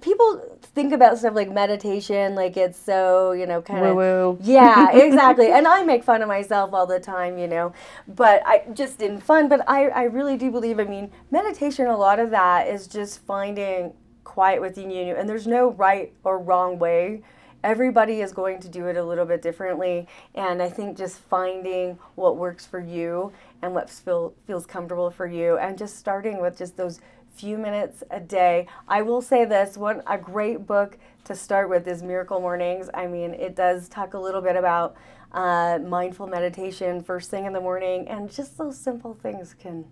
people 0.00 0.58
think 0.62 0.92
about 0.92 1.18
stuff 1.18 1.34
like 1.34 1.50
meditation, 1.50 2.34
like 2.34 2.56
it's 2.56 2.78
so, 2.78 3.32
you 3.32 3.46
know, 3.46 3.62
kind 3.62 3.84
of. 3.86 3.96
Yeah, 4.42 4.90
exactly. 4.92 5.50
and 5.52 5.66
I 5.66 5.82
make 5.82 6.04
fun 6.04 6.20
of 6.22 6.28
myself 6.28 6.74
all 6.74 6.86
the 6.86 7.00
time, 7.00 7.38
you 7.38 7.46
know, 7.46 7.72
but 8.06 8.42
I 8.46 8.64
just 8.74 9.00
in 9.00 9.20
fun. 9.20 9.48
But 9.48 9.68
I, 9.68 9.88
I 9.88 10.02
really 10.04 10.36
do 10.36 10.50
believe, 10.50 10.78
I 10.78 10.84
mean, 10.84 11.10
meditation, 11.30 11.86
a 11.86 11.96
lot 11.96 12.18
of 12.18 12.30
that 12.30 12.68
is 12.68 12.86
just 12.86 13.20
finding 13.20 13.92
quiet 14.24 14.60
within 14.60 14.90
you. 14.90 15.14
And 15.14 15.28
there's 15.28 15.46
no 15.46 15.70
right 15.70 16.12
or 16.24 16.38
wrong 16.38 16.78
way 16.78 17.22
everybody 17.62 18.20
is 18.20 18.30
going 18.30 18.60
to 18.60 18.68
do 18.68 18.88
it 18.88 18.96
a 18.96 19.02
little 19.02 19.24
bit 19.24 19.40
differently 19.40 20.06
and 20.34 20.62
i 20.62 20.68
think 20.68 20.98
just 20.98 21.18
finding 21.18 21.98
what 22.14 22.36
works 22.36 22.66
for 22.66 22.78
you 22.78 23.32
and 23.62 23.74
what 23.74 23.88
feel, 23.88 24.34
feels 24.46 24.66
comfortable 24.66 25.10
for 25.10 25.26
you 25.26 25.56
and 25.56 25.78
just 25.78 25.96
starting 25.96 26.42
with 26.42 26.58
just 26.58 26.76
those 26.76 27.00
few 27.34 27.58
minutes 27.58 28.02
a 28.10 28.20
day 28.20 28.66
i 28.88 29.02
will 29.02 29.20
say 29.22 29.44
this 29.44 29.76
one 29.76 30.02
a 30.06 30.16
great 30.16 30.66
book 30.66 30.96
to 31.24 31.34
start 31.34 31.68
with 31.68 31.86
is 31.88 32.02
miracle 32.02 32.40
mornings 32.40 32.88
i 32.94 33.06
mean 33.06 33.34
it 33.34 33.56
does 33.56 33.88
talk 33.88 34.14
a 34.14 34.18
little 34.18 34.40
bit 34.40 34.56
about 34.56 34.94
uh, 35.32 35.78
mindful 35.84 36.26
meditation 36.28 37.02
first 37.02 37.28
thing 37.30 37.44
in 37.44 37.52
the 37.52 37.60
morning 37.60 38.06
and 38.08 38.30
just 38.32 38.56
those 38.56 38.78
simple 38.78 39.14
things 39.22 39.54
can 39.58 39.84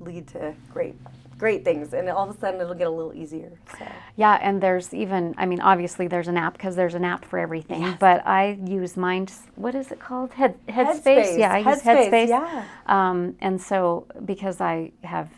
lead 0.00 0.26
to 0.28 0.54
great 0.72 0.94
great 1.38 1.64
things 1.64 1.94
and 1.94 2.08
all 2.08 2.28
of 2.28 2.36
a 2.36 2.38
sudden 2.38 2.60
it'll 2.60 2.74
get 2.74 2.86
a 2.86 2.90
little 2.90 3.14
easier 3.14 3.50
so 3.78 3.86
Yeah, 4.16 4.38
and 4.42 4.62
there's 4.62 4.92
even, 4.94 5.34
I 5.38 5.46
mean, 5.46 5.60
obviously 5.60 6.06
there's 6.06 6.28
an 6.28 6.36
app 6.36 6.52
because 6.52 6.76
there's 6.76 6.94
an 6.94 7.04
app 7.04 7.24
for 7.24 7.38
everything. 7.38 7.82
Yes. 7.82 7.96
But 7.98 8.24
I 8.26 8.58
use 8.64 8.96
Mind, 8.96 9.32
what 9.56 9.74
is 9.74 9.90
it 9.90 9.98
called? 9.98 10.32
Head 10.34 10.54
Headspace. 10.68 11.02
Headspace, 11.02 11.38
Yeah, 11.38 11.52
I 11.52 11.58
use 11.58 11.80
Headspace, 11.82 12.10
Headspace. 12.10 12.28
yeah. 12.28 12.64
Um, 12.86 13.34
and 13.40 13.60
so 13.60 14.06
because 14.24 14.60
I 14.60 14.92
have, 15.02 15.30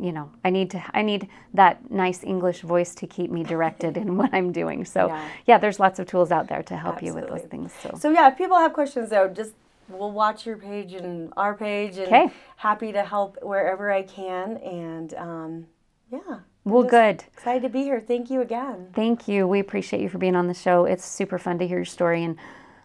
you 0.00 0.12
know, 0.12 0.30
I 0.44 0.50
need 0.50 0.70
to, 0.72 0.82
I 0.92 1.02
need 1.02 1.28
that 1.54 1.90
nice 1.90 2.22
English 2.24 2.60
voice 2.62 2.94
to 2.96 3.06
keep 3.06 3.30
me 3.30 3.42
directed 3.44 3.96
in 3.96 4.16
what 4.20 4.30
I'm 4.32 4.52
doing. 4.52 4.84
So 4.84 5.08
Yeah. 5.08 5.28
yeah, 5.46 5.58
there's 5.58 5.78
lots 5.80 5.98
of 5.98 6.06
tools 6.06 6.30
out 6.30 6.48
there 6.48 6.62
to 6.64 6.76
help 6.76 7.02
you 7.02 7.14
with 7.14 7.28
those 7.28 7.42
things. 7.42 7.72
So. 7.82 7.96
So 7.98 8.10
yeah, 8.10 8.28
if 8.28 8.36
people 8.38 8.56
have 8.58 8.72
questions 8.72 9.10
though, 9.10 9.28
just 9.28 9.52
we'll 9.88 10.12
watch 10.12 10.46
your 10.46 10.56
page 10.56 10.94
and 10.94 11.32
our 11.36 11.54
page, 11.54 11.98
and 11.98 12.08
'Kay. 12.08 12.30
happy 12.56 12.90
to 12.92 13.02
help 13.04 13.38
wherever 13.42 13.90
I 13.92 14.02
can. 14.02 14.56
And 14.58 15.12
um, 15.14 15.66
yeah, 16.10 16.38
Well, 16.64 16.82
good. 16.84 17.24
Excited 17.34 17.62
to 17.62 17.68
be 17.68 17.82
here. 17.82 18.00
Thank 18.00 18.30
you 18.30 18.40
again. 18.40 18.88
Thank 18.94 19.28
you. 19.28 19.46
We 19.46 19.60
appreciate 19.60 20.00
you 20.00 20.08
for 20.08 20.18
being 20.18 20.36
on 20.36 20.46
the 20.46 20.54
show. 20.54 20.86
It's 20.86 21.04
super 21.04 21.38
fun 21.38 21.58
to 21.58 21.66
hear 21.66 21.78
your 21.78 21.84
story 21.84 22.24
and 22.24 22.36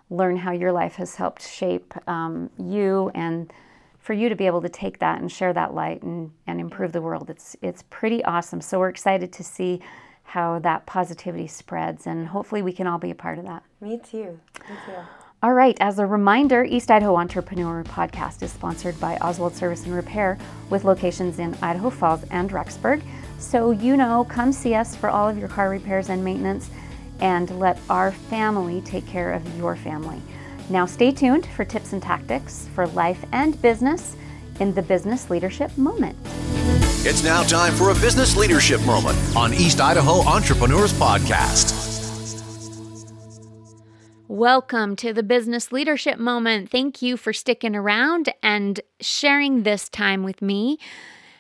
learn 0.09 0.37
how 0.37 0.51
your 0.51 0.71
life 0.71 0.95
has 0.95 1.15
helped 1.15 1.47
shape 1.47 1.93
um, 2.07 2.49
you 2.57 3.11
and 3.15 3.53
for 4.09 4.13
you 4.13 4.27
to 4.27 4.35
be 4.35 4.47
able 4.47 4.59
to 4.59 4.69
take 4.69 4.97
that 4.97 5.21
and 5.21 5.31
share 5.31 5.53
that 5.53 5.75
light 5.75 6.01
and, 6.01 6.31
and 6.47 6.59
improve 6.59 6.91
the 6.91 6.99
world. 6.99 7.29
It's, 7.29 7.55
it's 7.61 7.83
pretty 7.91 8.25
awesome. 8.25 8.59
So 8.59 8.79
we're 8.79 8.89
excited 8.89 9.31
to 9.33 9.43
see 9.43 9.81
how 10.23 10.57
that 10.61 10.87
positivity 10.87 11.45
spreads 11.45 12.07
and 12.07 12.27
hopefully 12.27 12.63
we 12.63 12.73
can 12.73 12.87
all 12.87 12.97
be 12.97 13.11
a 13.11 13.15
part 13.15 13.37
of 13.37 13.45
that. 13.45 13.61
Me 13.81 13.99
too. 13.99 14.39
Me 14.67 14.75
too. 14.83 14.93
All 15.43 15.53
right, 15.53 15.77
as 15.79 15.99
a 15.99 16.07
reminder, 16.07 16.63
East 16.63 16.89
Idaho 16.89 17.17
Entrepreneur 17.17 17.83
Podcast 17.83 18.41
is 18.41 18.51
sponsored 18.51 18.99
by 18.99 19.15
Oswald 19.17 19.55
Service 19.55 19.85
and 19.85 19.93
Repair 19.93 20.39
with 20.71 20.85
locations 20.85 21.37
in 21.37 21.53
Idaho 21.61 21.91
Falls 21.91 22.23
and 22.31 22.49
Rexburg. 22.49 23.03
So, 23.37 23.69
you 23.69 23.95
know, 23.95 24.23
come 24.23 24.51
see 24.51 24.73
us 24.73 24.95
for 24.95 25.11
all 25.11 25.29
of 25.29 25.37
your 25.37 25.49
car 25.49 25.69
repairs 25.69 26.09
and 26.09 26.25
maintenance 26.25 26.71
and 27.19 27.59
let 27.59 27.77
our 27.91 28.11
family 28.11 28.81
take 28.81 29.05
care 29.05 29.33
of 29.33 29.55
your 29.55 29.75
family. 29.75 30.19
Now, 30.71 30.85
stay 30.85 31.11
tuned 31.11 31.47
for 31.47 31.65
tips 31.65 31.93
and 31.93 32.01
tactics 32.01 32.69
for 32.75 32.85
life 32.85 33.25
and 33.31 33.59
business 33.59 34.15
in 34.59 34.71
the 34.71 34.83
Business 34.83 35.31
Leadership 35.31 35.75
Moment. 35.79 36.15
It's 37.03 37.23
now 37.23 37.41
time 37.41 37.73
for 37.73 37.89
a 37.89 37.95
business 37.95 38.37
leadership 38.37 38.79
moment 38.81 39.17
on 39.35 39.51
East 39.51 39.81
Idaho 39.81 40.21
Entrepreneurs 40.27 40.93
Podcast. 40.93 41.73
Welcome 44.27 44.95
to 44.97 45.11
the 45.11 45.23
Business 45.23 45.71
Leadership 45.71 46.19
Moment. 46.19 46.69
Thank 46.69 47.01
you 47.01 47.17
for 47.17 47.33
sticking 47.33 47.75
around 47.75 48.31
and 48.43 48.79
sharing 49.01 49.63
this 49.63 49.89
time 49.89 50.21
with 50.21 50.39
me. 50.39 50.77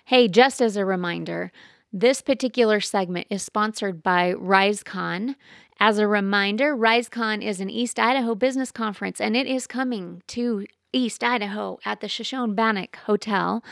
Hey, 0.05 0.27
just 0.27 0.59
as 0.59 0.75
a 0.75 0.85
reminder, 0.85 1.51
this 1.93 2.21
particular 2.21 2.79
segment 2.79 3.27
is 3.29 3.43
sponsored 3.43 4.01
by 4.01 4.33
RizeCon. 4.33 5.35
As 5.79 5.97
a 5.97 6.07
reminder, 6.07 6.75
RizeCon 6.75 7.43
is 7.43 7.61
an 7.61 7.69
East 7.69 7.99
Idaho 7.99 8.35
business 8.35 8.71
conference 8.71 9.21
and 9.21 9.35
it 9.37 9.47
is 9.47 9.65
coming 9.65 10.21
to 10.27 10.65
East 10.91 11.23
Idaho 11.23 11.79
at 11.85 12.01
the 12.01 12.09
Shoshone 12.09 12.53
Bannock 12.53 12.97
Hotel 13.05 13.63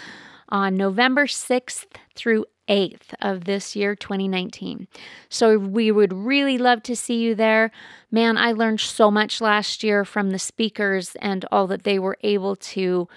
on 0.48 0.76
November 0.76 1.26
6th 1.26 1.86
through 2.16 2.46
8th 2.70 3.14
of 3.22 3.44
this 3.44 3.76
year, 3.76 3.94
2019. 3.96 4.88
So 5.28 5.58
we 5.58 5.92
would 5.92 6.14
really 6.14 6.58
love 6.58 6.82
to 6.84 6.96
see 6.96 7.20
you 7.20 7.36
there. 7.36 7.72
Man, 8.10 8.38
I 8.38 8.54
learned 8.54 8.80
so 8.80 9.12
much 9.12 9.42
last 9.42 9.84
year 9.84 10.06
from 10.06 10.30
the 10.30 10.40
speakers 10.40 11.16
and 11.22 11.46
all 11.52 11.68
that 11.68 11.84
they 11.84 12.00
were 12.00 12.18
able 12.22 12.56
to 12.56 13.10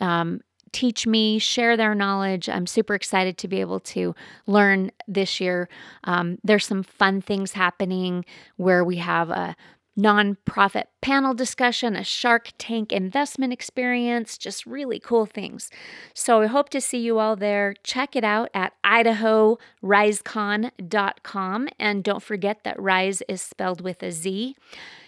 um, 0.00 0.40
teach 0.76 1.06
me, 1.06 1.38
share 1.38 1.74
their 1.74 1.94
knowledge. 1.94 2.50
I'm 2.50 2.66
super 2.66 2.94
excited 2.94 3.38
to 3.38 3.48
be 3.48 3.62
able 3.62 3.80
to 3.80 4.14
learn 4.46 4.90
this 5.08 5.40
year. 5.40 5.70
Um, 6.04 6.36
there's 6.44 6.66
some 6.66 6.82
fun 6.82 7.22
things 7.22 7.52
happening 7.52 8.26
where 8.56 8.84
we 8.84 8.96
have 8.96 9.30
a 9.30 9.56
nonprofit 9.98 10.84
panel 11.00 11.32
discussion, 11.32 11.96
a 11.96 12.04
Shark 12.04 12.50
Tank 12.58 12.92
investment 12.92 13.54
experience, 13.54 14.36
just 14.36 14.66
really 14.66 15.00
cool 15.00 15.24
things. 15.24 15.70
So 16.12 16.42
I 16.42 16.46
hope 16.46 16.68
to 16.70 16.80
see 16.82 16.98
you 16.98 17.18
all 17.18 17.36
there. 17.36 17.74
Check 17.82 18.14
it 18.14 18.24
out 18.24 18.50
at 18.52 18.74
idahorizecon.com. 18.84 21.68
And 21.78 22.04
don't 22.04 22.22
forget 22.22 22.64
that 22.64 22.78
Rise 22.78 23.22
is 23.28 23.40
spelled 23.40 23.80
with 23.80 24.02
a 24.02 24.12
Z. 24.12 24.54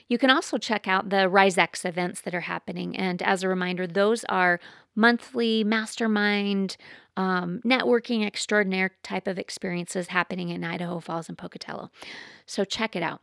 You 0.09 0.18
can 0.18 0.30
also 0.30 0.56
check 0.56 0.88
out 0.88 1.11
the 1.11 1.28
RizeX 1.28 1.84
events 1.84 2.22
that 2.22 2.34
are 2.34 2.40
happening. 2.40 2.96
And 2.96 3.22
as 3.22 3.42
a 3.42 3.48
reminder, 3.48 3.86
those 3.86 4.24
are 4.24 4.59
monthly 4.96 5.62
mastermind, 5.64 6.76
um, 7.16 7.61
networking 7.64 8.26
extraordinaire 8.26 8.92
type 9.02 9.26
of 9.26 9.38
experiences 9.38 10.09
happening 10.09 10.48
in 10.48 10.64
Idaho 10.64 11.00
Falls 11.00 11.28
and 11.28 11.36
Pocatello. 11.36 11.90
So 12.46 12.64
check 12.64 12.96
it 12.96 13.02
out. 13.02 13.20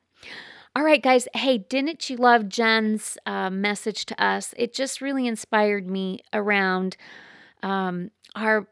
All 0.75 0.83
right, 0.83 1.01
guys. 1.01 1.27
Hey, 1.33 1.57
didn't 1.57 2.09
you 2.09 2.17
love 2.17 2.49
Jen's 2.49 3.17
uh, 3.25 3.49
message 3.49 4.05
to 4.07 4.23
us? 4.23 4.53
It 4.57 4.73
just 4.73 5.01
really 5.01 5.25
inspired 5.25 5.89
me 5.89 6.19
around 6.33 6.97
um, 7.63 8.11
our 8.36 8.67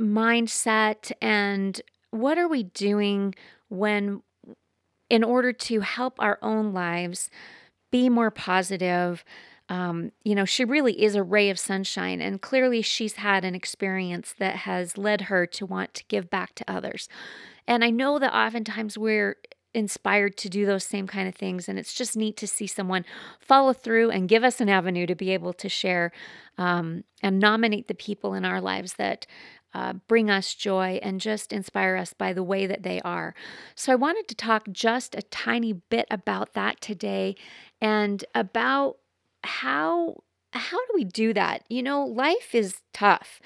mindset 0.00 1.12
and 1.20 1.80
what 2.10 2.38
are 2.38 2.48
we 2.48 2.62
doing 2.62 3.34
when 3.68 4.22
in 5.12 5.22
order 5.22 5.52
to 5.52 5.80
help 5.80 6.14
our 6.18 6.38
own 6.40 6.72
lives 6.72 7.28
be 7.90 8.08
more 8.08 8.30
positive. 8.30 9.22
Um, 9.68 10.10
you 10.24 10.34
know, 10.34 10.46
she 10.46 10.64
really 10.64 11.02
is 11.02 11.14
a 11.14 11.22
ray 11.22 11.50
of 11.50 11.58
sunshine, 11.58 12.22
and 12.22 12.40
clearly 12.40 12.80
she's 12.80 13.16
had 13.16 13.44
an 13.44 13.54
experience 13.54 14.34
that 14.38 14.56
has 14.56 14.96
led 14.96 15.22
her 15.22 15.44
to 15.48 15.66
want 15.66 15.92
to 15.94 16.04
give 16.08 16.30
back 16.30 16.54
to 16.54 16.64
others. 16.66 17.10
And 17.68 17.84
I 17.84 17.90
know 17.90 18.18
that 18.18 18.34
oftentimes 18.34 18.96
we're 18.96 19.36
inspired 19.74 20.38
to 20.38 20.48
do 20.48 20.64
those 20.64 20.84
same 20.84 21.06
kind 21.06 21.28
of 21.28 21.34
things. 21.34 21.68
And 21.68 21.78
it's 21.78 21.94
just 21.94 22.16
neat 22.16 22.36
to 22.38 22.46
see 22.46 22.66
someone 22.66 23.04
follow 23.38 23.72
through 23.74 24.10
and 24.10 24.28
give 24.28 24.44
us 24.44 24.60
an 24.60 24.68
avenue 24.68 25.06
to 25.06 25.14
be 25.14 25.30
able 25.30 25.52
to 25.54 25.68
share 25.68 26.12
um, 26.58 27.04
and 27.22 27.38
nominate 27.38 27.88
the 27.88 27.94
people 27.94 28.34
in 28.34 28.44
our 28.44 28.60
lives 28.60 28.94
that 28.94 29.26
uh, 29.74 29.94
bring 30.08 30.30
us 30.30 30.54
joy 30.54 31.00
and 31.02 31.20
just 31.20 31.52
inspire 31.52 31.96
us 31.96 32.12
by 32.12 32.32
the 32.32 32.42
way 32.42 32.66
that 32.66 32.82
they 32.82 33.00
are. 33.02 33.34
So 33.74 33.92
I 33.92 33.96
wanted 33.96 34.28
to 34.28 34.34
talk 34.34 34.68
just 34.70 35.14
a 35.14 35.22
tiny 35.22 35.72
bit 35.72 36.06
about 36.10 36.54
that 36.54 36.80
today 36.80 37.36
and 37.80 38.24
about 38.34 38.98
how 39.44 40.22
how 40.52 40.76
do 40.76 40.92
we 40.94 41.04
do 41.04 41.32
that? 41.32 41.64
You 41.68 41.82
know, 41.82 42.04
life 42.04 42.54
is 42.54 42.82
tough. 42.92 43.40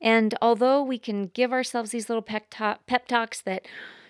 And 0.00 0.34
although 0.40 0.82
we 0.82 0.98
can 0.98 1.26
give 1.26 1.52
ourselves 1.52 1.90
these 1.90 2.08
little 2.08 2.22
pep, 2.22 2.46
talk, 2.50 2.86
pep 2.86 3.08
talks 3.08 3.40
that 3.42 3.66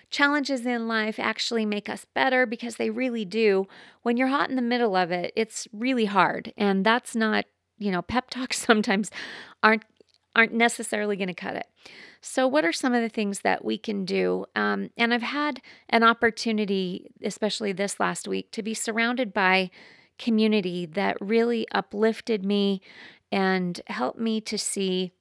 challenges 0.09 0.65
in 0.65 0.87
life 0.87 1.19
actually 1.19 1.65
make 1.65 1.89
us 1.89 2.05
better 2.13 2.45
because 2.45 2.75
they 2.75 2.89
really 2.89 3.25
do, 3.25 3.67
when 4.03 4.17
you're 4.17 4.27
hot 4.27 4.49
in 4.49 4.55
the 4.55 4.61
middle 4.61 4.95
of 4.95 5.11
it, 5.11 5.33
it's 5.35 5.67
really 5.73 6.05
hard. 6.05 6.53
And 6.55 6.85
that's 6.85 7.15
not, 7.15 7.45
you 7.79 7.91
know, 7.91 8.01
pep 8.01 8.29
talks 8.29 8.59
sometimes 8.65 9.09
aren't 9.63 9.83
aren't 10.35 10.53
necessarily 10.53 11.15
going 11.15 11.27
to 11.27 11.33
cut 11.33 11.55
it. 11.55 11.67
So, 12.21 12.47
what 12.47 12.65
are 12.65 12.71
some 12.71 12.93
of 12.93 13.01
the 13.01 13.09
things 13.09 13.41
that 13.41 13.63
we 13.63 13.77
can 13.77 14.05
do? 14.05 14.45
Um, 14.55 14.89
and 14.97 15.13
I've 15.13 15.21
had 15.21 15.61
an 15.89 16.03
opportunity, 16.03 17.11
especially 17.23 17.73
this 17.73 17.99
last 17.99 18.27
week, 18.27 18.51
to 18.51 18.63
be 18.63 18.73
surrounded 18.73 19.33
by 19.33 19.69
community 20.17 20.85
that 20.85 21.17
really 21.19 21.67
uplifted 21.71 22.45
me 22.45 22.81
and 23.31 23.81
helped 23.87 24.19
me 24.19 24.39
to 24.41 24.57
see 24.57 25.11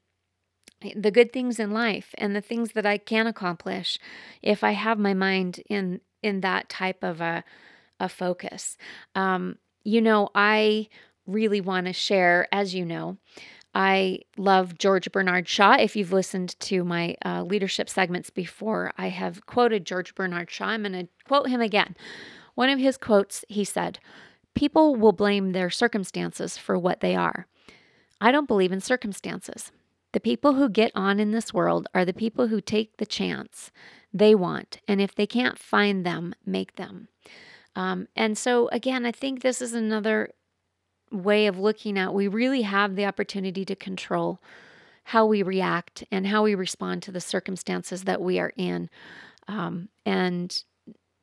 the 0.94 1.10
good 1.10 1.32
things 1.32 1.58
in 1.58 1.70
life 1.70 2.14
and 2.18 2.34
the 2.34 2.40
things 2.40 2.72
that 2.72 2.86
I 2.86 2.98
can 2.98 3.26
accomplish 3.26 3.98
if 4.42 4.64
I 4.64 4.72
have 4.72 4.98
my 4.98 5.14
mind 5.14 5.60
in 5.68 6.00
in 6.22 6.40
that 6.40 6.68
type 6.68 7.02
of 7.02 7.20
a 7.20 7.44
a 8.00 8.08
focus. 8.08 8.76
Um, 9.14 9.58
you 9.84 10.00
know, 10.00 10.28
I 10.34 10.88
really 11.26 11.60
want 11.60 11.86
to 11.86 11.92
share, 11.92 12.48
as 12.52 12.74
you 12.74 12.84
know, 12.84 13.16
I 13.74 14.20
love 14.36 14.76
George 14.76 15.10
Bernard 15.12 15.48
Shaw. 15.48 15.76
If 15.78 15.96
you've 15.96 16.12
listened 16.12 16.58
to 16.60 16.84
my 16.84 17.16
uh, 17.24 17.42
leadership 17.42 17.88
segments 17.88 18.28
before, 18.30 18.92
I 18.98 19.08
have 19.08 19.46
quoted 19.46 19.86
George 19.86 20.14
Bernard 20.14 20.50
Shaw. 20.50 20.66
I'm 20.66 20.82
going 20.82 20.92
to 20.92 21.08
quote 21.26 21.48
him 21.48 21.60
again. 21.60 21.96
One 22.54 22.68
of 22.68 22.78
his 22.78 22.98
quotes, 22.98 23.44
he 23.48 23.64
said, 23.64 23.98
People 24.54 24.96
will 24.96 25.12
blame 25.12 25.52
their 25.52 25.70
circumstances 25.70 26.58
for 26.58 26.78
what 26.78 27.00
they 27.00 27.16
are. 27.16 27.46
I 28.20 28.30
don't 28.30 28.48
believe 28.48 28.72
in 28.72 28.80
circumstances. 28.80 29.72
The 30.12 30.20
people 30.20 30.54
who 30.54 30.68
get 30.68 30.92
on 30.94 31.18
in 31.18 31.30
this 31.30 31.54
world 31.54 31.88
are 31.94 32.04
the 32.04 32.12
people 32.12 32.48
who 32.48 32.60
take 32.60 32.98
the 32.98 33.06
chance 33.06 33.70
they 34.12 34.34
want, 34.34 34.78
and 34.86 35.00
if 35.00 35.14
they 35.14 35.26
can't 35.26 35.58
find 35.58 36.04
them, 36.04 36.34
make 36.44 36.76
them. 36.76 37.08
Um, 37.74 38.08
and 38.14 38.36
so, 38.36 38.68
again, 38.68 39.06
I 39.06 39.12
think 39.12 39.40
this 39.40 39.62
is 39.62 39.72
another 39.72 40.30
way 41.12 41.46
of 41.46 41.58
looking 41.58 41.98
at 41.98 42.14
we 42.14 42.26
really 42.26 42.62
have 42.62 42.96
the 42.96 43.04
opportunity 43.04 43.64
to 43.64 43.76
control 43.76 44.40
how 45.04 45.26
we 45.26 45.42
react 45.42 46.04
and 46.10 46.26
how 46.26 46.42
we 46.42 46.54
respond 46.54 47.02
to 47.02 47.12
the 47.12 47.20
circumstances 47.20 48.04
that 48.04 48.20
we 48.20 48.38
are 48.38 48.52
in. 48.56 48.88
Um, 49.48 49.88
and 50.06 50.62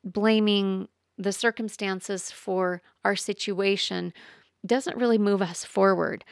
blaming 0.04 0.88
the 1.16 1.32
circumstances 1.32 2.30
for 2.30 2.82
our 3.04 3.16
situation 3.16 4.12
doesn't 4.64 4.96
really 4.96 5.18
move 5.18 5.42
us 5.42 5.64
forward. 5.64 6.24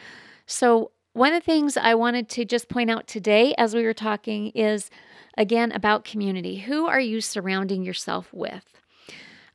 So, 0.46 0.92
one 1.14 1.32
of 1.32 1.42
the 1.42 1.46
things 1.46 1.76
I 1.76 1.94
wanted 1.94 2.28
to 2.30 2.44
just 2.44 2.68
point 2.68 2.90
out 2.90 3.08
today 3.08 3.54
as 3.58 3.74
we 3.74 3.82
were 3.82 3.94
talking 3.94 4.48
is 4.50 4.88
again 5.36 5.72
about 5.72 6.04
community. 6.04 6.58
Who 6.58 6.86
are 6.86 7.00
you 7.00 7.20
surrounding 7.20 7.82
yourself 7.82 8.32
with? 8.32 8.64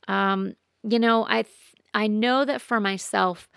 Um, 0.06 0.56
you 0.82 0.98
know, 0.98 1.24
I 1.26 1.42
th- 1.42 1.54
I 1.94 2.08
know 2.08 2.44
that 2.44 2.60
for 2.60 2.80
myself, 2.80 3.48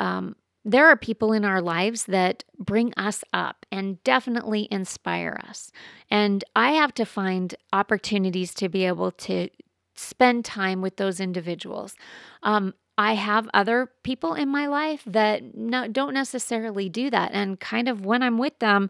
um, 0.00 0.36
there 0.64 0.88
are 0.88 0.96
people 0.96 1.32
in 1.32 1.44
our 1.44 1.60
lives 1.60 2.04
that 2.04 2.44
bring 2.58 2.94
us 2.94 3.22
up 3.32 3.66
and 3.70 4.02
definitely 4.02 4.66
inspire 4.70 5.38
us. 5.46 5.70
And 6.10 6.42
I 6.56 6.70
have 6.72 6.94
to 6.94 7.04
find 7.04 7.54
opportunities 7.72 8.54
to 8.54 8.68
be 8.68 8.86
able 8.86 9.10
to 9.12 9.50
spend 9.94 10.44
time 10.44 10.80
with 10.80 10.96
those 10.96 11.20
individuals. 11.20 11.94
Um, 12.42 12.74
I 12.96 13.14
have 13.14 13.48
other 13.52 13.90
people 14.04 14.34
in 14.34 14.48
my 14.48 14.66
life 14.66 15.02
that 15.06 15.54
no, 15.54 15.88
don't 15.88 16.14
necessarily 16.14 16.88
do 16.88 17.10
that. 17.10 17.32
And 17.32 17.60
kind 17.60 17.88
of 17.88 18.06
when 18.06 18.22
I'm 18.22 18.38
with 18.38 18.58
them, 18.60 18.88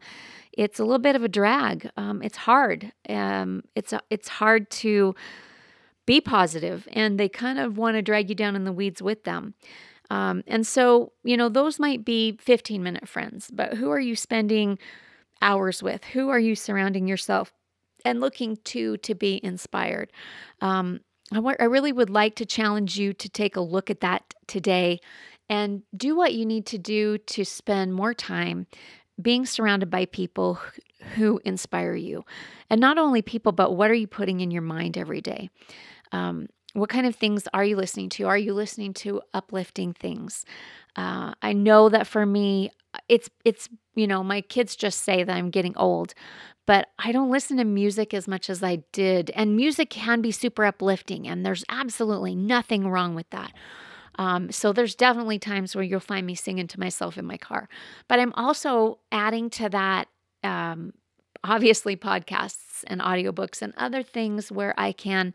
it's 0.52 0.78
a 0.78 0.84
little 0.84 0.98
bit 0.98 1.16
of 1.16 1.24
a 1.24 1.28
drag. 1.28 1.90
Um, 1.96 2.22
it's 2.22 2.36
hard. 2.36 2.92
Um, 3.08 3.64
it's, 3.74 3.92
it's 4.10 4.28
hard 4.28 4.70
to 4.70 5.14
be 6.06 6.20
positive, 6.20 6.86
and 6.92 7.18
they 7.18 7.30
kind 7.30 7.58
of 7.58 7.78
want 7.78 7.96
to 7.96 8.02
drag 8.02 8.28
you 8.28 8.34
down 8.34 8.56
in 8.56 8.64
the 8.64 8.72
weeds 8.72 9.00
with 9.00 9.24
them. 9.24 9.54
Um, 10.14 10.44
and 10.46 10.64
so, 10.64 11.10
you 11.24 11.36
know, 11.36 11.48
those 11.48 11.80
might 11.80 12.04
be 12.04 12.36
15 12.40 12.84
minute 12.84 13.08
friends, 13.08 13.50
but 13.52 13.74
who 13.74 13.90
are 13.90 13.98
you 13.98 14.14
spending 14.14 14.78
hours 15.42 15.82
with? 15.82 16.04
Who 16.04 16.28
are 16.28 16.38
you 16.38 16.54
surrounding 16.54 17.08
yourself 17.08 17.52
and 18.04 18.20
looking 18.20 18.58
to 18.66 18.96
to 18.98 19.14
be 19.16 19.40
inspired? 19.42 20.12
Um, 20.60 21.00
I, 21.32 21.36
w- 21.36 21.56
I 21.58 21.64
really 21.64 21.90
would 21.90 22.10
like 22.10 22.36
to 22.36 22.46
challenge 22.46 22.96
you 22.96 23.12
to 23.12 23.28
take 23.28 23.56
a 23.56 23.60
look 23.60 23.90
at 23.90 24.02
that 24.02 24.34
today 24.46 25.00
and 25.50 25.82
do 25.96 26.14
what 26.14 26.32
you 26.32 26.46
need 26.46 26.66
to 26.66 26.78
do 26.78 27.18
to 27.18 27.44
spend 27.44 27.92
more 27.92 28.14
time 28.14 28.68
being 29.20 29.44
surrounded 29.44 29.90
by 29.90 30.06
people 30.06 30.60
who 31.16 31.40
inspire 31.44 31.96
you. 31.96 32.24
And 32.70 32.80
not 32.80 32.98
only 32.98 33.20
people, 33.20 33.50
but 33.50 33.72
what 33.72 33.90
are 33.90 33.94
you 33.94 34.06
putting 34.06 34.40
in 34.40 34.52
your 34.52 34.62
mind 34.62 34.96
every 34.96 35.20
day? 35.20 35.50
Um, 36.12 36.46
what 36.74 36.90
kind 36.90 37.06
of 37.06 37.14
things 37.14 37.48
are 37.54 37.64
you 37.64 37.76
listening 37.76 38.08
to? 38.10 38.24
Are 38.24 38.36
you 38.36 38.52
listening 38.52 38.92
to 38.94 39.22
uplifting 39.32 39.92
things? 39.92 40.44
Uh, 40.96 41.32
I 41.40 41.52
know 41.52 41.88
that 41.88 42.06
for 42.06 42.26
me, 42.26 42.70
it's 43.08 43.30
it's 43.44 43.68
you 43.94 44.06
know 44.06 44.22
my 44.22 44.40
kids 44.40 44.76
just 44.76 45.02
say 45.02 45.24
that 45.24 45.34
I'm 45.34 45.50
getting 45.50 45.76
old, 45.76 46.14
but 46.66 46.88
I 46.98 47.12
don't 47.12 47.30
listen 47.30 47.56
to 47.56 47.64
music 47.64 48.12
as 48.12 48.28
much 48.28 48.50
as 48.50 48.62
I 48.62 48.82
did. 48.92 49.30
And 49.30 49.56
music 49.56 49.90
can 49.90 50.20
be 50.20 50.32
super 50.32 50.64
uplifting, 50.64 51.26
and 51.28 51.46
there's 51.46 51.64
absolutely 51.68 52.34
nothing 52.34 52.88
wrong 52.88 53.14
with 53.14 53.30
that. 53.30 53.52
Um, 54.16 54.52
so 54.52 54.72
there's 54.72 54.94
definitely 54.94 55.38
times 55.38 55.74
where 55.74 55.84
you'll 55.84 56.00
find 56.00 56.26
me 56.26 56.34
singing 56.34 56.68
to 56.68 56.80
myself 56.80 57.18
in 57.18 57.24
my 57.24 57.36
car, 57.36 57.68
but 58.08 58.18
I'm 58.18 58.32
also 58.34 58.98
adding 59.12 59.48
to 59.50 59.68
that. 59.70 60.08
Um, 60.42 60.92
obviously 61.44 61.94
podcasts 61.94 62.82
and 62.86 63.00
audiobooks 63.02 63.60
and 63.60 63.74
other 63.76 64.02
things 64.02 64.50
where 64.50 64.74
I 64.78 64.92
can 64.92 65.34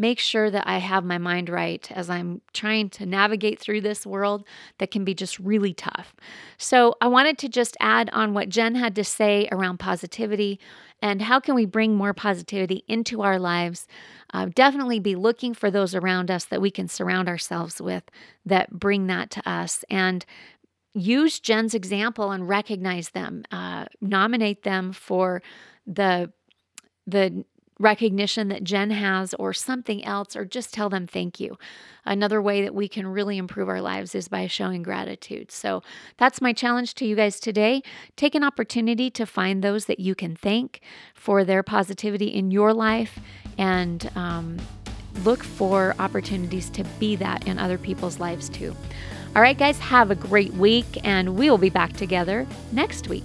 make 0.00 0.18
sure 0.18 0.50
that 0.50 0.66
I 0.66 0.78
have 0.78 1.04
my 1.04 1.18
mind 1.18 1.50
right 1.50 1.90
as 1.92 2.08
I'm 2.08 2.40
trying 2.54 2.88
to 2.90 3.04
navigate 3.04 3.60
through 3.60 3.82
this 3.82 4.06
world 4.06 4.44
that 4.78 4.90
can 4.90 5.04
be 5.04 5.14
just 5.14 5.38
really 5.38 5.74
tough. 5.74 6.16
So, 6.56 6.96
I 7.00 7.06
wanted 7.06 7.36
to 7.38 7.48
just 7.48 7.76
add 7.78 8.08
on 8.12 8.32
what 8.32 8.48
Jen 8.48 8.74
had 8.74 8.96
to 8.96 9.04
say 9.04 9.46
around 9.52 9.78
positivity 9.78 10.58
and 11.02 11.22
how 11.22 11.38
can 11.38 11.54
we 11.54 11.66
bring 11.66 11.94
more 11.94 12.14
positivity 12.14 12.82
into 12.88 13.20
our 13.22 13.38
lives. 13.38 13.86
Uh, 14.32 14.46
definitely 14.54 15.00
be 15.00 15.14
looking 15.14 15.52
for 15.54 15.70
those 15.70 15.94
around 15.94 16.30
us 16.30 16.46
that 16.46 16.60
we 16.60 16.70
can 16.70 16.88
surround 16.88 17.28
ourselves 17.28 17.80
with 17.80 18.04
that 18.46 18.70
bring 18.70 19.06
that 19.06 19.30
to 19.30 19.48
us 19.48 19.84
and 19.90 20.24
use 20.94 21.40
Jen's 21.40 21.74
example 21.74 22.30
and 22.30 22.48
recognize 22.48 23.10
them, 23.10 23.44
uh, 23.50 23.84
nominate 24.00 24.62
them 24.62 24.92
for 24.92 25.42
the 25.86 26.32
the 27.06 27.44
recognition 27.80 28.48
that 28.48 28.62
Jen 28.62 28.90
has 28.90 29.34
or 29.34 29.52
something 29.52 30.04
else, 30.04 30.36
or 30.36 30.44
just 30.44 30.72
tell 30.72 30.90
them 30.90 31.06
thank 31.06 31.40
you. 31.40 31.58
Another 32.04 32.40
way 32.40 32.62
that 32.62 32.74
we 32.74 32.88
can 32.88 33.06
really 33.06 33.38
improve 33.38 33.68
our 33.68 33.80
lives 33.80 34.14
is 34.14 34.28
by 34.28 34.46
showing 34.46 34.82
gratitude. 34.82 35.50
So 35.50 35.82
that's 36.18 36.40
my 36.40 36.52
challenge 36.52 36.94
to 36.96 37.06
you 37.06 37.16
guys 37.16 37.40
today. 37.40 37.82
Take 38.16 38.34
an 38.34 38.44
opportunity 38.44 39.10
to 39.10 39.24
find 39.24 39.64
those 39.64 39.86
that 39.86 39.98
you 39.98 40.14
can 40.14 40.36
thank 40.36 40.80
for 41.14 41.42
their 41.42 41.62
positivity 41.62 42.26
in 42.26 42.50
your 42.50 42.74
life 42.74 43.18
and 43.56 44.10
um, 44.14 44.58
look 45.24 45.42
for 45.42 45.94
opportunities 45.98 46.68
to 46.70 46.84
be 46.98 47.16
that 47.16 47.46
in 47.46 47.58
other 47.58 47.78
people's 47.78 48.20
lives 48.20 48.48
too. 48.48 48.76
All 49.34 49.42
right, 49.42 49.56
guys, 49.56 49.78
have 49.78 50.10
a 50.10 50.16
great 50.16 50.52
week, 50.54 50.98
and 51.04 51.36
we 51.36 51.48
will 51.50 51.58
be 51.58 51.70
back 51.70 51.92
together 51.94 52.46
next 52.72 53.08
week. 53.08 53.24